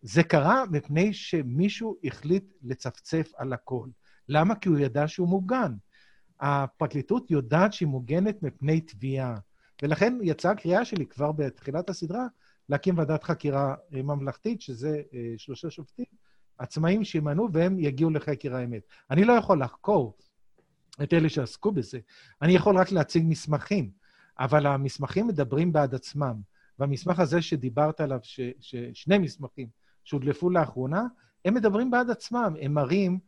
[0.07, 3.89] זה קרה מפני שמישהו החליט לצפצף על הכל.
[4.29, 4.55] למה?
[4.55, 5.73] כי הוא ידע שהוא מוגן.
[6.41, 9.39] הפרקליטות יודעת שהיא מוגנת מפני תביעה.
[9.83, 12.27] ולכן יצאה הקריאה שלי כבר בתחילת הסדרה
[12.69, 16.07] להקים ועדת חקירה אה, ממלכתית, שזה אה, שלושה שופטים
[16.59, 18.83] עצמאים שימנו והם יגיעו לחקר האמת.
[19.11, 20.17] אני לא יכול לחקור
[21.03, 21.99] את אלה שעסקו בזה,
[22.43, 23.91] אני יכול רק להציג מסמכים,
[24.39, 26.41] אבל המסמכים מדברים בעד עצמם.
[26.79, 29.69] והמסמך הזה שדיברת עליו, ש, ששני מסמכים
[30.07, 31.07] שהודלפו לאחרונה,
[31.45, 33.19] הם מדברים בעד עצמם, הם מראים,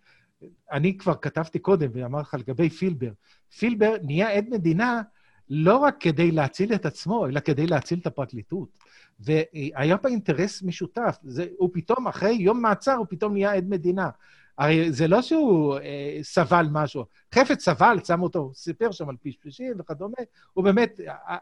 [0.73, 3.11] אני כבר כתבתי קודם ואמר לך לגבי פילבר,
[3.59, 5.03] פילבר נהיה עד מדינה
[5.51, 8.79] לא רק כדי להציל את עצמו, אלא כדי להציל את הפרקליטות.
[9.21, 11.17] והיה פה אינטרס משותף.
[11.23, 14.11] זה, הוא פתאום, אחרי יום מעצר, הוא פתאום נהיה עד מדינה.
[14.59, 17.05] הרי זה לא שהוא אה, סבל משהו.
[17.35, 20.17] חפץ סבל, שם אותו, סיפר שם על פשפשים וכדומה,
[20.53, 21.39] הוא באמת אה, אה,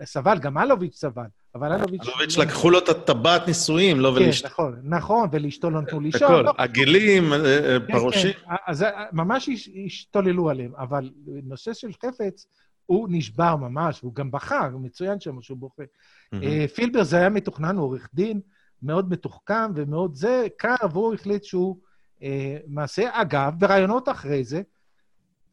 [0.00, 1.26] אה, סבל, גם אלוביץ' סבל.
[1.54, 2.02] אבל אלוביץ'...
[2.08, 4.48] אלוביץ' לקחו לו את הטבעת נישואים, לא ולאשתו.
[4.48, 6.22] כן, נכון, נכון, ולאשתו לא נתנו לישון.
[6.22, 8.32] הכל, לא, עגילים, אה, אה, כן, פרושים.
[8.32, 9.48] כן, אז ממש
[9.86, 12.46] השתוללו עליהם, אבל נושא של חפץ,
[12.86, 14.30] הוא נשבר ממש, והוא גם
[14.72, 15.82] הוא מצוין שם שהוא בוכה.
[16.74, 18.40] פילבר זה היה מתוכנן, הוא עורך דין,
[18.82, 21.76] מאוד מתוחכם ומאוד זה, קר, והוא החליט שהוא
[22.22, 23.08] אה, מעשה.
[23.12, 24.62] אגב, בראיונות אחרי זה,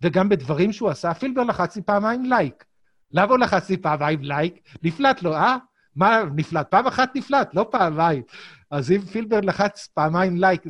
[0.01, 2.65] וגם בדברים שהוא עשה, פילבר לחץ לי פעמיים לייק.
[3.11, 4.59] למה הוא לחץ לי פעמיים לייק?
[4.83, 5.57] נפלט לו, אה?
[5.95, 6.67] מה נפלט?
[6.71, 8.23] פעם אחת נפלט, לא פעמיים.
[8.71, 10.61] אז אם פילבר לחץ פעמיים לייק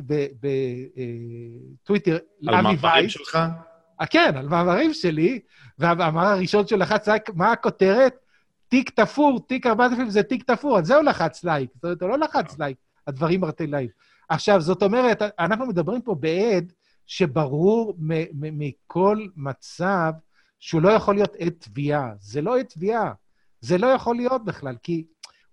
[1.86, 2.84] בטוויטר, אה, לאבי וייס...
[2.84, 3.38] על מאמרים שלך?
[4.00, 5.40] אה, כן, על מאמרים שלי,
[5.78, 8.14] והמאמר הראשון שהוא לחץ מה הכותרת?
[8.68, 11.70] תיק תפור, תיק 4000 זה תיק תפור, על זה הוא לחץ לייק.
[11.74, 12.76] זאת אומרת, הוא לא לחץ לייק,
[13.06, 13.88] הדברים ארטילאיים.
[14.28, 16.72] עכשיו, זאת אומרת, אנחנו מדברים פה בעד
[17.06, 17.94] שברור
[18.32, 20.12] מכל מצב
[20.60, 22.12] שהוא לא יכול להיות עד תביעה.
[22.20, 23.12] זה לא עד תביעה.
[23.60, 25.04] זה לא יכול להיות בכלל, כי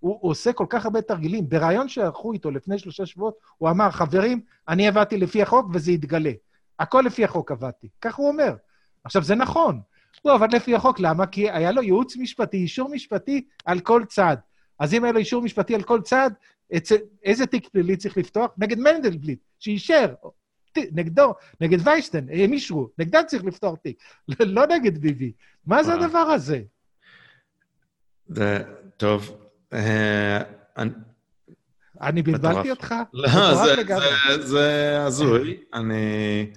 [0.03, 1.49] הוא, עושה כל כך הרבה תרגילים.
[1.49, 6.31] בריאיון שערכו איתו לפני שלושה שבועות, הוא אמר, חברים, אני עבדתי לפי החוק וזה יתגלה.
[6.79, 7.87] הכל לפי החוק עבדתי.
[8.01, 8.55] כך הוא אומר.
[9.03, 9.79] עכשיו, זה נכון.
[10.21, 11.27] הוא עבד לפי החוק, למה?
[11.27, 14.37] כי היה לו ייעוץ משפטי, אישור משפטי על כל צד.
[14.79, 16.31] אז אם היה לו אישור משפטי על כל צד,
[17.23, 18.51] איזה תיק פלילי צריך לפתוח?
[18.57, 20.13] נגד מנדלבליט, שאישר,
[20.77, 24.03] נגדו, נגד וייסטן, הם אישרו, נגדם צריך לפתוח תיק,
[24.39, 25.31] לא נגד ביבי.
[25.65, 26.61] מה זה הדבר הזה?
[28.27, 28.63] זה
[28.97, 29.42] טוב.
[29.73, 30.41] אה,
[32.01, 32.95] אני בלבלתי אותך?
[33.13, 33.27] לא,
[34.39, 35.57] זה הזוי.
[35.73, 35.95] אני...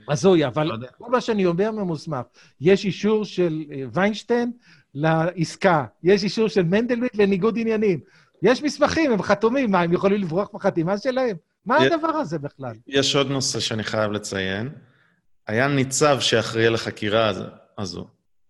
[0.09, 2.27] הזוי, אבל לא כל מה שאני אומר ממוסמך,
[2.61, 4.53] יש אישור של אה, ויינשטיין
[4.95, 8.01] לעסקה, יש אישור של מנדלבליט לניגוד עניינים.
[8.43, 11.37] יש מסמכים, הם חתומים, מה, הם יכולים לברוח בחתימה שלהם?
[11.67, 12.75] מה הדבר הזה בכלל?
[12.87, 14.69] יש עוד נושא שאני חייב לציין.
[15.47, 17.33] היה ניצב שאחראי לחקירה
[17.79, 18.07] הזו,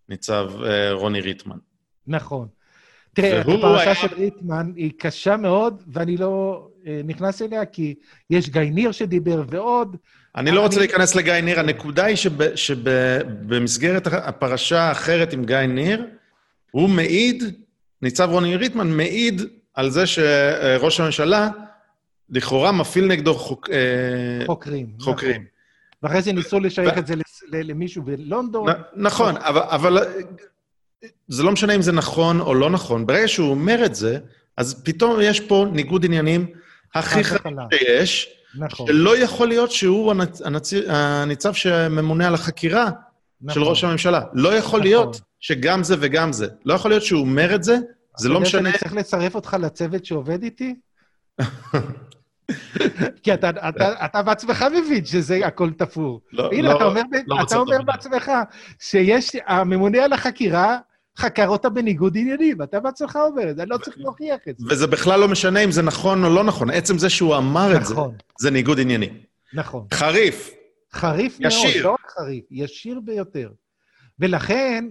[0.09, 1.59] ניצב אה, רוני ריטמן.
[2.07, 2.49] נכון.
[3.17, 3.95] תראה, הפרשה.
[3.95, 7.95] של ריטמן היא קשה מאוד, ואני לא אה, נכנס אליה, כי
[8.31, 9.97] יש גיא ניר שדיבר ועוד.
[10.37, 12.17] אני לא רוצה להיכנס לגיא ניר, הנקודה היא
[12.55, 16.07] שבמסגרת הפרשה האחרת עם גיא ניר,
[16.71, 17.45] הוא מעיד,
[18.03, 19.43] ניצב רוני ריטמן מעיד
[19.75, 21.49] על זה שראש הממשלה
[22.31, 24.87] לכאורה מפעיל נגדו חוק, אה, חוקרים.
[25.01, 25.31] חוקרים.
[25.31, 25.45] נכון.
[26.03, 26.99] ואחרי זה ניסו לשייך.
[26.99, 27.15] את זה
[27.53, 28.69] למישהו בלונדון.
[28.97, 29.99] נכון, אבל
[31.29, 33.07] זה לא משנה אם זה נכון או לא נכון.
[33.07, 34.19] ברגע שהוא אומר את זה,
[34.57, 36.47] אז פתאום יש פה ניגוד עניינים
[36.95, 37.39] הכי חד
[37.75, 38.29] שיש,
[38.59, 38.87] נכון.
[38.87, 40.43] שלא יכול להיות שהוא הנצ...
[40.43, 40.73] הנצ...
[40.89, 42.91] הניצב שממונה על החקירה
[43.41, 43.55] נכון.
[43.55, 44.21] של ראש הממשלה.
[44.33, 44.83] לא יכול נכון.
[44.83, 46.47] להיות שגם זה וגם זה.
[46.65, 47.79] לא יכול להיות שהוא אומר את זה,
[48.19, 48.61] זה לא משנה...
[48.61, 50.75] אתה יודע שאני צריך לצרף אותך לצוות שעובד איתי?
[53.23, 56.21] כי אתה, אתה, אתה בעצמך מבין שזה הכל תפור.
[56.33, 58.31] לא, הנה, לא, אתה אומר, לא אתה אומר בעצמך
[58.81, 60.79] שיש, הממונה על החקירה
[61.19, 64.67] חקר אותה בניגוד עניינים, אתה בעצמך אומר את זה, אני לא צריך להוכיח את זה.
[64.71, 67.81] וזה בכלל לא משנה אם זה נכון או לא נכון, עצם זה שהוא אמר נכון.
[67.81, 68.15] את זה, נכון.
[68.41, 69.19] זה ניגוד עניינים.
[69.55, 69.87] נכון.
[69.95, 70.51] חריף.
[70.93, 71.71] חריף ישיר.
[71.71, 73.51] מאוד, לא רק חריף, ישיר ביותר.
[74.19, 74.85] ולכן...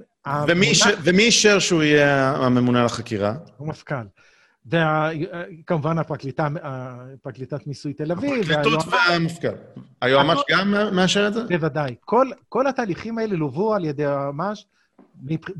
[1.03, 3.33] ומי אישר שהוא יהיה הממונה על החקירה?
[3.59, 3.95] המפכ"ל.
[4.65, 6.47] וכמובן הפרקליטה,
[7.21, 8.51] פרקליטת מיסוי תל אביב.
[8.51, 9.81] הפרקליטות והמפכ"ל.
[10.01, 11.43] היועמ"ש גם מאשר את זה?
[11.43, 11.95] בוודאי.
[11.99, 14.65] כל, כל התהליכים האלה לוו על ידי היועמ"ש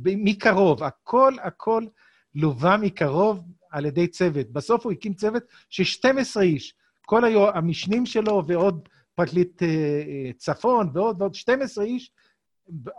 [0.06, 0.84] מקרוב.
[0.84, 1.84] הכל, הכל
[2.36, 4.50] לווה מקרוב על ידי צוות.
[4.50, 6.74] בסוף הוא הקים צוות של 12 איש.
[7.06, 12.12] כל היו, המשנים שלו ועוד פרקליט אה, אה, צפון ועוד ועוד 12 איש,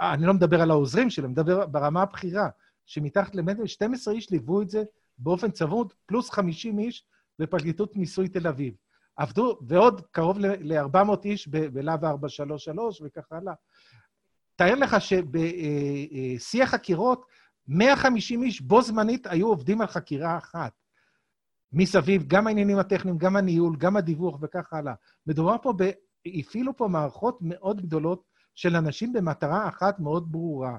[0.01, 2.49] אני לא מדבר על העוזרים שלו, אני מדבר ברמה הבכירה,
[2.87, 4.83] שמתחת למטר, 12 איש ליוו את זה
[5.19, 7.05] באופן צמוד, פלוס 50 איש
[7.39, 8.75] בפרקליטות מיסוי תל אביב.
[9.17, 13.55] עבדו, ועוד קרוב ל-400 איש בלהב 433 וכך הלאה.
[14.57, 17.27] תאר לך שבשיא החקירות,
[17.69, 20.73] 150 איש בו זמנית היו עובדים על חקירה אחת.
[21.73, 24.95] מסביב, גם העניינים הטכניים, גם הניהול, גם הדיווח וכך הלאה.
[25.27, 25.91] מדובר פה, ב...
[26.27, 28.23] הפעילו פה מערכות מאוד גדולות
[28.55, 30.79] של אנשים במטרה אחת מאוד ברורה.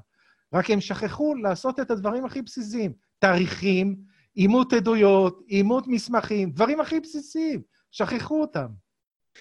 [0.54, 2.94] רק הם שכחו לעשות את הדברים הכי בסיסיים.
[3.20, 3.96] תאריכים,
[4.38, 7.62] אימות עדויות, אימות מסמכים, דברים הכי בסיסיים.
[7.92, 8.68] שכחו אותם.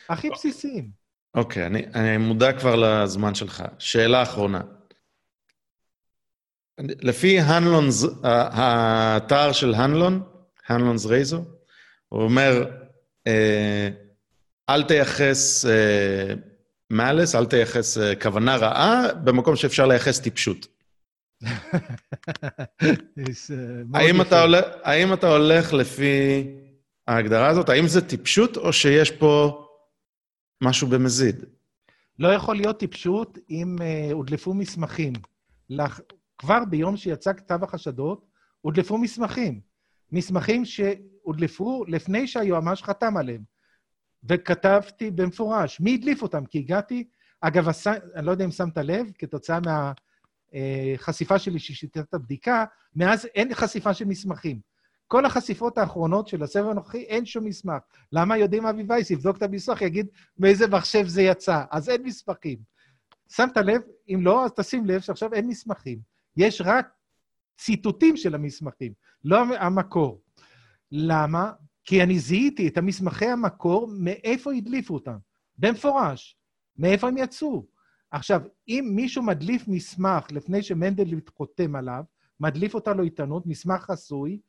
[0.09, 0.91] הכי בסיסיים.
[1.35, 3.65] אוקיי, okay, אני, אני מודע כבר לזמן שלך.
[3.79, 4.61] שאלה אחרונה.
[6.79, 10.23] לפי הנלונס, האתר של הנלון,
[10.69, 11.45] הנלונס רייזו,
[12.09, 12.71] הוא אומר,
[13.27, 13.89] אה,
[14.69, 15.65] אל תייחס
[16.91, 20.67] מאלס, אל תייחס אה, כוונה רעה, במקום שאפשר לייחס טיפשות.
[23.95, 26.45] האם, אתה הולך, האם אתה הולך לפי
[27.07, 27.69] ההגדרה הזאת?
[27.69, 29.63] האם זה טיפשות או שיש פה
[30.63, 31.45] משהו במזיד?
[32.19, 35.13] לא יכול להיות טיפשות אם uh, הודלפו מסמכים.
[35.71, 36.01] לח...
[36.39, 38.27] כבר ביום שיצא כתב החשדות,
[38.61, 39.61] הודלפו מסמכים.
[40.13, 43.43] מסמכים שהודלפו לפני שהיועמ"ש חתם עליהם.
[44.29, 46.47] וכתבתי במפורש, מי הדליף אותם?
[46.47, 47.09] כי הגעתי,
[47.41, 47.87] אגב, הס...
[47.87, 50.06] אני לא יודע אם שמת לב, כתוצאה מהחשיפה
[50.55, 52.65] אה, שלי ששיטת הבדיקה,
[52.97, 54.61] מאז אין חשיפה של מסמכים.
[55.07, 57.83] כל החשיפות האחרונות של הסבב הנוכחי, אין שום מסמך.
[58.13, 60.07] למה יודעים אבי וייס יבדוק את המסמך, יגיד
[60.39, 61.65] מאיזה מחשב זה יצא?
[61.71, 62.59] אז אין מסמכים.
[63.29, 63.81] שמת לב?
[64.09, 65.99] אם לא, אז תשים לב שעכשיו אין מסמכים.
[66.37, 66.89] יש רק
[67.59, 68.93] ציטוטים של המסמכים,
[69.25, 70.21] לא המקור.
[70.93, 71.53] למה?
[71.85, 75.17] כי אני זיהיתי את המסמכי המקור, מאיפה הדליפו אותם.
[75.59, 76.37] במפורש.
[76.79, 77.67] מאיפה הם יצאו.
[78.17, 82.03] עכשיו, אם מישהו מדליף מסמך לפני שמנדלבליט חותם עליו,
[82.41, 84.41] מדליף אותה לו עיתונות, מסמך חסוי,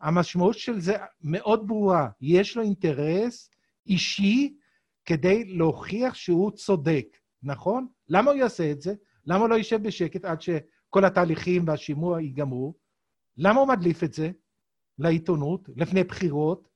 [0.00, 2.08] המשמעות של זה מאוד ברורה.
[2.20, 3.50] יש לו אינטרס
[3.86, 4.54] אישי
[5.04, 7.06] כדי להוכיח שהוא צודק,
[7.42, 7.86] נכון?
[8.08, 8.94] למה הוא יעשה את זה?
[9.26, 12.74] למה הוא לא יישב בשקט עד שכל התהליכים והשימוע ייגמרו?
[13.36, 14.30] למה הוא מדליף את זה
[14.98, 16.68] לעיתונות, לפני בחירות?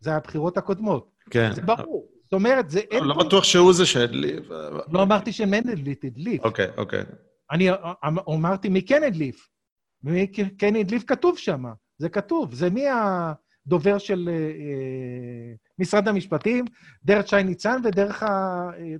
[0.00, 1.10] זה הבחירות הקודמות.
[1.30, 1.52] כן.
[1.54, 2.08] זה ברור.
[2.30, 2.80] זאת אומרת, זה...
[2.92, 4.48] לא, לא בטוח שהוא זה שהדליף.
[4.92, 6.44] לא אמרתי שמנדלבליט הדליף.
[6.44, 7.02] אוקיי, אוקיי.
[7.50, 7.68] אני
[8.28, 9.48] אמרתי מי כן הדליף.
[10.02, 10.26] מי
[10.58, 11.64] כן הדליף כתוב שם.
[11.98, 12.54] זה כתוב.
[12.54, 12.84] זה מי
[13.66, 16.64] הדובר של אה, משרד המשפטים,
[17.04, 18.22] דרך שי ניצן ודרך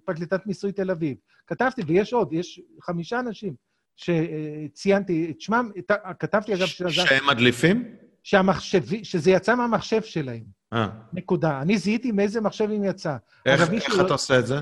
[0.05, 1.17] פרקליטת מיסוי תל אביב.
[1.47, 3.55] כתבתי, ויש עוד, יש חמישה אנשים
[3.97, 5.71] שציינתי את שמם,
[6.19, 6.67] כתבתי אגב...
[6.67, 7.97] שהם מדליפים?
[8.23, 10.60] שהמחשב, שזה יצא מהמחשב שלהם.
[10.73, 10.89] אה.
[11.13, 11.63] נקודה.
[11.63, 13.17] אני זיהיתי מאיזה מחשב הם יצא.
[13.47, 14.61] איך, איך אתה עושה את זה?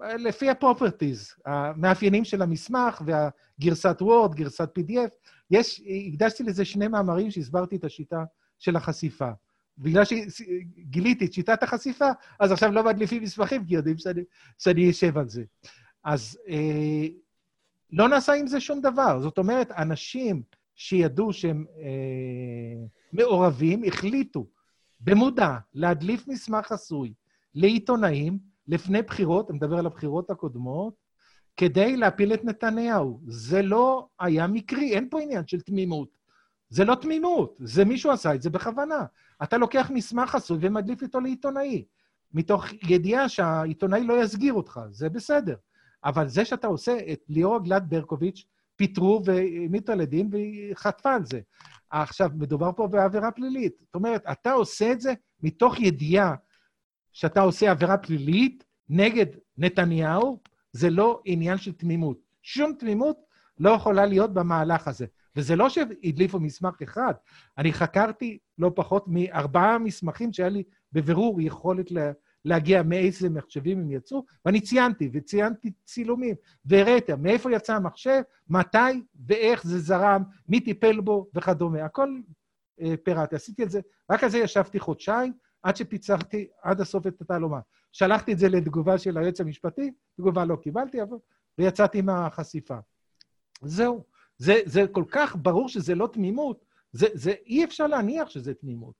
[0.00, 5.10] לפי הפרופרטיז, המאפיינים של המסמך והגרסת וורד, גרסת PDF.
[5.50, 8.24] יש, הקדשתי לזה שני מאמרים שהסברתי את השיטה
[8.58, 9.30] של החשיפה.
[9.78, 12.08] בגלל שגיליתי את שיטת החשיפה,
[12.40, 14.22] אז עכשיו לא מדליפים מסמכים, כי יודעים שאני,
[14.58, 15.44] שאני אשב על זה.
[16.04, 17.06] אז אה,
[17.92, 19.20] לא נעשה עם זה שום דבר.
[19.20, 20.42] זאת אומרת, אנשים
[20.74, 24.46] שידעו שהם אה, מעורבים, החליטו
[25.04, 27.14] במודע להדליף מסמך חסוי
[27.54, 30.94] לעיתונאים לפני בחירות, אני מדבר על הבחירות הקודמות,
[31.56, 33.20] כדי להפיל את נתניהו.
[33.26, 36.08] זה לא היה מקרי, אין פה עניין של תמימות.
[36.68, 39.04] זה לא תמימות, זה מישהו עשה את זה בכוונה.
[39.42, 41.84] אתה לוקח מסמך חסוי ומדליף איתו לעיתונאי,
[42.34, 45.56] מתוך ידיעה שהעיתונאי לא יסגיר אותך, זה בסדר.
[46.04, 51.40] אבל זה שאתה עושה את ליאור גלעד ברקוביץ', פיטרו והעמידו לדין והיא חטפה על זה.
[51.90, 53.72] עכשיו, מדובר פה בעבירה פלילית.
[53.80, 55.12] זאת אומרת, אתה עושה את זה
[55.42, 56.34] מתוך ידיעה
[57.12, 59.26] שאתה עושה עבירה פלילית נגד
[59.58, 60.40] נתניהו,
[60.72, 62.18] זה לא עניין של תמימות.
[62.42, 63.16] שום תמימות
[63.58, 65.06] לא יכולה להיות במהלך הזה.
[65.36, 67.14] וזה לא שהדליפו מסמך אחד,
[67.58, 70.62] אני חקרתי לא פחות מארבעה מסמכים שהיה לי
[70.92, 72.12] בבירור יכולת לה,
[72.44, 76.34] להגיע מאיזה מחשבים הם יצאו, ואני ציינתי, וציינתי צילומים,
[76.64, 81.84] והראיתי מאיפה יצא המחשב, מתי ואיך זה זרם, מי טיפל בו וכדומה.
[81.84, 82.20] הכל
[82.80, 83.36] אה, פירטתי.
[83.36, 83.80] עשיתי את זה,
[84.10, 87.60] רק על זה ישבתי חודשיים, עד שפיצחתי עד הסוף את התעלומה.
[87.92, 91.16] שלחתי את זה לתגובה של היועץ המשפטי, תגובה לא קיבלתי, אבל...
[91.58, 92.78] ויצאתי מהחשיפה.
[93.62, 94.04] זהו.
[94.38, 98.94] זה, זה כל כך ברור שזה לא תמימות, זה, זה אי אפשר להניח שזה תמימות.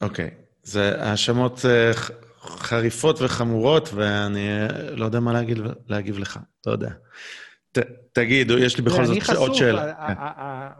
[0.00, 0.28] אוקיי.
[0.28, 0.49] Okay.
[0.62, 1.92] זה האשמות אה,
[2.40, 6.90] חריפות וחמורות, ואני אה, לא יודע מה להגיד, להגיב לך, לא יודע.
[7.72, 7.78] ת,
[8.12, 9.94] תגיד, יש לי בכל זאת עוד שאלה.
[9.94, 10.14] כן.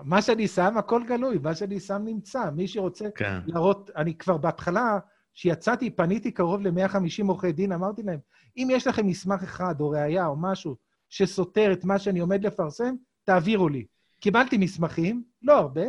[0.05, 2.51] מה שאני שם, הכל גלוי, מה שאני שם נמצא.
[2.51, 3.39] מי שרוצה כן.
[3.47, 4.99] להראות, אני כבר בהתחלה,
[5.35, 8.19] כשיצאתי, פניתי קרוב ל-150 עורכי דין, אמרתי להם,
[8.57, 10.77] אם יש לכם מסמך אחד או ראייה או משהו
[11.09, 12.95] שסותר את מה שאני עומד לפרסם,
[13.25, 13.85] תעבירו לי.
[14.21, 15.85] קיבלתי מסמכים, לא הרבה,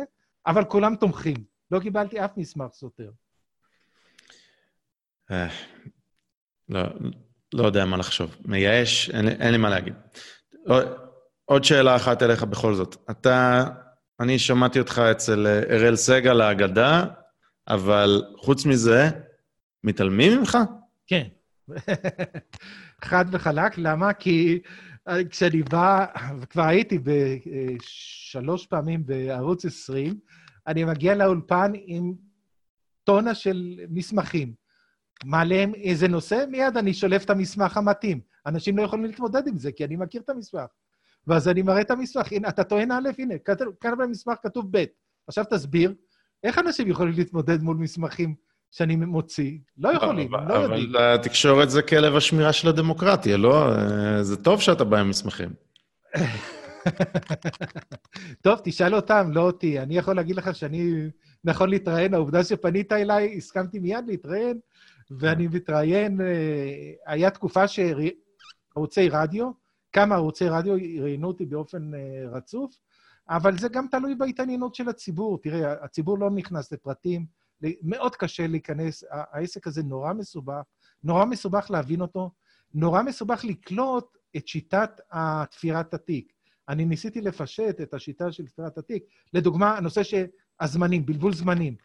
[0.46, 1.36] אבל כולם תומכים.
[1.70, 3.10] לא קיבלתי אף מסמך סותר.
[5.32, 5.48] אה,
[6.68, 6.82] לא,
[7.54, 8.36] לא יודע מה לחשוב.
[8.44, 9.94] מייאש, אין, אין לי מה להגיד.
[11.44, 12.96] עוד שאלה אחת אליך בכל זאת.
[13.10, 13.64] אתה,
[14.20, 17.04] אני שמעתי אותך אצל אה, אראל סגל האגדה,
[17.68, 19.10] אבל חוץ מזה,
[19.84, 20.58] מתעלמים ממך?
[21.06, 21.26] כן.
[23.04, 23.78] חד וחלק.
[23.78, 24.12] למה?
[24.12, 24.60] כי
[25.08, 26.06] אה, כשאני בא,
[26.40, 30.14] וכבר הייתי בשלוש פעמים בערוץ 20,
[30.66, 32.14] אני מגיע לאולפן עם
[33.04, 34.61] טונה של מסמכים.
[35.24, 38.20] מעלה איזה נושא, מיד אני שולף את המסמך המתאים.
[38.46, 40.66] אנשים לא יכולים להתמודד עם זה, כי אני מכיר את המסמך.
[41.26, 43.34] ואז אני מראה את המסמך, הנה, אתה טוען א', הנה,
[43.80, 44.84] כאן במסמך כתוב ב'.
[45.28, 45.94] עכשיו תסביר,
[46.44, 48.34] איך אנשים יכולים להתמודד מול מסמכים
[48.70, 49.58] שאני מוציא?
[49.78, 50.96] לא יכולים, אבל, לא יודעים.
[50.96, 53.70] אבל התקשורת זה כלב השמירה של הדמוקרטיה, לא?
[54.22, 55.52] זה טוב שאתה בא עם מסמכים.
[58.44, 59.80] טוב, תשאל אותם, לא אותי.
[59.80, 61.08] אני יכול להגיד לך שאני
[61.44, 64.58] נכון להתראיין, העובדה שפנית אליי, הסכמתי מיד להתראיין,
[65.18, 69.50] ואני מתראיין, אה, היה תקופה שערוצי רדיו,
[69.92, 72.00] כמה ערוצי רדיו ראיינו אותי באופן אה,
[72.32, 72.76] רצוף,
[73.28, 75.38] אבל זה גם תלוי בהתעניינות של הציבור.
[75.42, 77.26] תראה, הציבור לא נכנס לפרטים,
[77.82, 80.62] מאוד קשה להיכנס, העסק הזה נורא מסובך,
[81.04, 82.30] נורא מסובך להבין אותו,
[82.74, 85.00] נורא מסובך לקלוט את שיטת
[85.50, 86.32] תפירת התיק.
[86.68, 89.04] אני ניסיתי לפשט את השיטה של תפירת התיק.
[89.34, 90.24] לדוגמה, הנושא של
[90.60, 91.76] הזמנים, בלבול זמנים.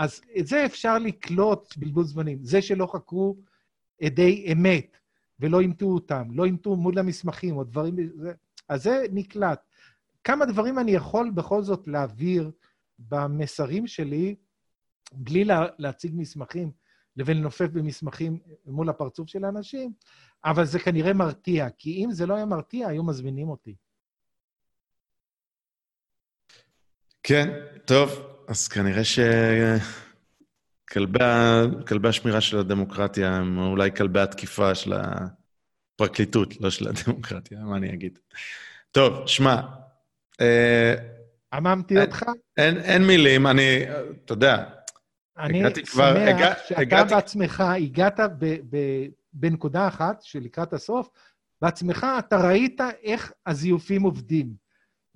[0.00, 2.38] אז את זה אפשר לקלוט בלבול זמנים.
[2.42, 3.36] זה שלא חקרו
[4.02, 4.96] עדי אמת
[5.40, 7.96] ולא אימתו אותם, לא אימתו מול המסמכים או דברים...
[8.68, 9.60] אז זה נקלט.
[10.24, 12.50] כמה דברים אני יכול בכל זאת להעביר
[12.98, 14.34] במסרים שלי,
[15.12, 16.72] בלי לה, להציג מסמכים
[17.16, 19.92] לבין לנופף במסמכים מול הפרצוף של האנשים,
[20.44, 23.74] אבל זה כנראה מרתיע, כי אם זה לא היה מרתיע, היו מזמינים אותי.
[27.22, 29.02] כן, טוב, אז כנראה
[30.88, 31.18] שכלבי
[32.08, 38.18] השמירה של הדמוקרטיה הם אולי כלבי התקיפה של הפרקליטות, לא של הדמוקרטיה, מה אני אגיד.
[38.90, 39.60] טוב, שמע,
[40.40, 40.94] אה,
[41.52, 42.24] עממתי אותך?
[42.56, 43.84] אין, אין מילים, אני,
[44.24, 44.64] אתה יודע,
[45.38, 47.14] אני שמח הגע, שאתה הגעתי...
[47.14, 48.76] בעצמך הגעת ב, ב,
[49.32, 51.08] בנקודה אחת, שלקראת הסוף,
[51.62, 54.59] בעצמך אתה ראית איך הזיופים עובדים.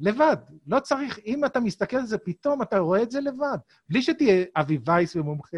[0.01, 0.37] לבד.
[0.67, 3.59] לא צריך, אם אתה מסתכל על זה פתאום, אתה רואה את זה לבד.
[3.89, 5.57] בלי שתהיה אבי וייס ומומחה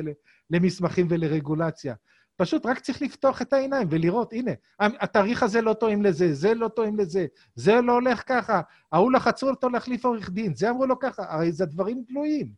[0.50, 1.94] למסמכים ולרגולציה.
[2.36, 4.50] פשוט רק צריך לפתוח את העיניים ולראות, הנה,
[4.80, 8.60] התאריך הזה לא טועים לזה, זה לא טועים לזה, זה לא הולך ככה,
[8.92, 12.48] ההוא לחצו אותו להחליף עורך דין, זה אמרו לו ככה, הרי זה דברים גלויים.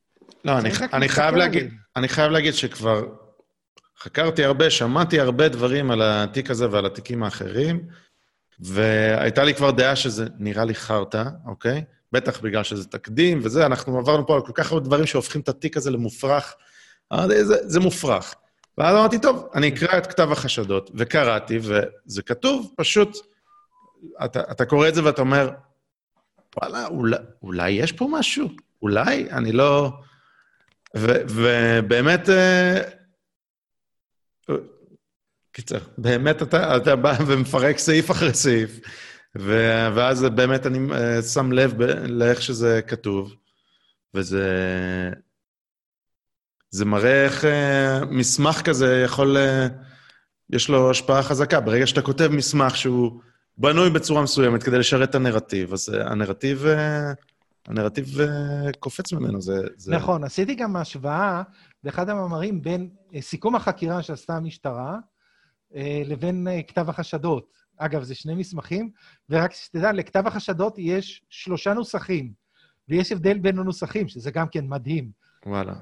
[0.45, 3.07] לא, אני, אני חייב להגיד, אני חייב להגיד שכבר
[3.99, 7.87] חקרתי הרבה, שמעתי הרבה דברים על התיק הזה ועל התיקים האחרים,
[8.61, 11.85] והייתה לי כבר דעה שזה נראה לי חרטא, אוקיי?
[12.13, 15.49] בטח בגלל שזה תקדים וזה, אנחנו עברנו פה על כל כך הרבה דברים שהופכים את
[15.49, 16.55] התיק הזה למופרך.
[17.27, 18.35] זה, זה מופרך.
[18.79, 23.17] ואז אמרתי, טוב, אני אקרא את כתב החשדות, וקראתי, וזה כתוב, פשוט,
[24.25, 25.51] אתה, אתה קורא את זה ואתה אומר,
[26.57, 28.49] וואלה, אולי, אולי יש פה משהו?
[28.83, 29.31] אולי?
[29.31, 29.93] אני לא...
[30.97, 32.81] ו, ובאמת, אה,
[35.59, 38.81] קיצר, באמת אתה, אתה בא ומפרק סעיף אחרי סעיף,
[39.39, 39.53] ו,
[39.95, 43.35] ואז באמת אני uh, שם לב ב, לאיך שזה כתוב,
[44.15, 44.45] וזה...
[46.71, 49.37] זה מראה איך uh, מסמך כזה יכול...
[49.37, 49.73] Uh,
[50.51, 51.61] יש לו השפעה חזקה.
[51.61, 53.21] ברגע שאתה כותב מסמך שהוא
[53.57, 56.65] בנוי בצורה מסוימת כדי לשרת את הנרטיב, אז uh, הנרטיב...
[56.65, 58.19] Uh, הנרטיב
[58.79, 59.93] קופץ ממנו, זה, זה...
[59.93, 61.43] נכון, עשיתי גם השוואה
[61.85, 62.89] באחד המאמרים בין
[63.21, 64.99] סיכום החקירה שעשתה המשטרה, אה,
[66.05, 67.53] לבין אה, כתב החשדות.
[67.77, 68.91] אגב, זה שני מסמכים,
[69.31, 72.33] ורק שתדע, לכתב החשדות יש שלושה נוסחים,
[72.89, 75.11] ויש הבדל בין הנוסחים, שזה גם כן מדהים.
[75.47, 75.75] וואלה.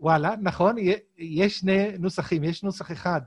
[0.00, 0.76] וואלה, נכון,
[1.18, 2.44] יש שני נוסחים.
[2.44, 3.20] יש נוסח אחד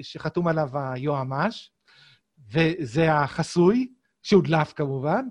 [0.00, 1.70] שחתום עליו היועמ"ש,
[2.52, 3.92] וזה החסוי,
[4.22, 5.24] שהודלף כמובן.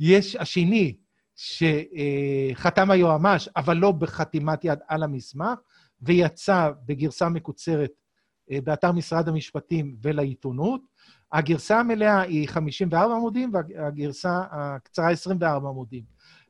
[0.00, 0.96] יש השני,
[1.36, 5.58] שחתם היועמ"ש, אבל לא בחתימת יד על המסמך,
[6.02, 8.01] ויצא בגרסה מקוצרת אה,
[8.50, 10.80] באתר משרד המשפטים ולעיתונות.
[11.32, 16.04] הגרסה המלאה היא 54 עמודים, והגרסה הקצרה 24 עמודים.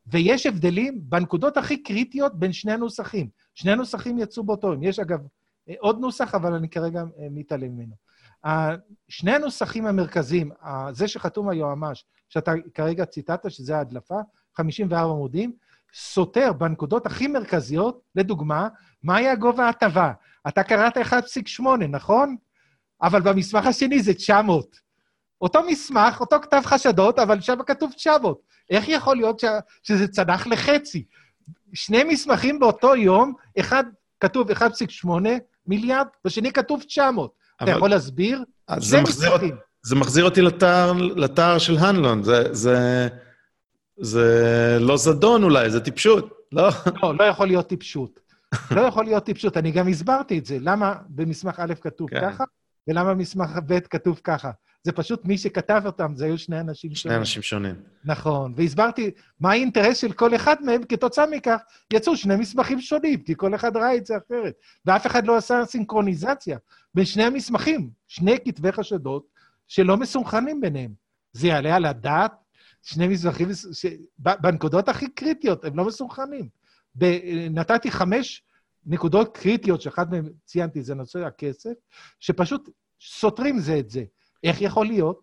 [0.07, 3.29] ויש הבדלים בנקודות הכי קריטיות בין שני הנוסחים.
[3.55, 4.83] שני הנוסחים יצאו באותו יום.
[4.83, 5.21] יש אגב
[5.69, 7.95] אה, עוד נוסח, אבל אני כרגע אה, מתעלם ממנו.
[9.09, 10.51] שני הנוסחים המרכזיים,
[10.93, 14.21] זה שחתום היועמ"ש, שאתה כרגע ציטטת, שזה ההדלפה,
[14.57, 15.53] 54 עמודים,
[15.95, 18.69] סותר בנקודות הכי מרכזיות, לדוגמה,
[19.03, 20.13] מה היה גובה ההטבה?
[20.49, 22.37] אתה קראת 1.8, נכון?
[23.03, 24.77] אבל במסמך השני זה 900.
[25.41, 28.41] אותו מסמך, אותו כתב חשדות, אבל שם כתוב 900.
[28.71, 29.45] איך יכול להיות ש...
[29.83, 31.05] שזה צנח לחצי?
[31.75, 33.85] שני מסמכים באותו יום, אחד
[34.21, 35.09] כתוב 1.8
[35.67, 37.33] מיליארד, בשני כתוב 900.
[37.61, 37.71] אבל...
[37.71, 38.45] אתה יכול להסביר?
[38.79, 39.33] זה מחזיר,
[39.83, 42.23] זה מחזיר אותי לתאר, לתאר של הנלון.
[42.23, 43.09] זה, זה,
[44.01, 46.69] זה לא זדון אולי, זה טיפשות, לא?
[47.03, 48.21] לא, לא יכול להיות טיפשות.
[48.71, 49.57] לא יכול להיות טיפשות.
[49.57, 52.21] אני גם הסברתי את זה, למה במסמך א' כתוב כן.
[52.21, 52.45] ככה,
[52.89, 54.51] ולמה במסמך ב' כתוב ככה.
[54.85, 56.97] זה פשוט מי שכתב אותם, זה היו שני אנשים שונים.
[56.97, 57.75] שני אנשים שונים.
[58.05, 59.11] נכון, והסברתי
[59.41, 61.61] מה האינטרס של כל אחד מהם, כתוצאה מכך
[61.93, 64.55] יצאו שני מסמכים שונים, כי כל אחד ראה את זה אחרת.
[64.87, 66.59] ואף אחד לא עשה סינכרוניזציה
[66.95, 69.27] בין שני המסמכים, שני כתבי חשדות
[69.69, 70.91] שלא מסונכנים ביניהם.
[71.33, 72.33] זה יעלה על הדעת?
[72.83, 73.87] שני מסמכים, ש...
[74.19, 76.49] בנקודות הכי קריטיות, הם לא מסונכנים.
[77.51, 78.43] נתתי חמש
[78.87, 81.73] נקודות קריטיות, שאחת מהן ציינתי, זה נושא הכסף,
[82.21, 84.05] שפשוט סותרים זה את זה.
[84.45, 85.21] איך יכול להיות?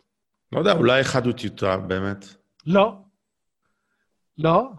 [0.51, 2.25] לא יודע, אולי אחד הוא טיוטה, באמת.
[2.65, 3.01] לא.
[4.37, 4.69] לא.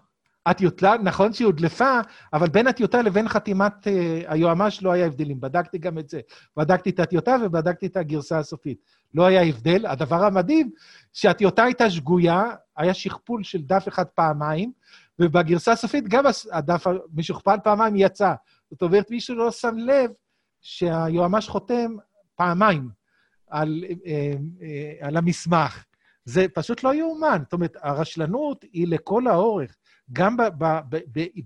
[0.47, 2.01] הטיוטה, נכון שהיא הודלפה,
[2.33, 3.91] אבל בין הטיוטה לבין חתימת uh,
[4.27, 5.41] היועמ"ש לא היה הבדלים.
[5.41, 6.21] בדקתי גם את זה.
[6.57, 8.79] בדקתי את הטיוטה ובדקתי את הגרסה הסופית.
[9.15, 9.87] לא היה הבדל.
[9.87, 10.71] הדבר המדהים,
[11.13, 12.45] שהטיוטה הייתה שגויה,
[12.77, 14.73] היה שכפול של דף אחד פעמיים,
[15.19, 18.33] ובגרסה הסופית גם הדף המשוכפל פעמיים יצא.
[18.71, 20.11] זאת אומרת, מישהו לא שם לב
[20.61, 21.97] שהיועמ"ש חותם
[22.37, 23.01] פעמיים.
[23.51, 25.85] על, אה, אה, על המסמך.
[26.25, 27.39] זה פשוט לא יאומן.
[27.43, 29.77] זאת אומרת, הרשלנות היא לכל האורך,
[30.13, 30.37] גם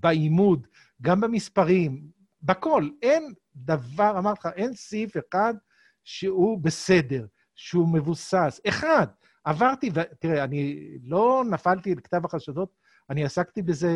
[0.01, 0.67] בעימוד,
[1.03, 2.03] גם במספרים,
[2.43, 2.89] בכל.
[3.03, 5.55] אין דבר, אמרתי לך, אין סעיף אחד
[6.05, 8.61] שהוא בסדר, שהוא מבוסס.
[8.69, 9.07] אחד.
[9.45, 12.77] עברתי, ותראה, אני לא נפלתי על כתב החשדות,
[13.11, 13.93] אני עסקתי בזה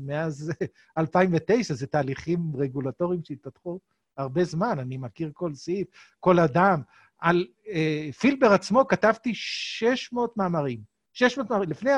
[0.00, 0.52] מאז
[0.98, 3.80] 2009, זה תהליכים רגולטוריים שהתפתחו
[4.16, 5.88] הרבה זמן, אני מכיר כל סעיף,
[6.20, 6.82] כל אדם.
[7.18, 10.80] על אה, פילבר עצמו כתבתי 600 מאמרים.
[11.12, 11.90] 600 מאמרים, לפני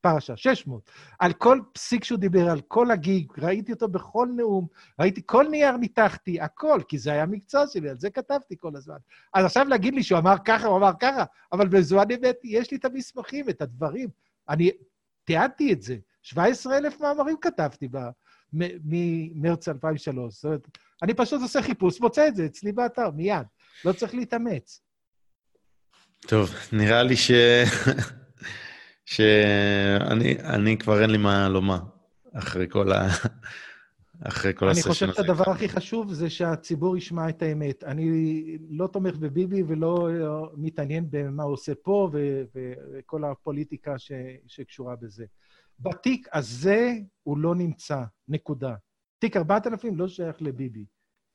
[0.00, 0.90] הפרשה, 600.
[1.18, 4.66] על כל פסיק שהוא דיבר, על כל הגיג, ראיתי אותו בכל נאום,
[5.00, 8.96] ראיתי כל נייר ניתחתי, הכל, כי זה היה מקצוע שלי, על זה כתבתי כל הזמן.
[9.34, 12.76] אז עכשיו להגיד לי שהוא אמר ככה, הוא אמר ככה, אבל בזמן אמת יש לי
[12.76, 14.08] את המסמכים, את הדברים.
[14.48, 14.70] אני
[15.24, 15.96] תיעדתי את זה.
[16.22, 17.88] 17,000 מאמרים כתבתי.
[18.52, 20.34] ממרץ 2003.
[20.34, 20.68] זאת אומרת,
[21.02, 23.46] אני פשוט עושה חיפוש, מוצא את זה אצלי באתר, מיד.
[23.84, 24.80] לא צריך להתאמץ.
[26.20, 27.30] טוב, נראה לי ש...
[29.08, 31.78] שאני אני כבר אין לי מה לומר
[32.32, 33.08] אחרי כל ה...
[34.20, 35.04] אחרי כל הסשן הזה.
[35.04, 37.84] אני חושב שהדבר הכי חשוב זה שהציבור ישמע את האמת.
[37.84, 38.08] אני
[38.70, 40.08] לא תומך בביבי ולא
[40.56, 42.10] מתעניין במה הוא עושה פה
[42.54, 44.12] וכל הפוליטיקה ש...
[44.46, 45.24] שקשורה בזה.
[45.80, 48.74] בתיק הזה הוא לא נמצא, נקודה.
[49.18, 50.84] תיק 4000 לא שייך לביבי.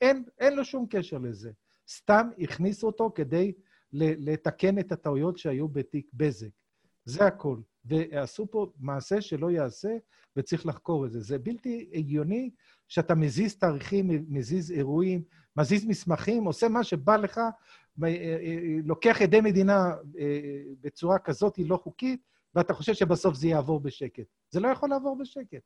[0.02, 1.52] אין, אין לו שום קשר לזה.
[1.90, 3.52] סתם הכניסו אותו כדי
[3.94, 6.63] לתקן את הטעויות שהיו בתיק בזק.
[7.06, 7.58] זה הכל.
[7.86, 9.90] ועשו פה מעשה שלא ייעשה,
[10.38, 11.22] וצריך לחקור את זה.
[11.22, 12.50] זה בלתי הגיוני
[12.88, 15.22] שאתה מזיז תאריכים, מזיז אירועים,
[15.58, 20.40] מזיז מסמכים, עושה מה שבא לך, אה, אה, לוקח עדי מדינה אה,
[20.82, 22.20] בצורה כזאת לא חוקית,
[22.56, 24.24] ואתה חושב שבסוף זה יעבור בשקט.
[24.50, 25.62] זה לא יכול לעבור בשקט.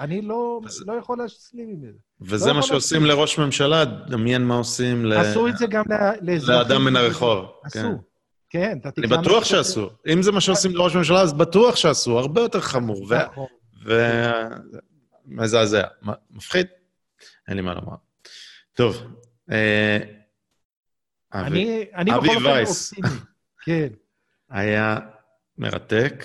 [0.00, 0.84] אני לא, אז...
[0.86, 1.98] לא יכול להשלים עם זה.
[2.20, 3.04] וזה לא מה שעושים.
[3.04, 5.12] לראש ממשלה, דמיין מה עושים ל...
[5.12, 5.84] עשו את זה גם
[6.20, 6.54] לאזרחים.
[6.54, 7.44] לאדם מן הרחוב.
[7.64, 7.78] עשו.
[7.78, 7.94] כן,
[8.50, 9.04] כן אתה תקרא...
[9.04, 9.90] אני בטוח שעשו.
[10.12, 13.06] אם זה מה שעושים לראש ממשלה, אז בטוח שעשו, הרבה יותר חמור.
[13.08, 13.14] ו...
[13.14, 13.46] נכון.
[15.26, 15.82] מזעזע.
[16.30, 16.66] מפחיד?
[17.48, 17.96] אין לי מה לומר.
[18.74, 19.02] טוב.
[19.50, 19.98] אה,
[21.34, 23.08] אני בכל אופן אופטימי.
[23.64, 23.88] כן.
[24.50, 24.98] היה
[25.58, 26.24] מרתק.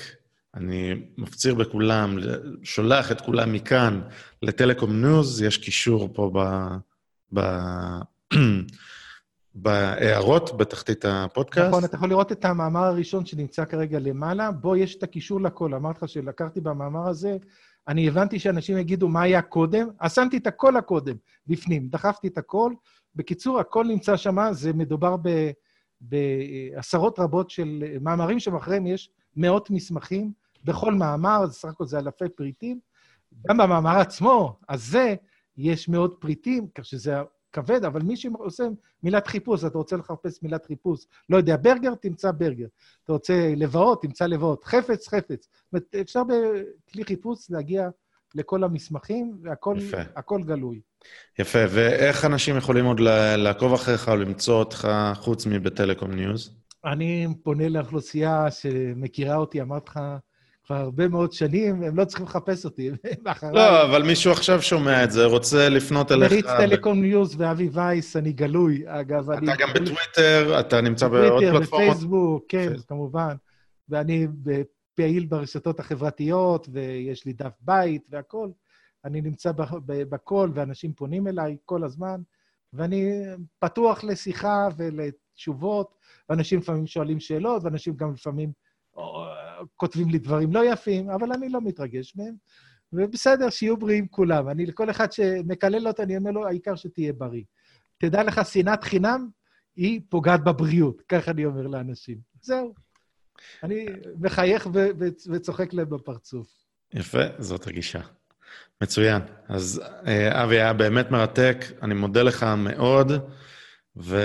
[0.56, 2.18] אני מפציר בכולם,
[2.64, 4.02] שולח את כולם מכאן
[4.42, 6.40] לטלקום ניוז, יש קישור פה ב...
[7.40, 7.42] ב...
[9.56, 11.68] בהערות בתחתית הפודקאסט.
[11.68, 15.74] נכון, אתה יכול לראות את המאמר הראשון שנמצא כרגע למעלה, בו יש את הקישור לכל.
[15.74, 17.38] אמרתי לך שלקחתי במאמר הזה,
[17.88, 21.16] אני הבנתי שאנשים יגידו מה היה קודם, אז שמתי את הכל הקודם
[21.48, 22.74] בפנים, דחפתי את הכל.
[23.16, 25.52] בקיצור, הכל נמצא שם, זה מדובר ב,
[26.02, 30.32] בעשרות רבות של מאמרים שמאחוריהם יש מאות מסמכים.
[30.64, 32.80] בכל מאמר, סך הכל זה אלפי פריטים.
[33.48, 35.16] גם במאמר עצמו, הזה,
[35.58, 37.16] יש מאות פריטים, כך שזה
[37.54, 38.64] כבד, אבל מי שעושה
[39.04, 42.68] מילת חיפוש, אתה רוצה לחפש מילת חיפוש, לא יודע, ברגר, תמצא ברגר.
[43.04, 44.64] אתה רוצה לבאות, תמצא לבאות.
[44.64, 45.50] חפץ, חפץ.
[45.52, 47.90] זאת אומרת, אפשר בכלי חיפוש להגיע
[48.36, 50.82] לכל המסמכים, והכול גלוי.
[51.40, 53.00] יפה, ואיך אנשים יכולים עוד
[53.38, 56.56] לעקוב אחריך או למצוא אותך חוץ מבטלקום ניוז?
[56.86, 60.00] אני פונה לאוכלוסייה שמכירה אותי, אמרתי לך,
[60.66, 62.96] כבר הרבה מאוד שנים, הם לא צריכים לחפש אותי, הם
[63.28, 63.54] אחריי.
[63.54, 66.32] לא, אבל מישהו עכשיו שומע את זה, רוצה לפנות אליך.
[66.32, 69.32] מריץ Telecom News ואבי וייס, אני גלוי, אגב.
[69.32, 69.52] אתה אני...
[69.60, 71.62] גם בטוויטר, אתה נמצא בעוד פלטפורמות?
[71.64, 73.36] בטוויטר, בפייסבוק, כן, כמובן.
[73.90, 74.28] ואני
[74.96, 78.52] פעיל ברשתות החברתיות, ויש לי דף בית והכול.
[79.06, 79.52] אני נמצא
[79.86, 82.22] בכל, ואנשים פונים אליי כל הזמן,
[82.74, 83.22] ואני
[83.60, 85.96] פתוח לשיחה ולתשובות,
[86.30, 88.52] ואנשים לפעמים שואלים שאלות, ואנשים גם לפעמים
[89.76, 92.36] כותבים לי דברים לא יפים, אבל אני לא מתרגש מהם.
[92.94, 94.50] ובסדר, שיהיו בריאים כולם.
[94.50, 97.44] אני, לכל אחד שמקלל אותו, אני אומר לו, העיקר שתהיה בריא.
[97.98, 99.30] תדע לך, שנאת חינם
[99.76, 102.18] היא פוגעת בבריאות, כך אני אומר לאנשים.
[102.42, 102.74] זהו.
[103.64, 103.86] אני
[104.20, 106.48] מחייך ו- ו- וצוחק להם בפרצוף.
[106.94, 108.02] יפה, זאת הגישה.
[108.82, 109.22] מצוין.
[109.48, 113.12] אז אה, אבי, היה באמת מרתק, אני מודה לך מאוד,
[113.98, 114.18] ו...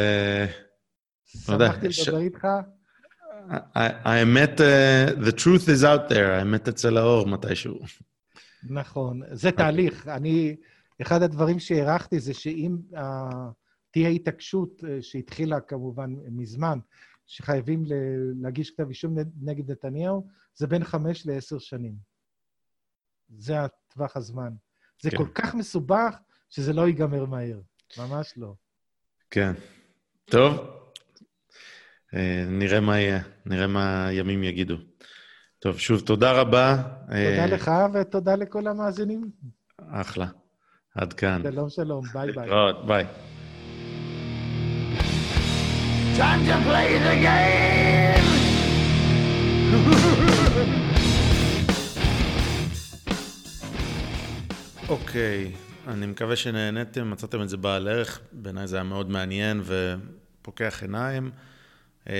[1.24, 2.46] שמחתי לדבר איתך.
[3.74, 7.78] האמת, אה, the truth is out there, האמת אצל האור מתישהו.
[8.62, 10.08] נכון, זה תהליך.
[10.08, 10.56] אני,
[11.02, 12.98] אחד הדברים שהערכתי זה שאם uh,
[13.90, 16.78] תהיה התעקשות uh, שהתחילה כמובן מזמן,
[17.26, 17.84] שחייבים
[18.40, 21.94] להגיש כתב אישום נגד נתניהו, זה בין חמש לעשר שנים.
[23.36, 24.52] זה הטווח הזמן.
[25.02, 25.16] זה כן.
[25.16, 26.16] כל כך מסובך,
[26.50, 27.60] שזה לא ייגמר מהר.
[27.98, 28.54] ממש לא.
[29.30, 29.52] כן.
[30.24, 30.77] טוב, אה,
[32.48, 34.76] נראה מה יהיה, נראה מה הימים יגידו.
[35.58, 36.76] טוב, שוב, תודה רבה.
[37.00, 39.30] תודה אה, לך ותודה לכל המאזינים.
[39.90, 40.26] אחלה.
[40.94, 41.42] עד כאן.
[41.42, 42.50] שלום, שלום, ביי ביי.
[42.86, 43.04] ביי.
[46.16, 47.68] Time to play the game!
[54.88, 59.62] אוקיי, okay, אני מקווה שנהניתם, מצאתם את זה בעל ערך, בעיניי זה היה מאוד מעניין
[59.64, 61.30] ופוקח עיניים.
[62.08, 62.14] אה,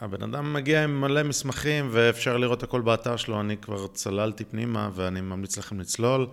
[0.00, 4.90] הבן אדם מגיע עם מלא מסמכים ואפשר לראות הכל באתר שלו, אני כבר צללתי פנימה
[4.94, 6.26] ואני ממליץ לכם לצלול,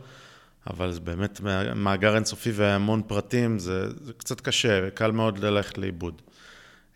[0.70, 1.42] אבל זה באמת
[1.76, 6.22] מאגר אינסופי והמון פרטים, זה, זה קצת קשה, קל מאוד ללכת לאיבוד.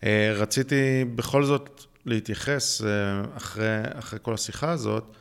[0.04, 2.88] אה, רציתי בכל זאת להתייחס אה,
[3.36, 5.16] אחרי, אחרי כל השיחה הזאת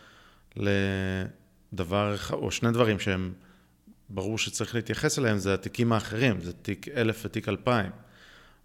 [0.56, 3.34] לדבר, או שני דברים שהם
[4.10, 7.92] ברור שצריך להתייחס אליהם, זה התיקים האחרים, זה תיק אלף ותיק אלפיים.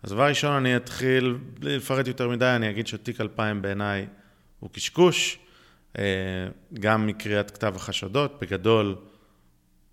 [0.03, 4.07] אז דבר ראשון אני אתחיל, בלי לפרט יותר מדי, אני אגיד שתיק 2000 בעיניי
[4.61, 5.39] הוא קשקוש,
[5.99, 6.05] אה,
[6.75, 8.97] גם מקריאת כתב החשדות, בגדול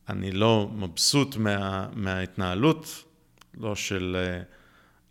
[0.10, 3.04] אני לא מבסוט מה, מההתנהלות,
[3.58, 4.42] לא של אה,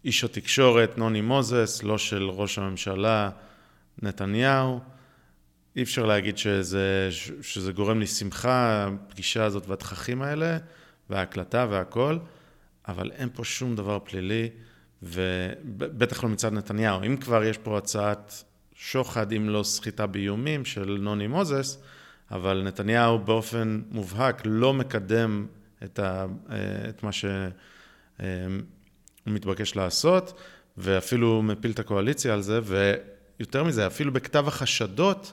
[0.04, 3.30] איש התקשורת נוני מוזס, לא של ראש הממשלה
[4.02, 4.80] נתניהו.
[5.76, 7.08] אי אפשר להגיד שזה,
[7.42, 10.58] שזה גורם לי שמחה, הפגישה הזאת והתככים האלה,
[11.10, 12.18] וההקלטה והכל,
[12.88, 14.48] אבל אין פה שום דבר פלילי.
[15.02, 17.02] ובטח לא מצד נתניהו.
[17.02, 21.78] אם כבר יש פה הצעת שוחד, אם לא סחיטה באיומים של נוני מוזס,
[22.30, 25.46] אבל נתניהו באופן מובהק לא מקדם
[25.84, 26.26] את, ה,
[26.88, 27.30] את מה שהוא
[29.26, 30.40] מתבקש לעשות,
[30.76, 35.32] ואפילו מפיל את הקואליציה על זה, ויותר מזה, אפילו בכתב החשדות,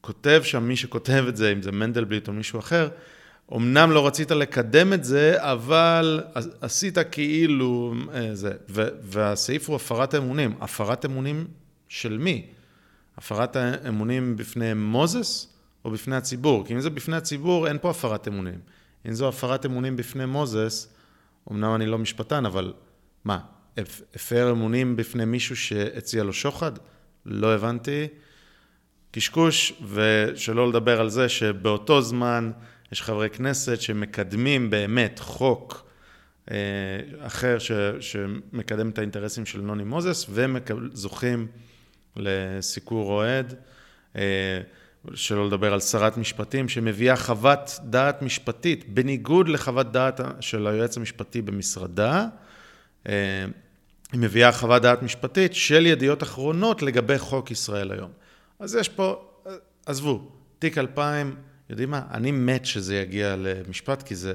[0.00, 2.88] כותב שם מי שכותב את זה, אם זה מנדלבליט או מישהו אחר,
[3.52, 6.24] אמנם לא רצית לקדם את זה, אבל
[6.60, 8.52] עשית כאילו אה, זה.
[9.02, 10.54] והסעיף הוא הפרת אמונים.
[10.60, 11.46] הפרת אמונים
[11.88, 12.46] של מי?
[13.16, 13.56] הפרת
[13.88, 15.52] אמונים בפני מוזס
[15.84, 16.66] או בפני הציבור?
[16.66, 18.58] כי אם זה בפני הציבור, אין פה הפרת אמונים.
[19.08, 20.88] אם זו הפרת אמונים בפני מוזס,
[21.52, 22.72] אמנם אני לא משפטן, אבל
[23.24, 23.38] מה,
[24.14, 26.72] הפר אמונים בפני מישהו שהציע לו שוחד?
[27.26, 28.06] לא הבנתי.
[29.10, 32.50] קשקוש, ושלא לדבר על זה שבאותו זמן...
[32.92, 35.86] יש חברי כנסת שמקדמים באמת חוק
[36.50, 36.56] אה,
[37.20, 41.46] אחר ש, שמקדם את האינטרסים של נוני מוזס וזוכים
[42.16, 43.54] לסיקור אוהד,
[44.16, 44.60] אה,
[45.14, 51.42] שלא לדבר על שרת משפטים שמביאה חוות דעת משפטית בניגוד לחוות דעת של היועץ המשפטי
[51.42, 52.26] במשרדה,
[54.12, 58.10] היא מביאה חוות דעת משפטית של ידיעות אחרונות לגבי חוק ישראל היום.
[58.58, 59.24] אז יש פה,
[59.86, 61.36] עזבו, תיק 2000,
[61.70, 62.02] יודעים מה?
[62.10, 64.34] אני מת שזה יגיע למשפט, כי זה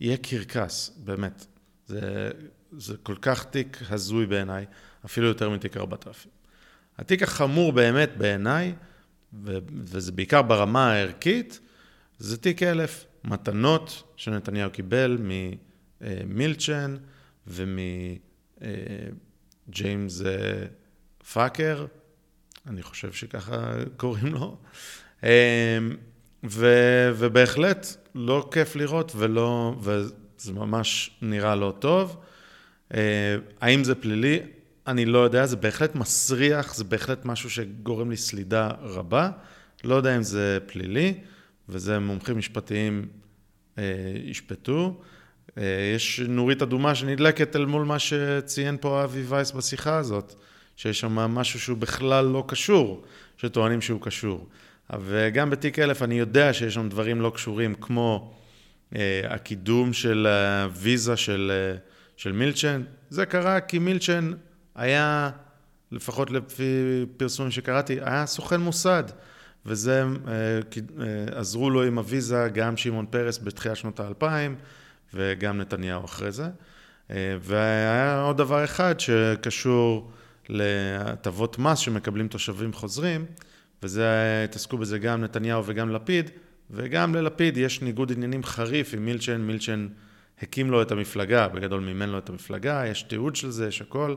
[0.00, 1.46] יהיה קרקס, באמת.
[1.86, 2.30] זה,
[2.72, 4.66] זה כל כך תיק הזוי בעיניי,
[5.04, 6.30] אפילו יותר מתיק 4000.
[6.98, 8.74] התיק החמור באמת בעיניי,
[9.84, 11.60] וזה בעיקר ברמה הערכית,
[12.18, 13.06] זה תיק אלף.
[13.24, 15.18] מתנות שנתניהו קיבל
[16.00, 16.96] ממילצ'ן
[17.46, 18.62] ומג'יימס
[20.22, 20.66] אה,
[21.32, 21.86] פאקר,
[22.66, 24.56] אני חושב שככה קוראים לו,
[25.24, 25.78] אה,
[26.44, 26.66] ו,
[27.16, 32.16] ובהחלט לא כיף לראות ולא, וזה ממש נראה לא טוב.
[32.94, 34.40] אה, האם זה פלילי?
[34.86, 39.30] אני לא יודע, זה בהחלט מסריח, זה בהחלט משהו שגורם לי סלידה רבה.
[39.84, 41.14] לא יודע אם זה פלילי,
[41.68, 43.08] וזה מומחים משפטיים
[43.78, 43.84] אה,
[44.24, 45.00] ישפטו.
[45.58, 50.34] אה, יש נורית אדומה שנדלקת אל מול מה שציין פה אבי וייס בשיחה הזאת,
[50.76, 53.04] שיש שם משהו שהוא בכלל לא קשור,
[53.36, 54.48] שטוענים שהוא קשור.
[55.00, 58.34] וגם בתיק אלף אני יודע שיש שם דברים לא קשורים, כמו
[58.96, 61.78] אה, הקידום של הוויזה של, אה,
[62.16, 62.82] של מילצ'ן.
[63.10, 64.32] זה קרה כי מילצ'ן
[64.74, 65.30] היה,
[65.92, 69.04] לפחות לפי פרסומים שקראתי, היה סוכן מוסד.
[69.66, 74.56] וזה, אה, אה, עזרו לו עם הוויזה גם שמעון פרס בתחילת שנות האלפיים
[75.14, 76.48] וגם נתניהו אחרי זה.
[77.10, 80.10] אה, והיה עוד דבר אחד שקשור
[80.48, 83.26] להטבות מס שמקבלים תושבים חוזרים,
[83.82, 86.30] וזה, התעסקו בזה גם נתניהו וגם לפיד,
[86.70, 89.88] וגם ללפיד יש ניגוד עניינים חריף עם מילצ'ן, מילצ'ן
[90.42, 94.14] הקים לו את המפלגה, בגדול מימן לו את המפלגה, יש תיעוד של זה, יש הכל.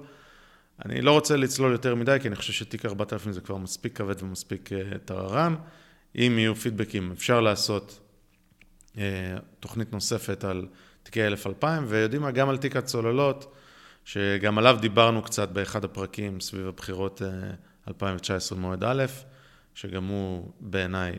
[0.86, 4.24] אני לא רוצה לצלול יותר מדי, כי אני חושב שתיק 4000 זה כבר מספיק כבד
[4.24, 5.56] ומספיק uh, טררם.
[6.16, 8.00] אם יהיו פידבקים, אפשר לעשות
[8.96, 9.00] uh,
[9.60, 10.68] תוכנית נוספת על
[11.04, 11.20] תיקי
[11.62, 13.56] 1000-2000, ויודעים מה, גם על תיק הצוללות,
[14.06, 19.04] שגם עליו דיברנו קצת באחד הפרקים סביב הבחירות uh, 2019 מועד א',
[19.76, 21.16] שגם הוא בעיניי,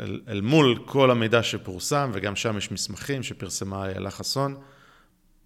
[0.00, 4.56] אל, אל מול כל המידע שפורסם, וגם שם יש מסמכים שפרסמה איילה חסון,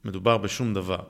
[0.04, 1.00] מדובר בשום דבר.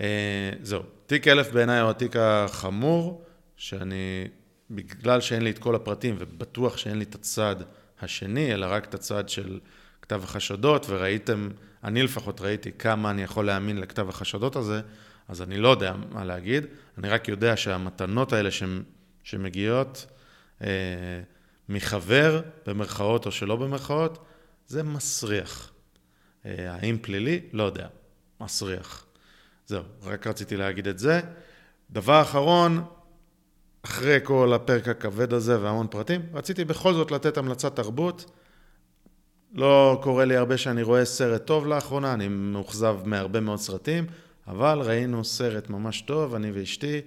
[0.00, 3.24] אה, זהו, תיק אלף בעיניי הוא התיק החמור,
[3.56, 4.28] שאני,
[4.70, 7.56] בגלל שאין לי את כל הפרטים, ובטוח שאין לי את הצד
[8.00, 9.60] השני, אלא רק את הצד של
[10.02, 11.48] כתב החשדות, וראיתם,
[11.84, 14.80] אני לפחות ראיתי כמה אני יכול להאמין לכתב החשדות הזה,
[15.28, 16.66] אז אני לא יודע מה להגיד,
[16.98, 18.50] אני רק יודע שהמתנות האלה
[19.24, 20.06] שמגיעות
[21.68, 24.24] מחבר, במרכאות או שלא במרכאות,
[24.66, 25.72] זה מסריח.
[26.46, 27.40] אה, האם פלילי?
[27.52, 27.86] לא יודע,
[28.40, 29.06] מסריח.
[29.66, 31.20] זהו, רק רציתי להגיד את זה.
[31.90, 32.84] דבר אחרון,
[33.82, 38.30] אחרי כל הפרק הכבד הזה והמון פרטים, רציתי בכל זאת לתת המלצת תרבות.
[39.54, 44.06] לא קורה לי הרבה שאני רואה סרט טוב לאחרונה, אני מאוכזב מהרבה מאוד סרטים,
[44.46, 47.00] אבל ראינו סרט ממש טוב, אני ואשתי,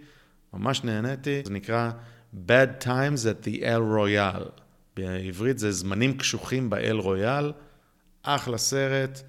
[0.54, 1.42] ממש נהניתי.
[1.46, 1.92] זה נקרא
[2.34, 4.62] Bad Times at the El Royale.
[4.98, 7.52] בעברית זה זמנים קשוחים באל רויאל.
[8.24, 9.22] אחלה סרט.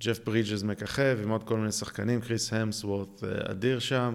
[0.00, 4.14] ג'ף ברידג'ס מככב עם עוד כל מיני שחקנים, קריס המסוורט אה, אדיר שם,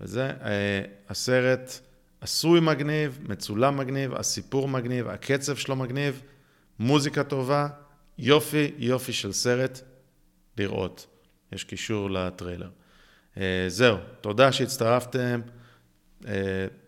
[0.00, 0.30] וזה.
[0.44, 1.80] אה, הסרט
[2.20, 6.22] עשוי מגניב, מצולם מגניב, הסיפור מגניב, הקצב שלו מגניב,
[6.78, 7.68] מוזיקה טובה,
[8.18, 9.80] יופי, יופי של סרט
[10.58, 11.06] לראות.
[11.52, 12.70] יש קישור לטריילר.
[13.36, 15.40] אה, זהו, תודה שהצטרפתם.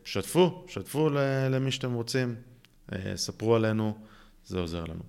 [0.05, 1.11] שתפו, שתפו
[1.51, 2.35] למי שאתם רוצים,
[3.17, 3.97] ספרו עלינו,
[4.47, 5.03] זה עוזר לנו.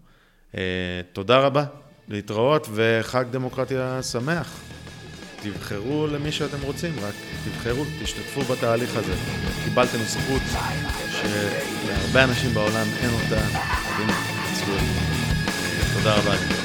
[1.14, 1.66] תודה רבה.
[2.08, 4.60] להתראות וחג דמוקרטיה שמח.
[5.42, 7.14] תבחרו למי שאתם רוצים, רק
[7.46, 9.14] תבחרו, תשתתפו בתהליך הזה.
[9.64, 10.42] קיבלתם זכות
[11.12, 13.42] שלהרבה אנשים בעולם אין אותה,
[15.94, 16.65] תודה רבה.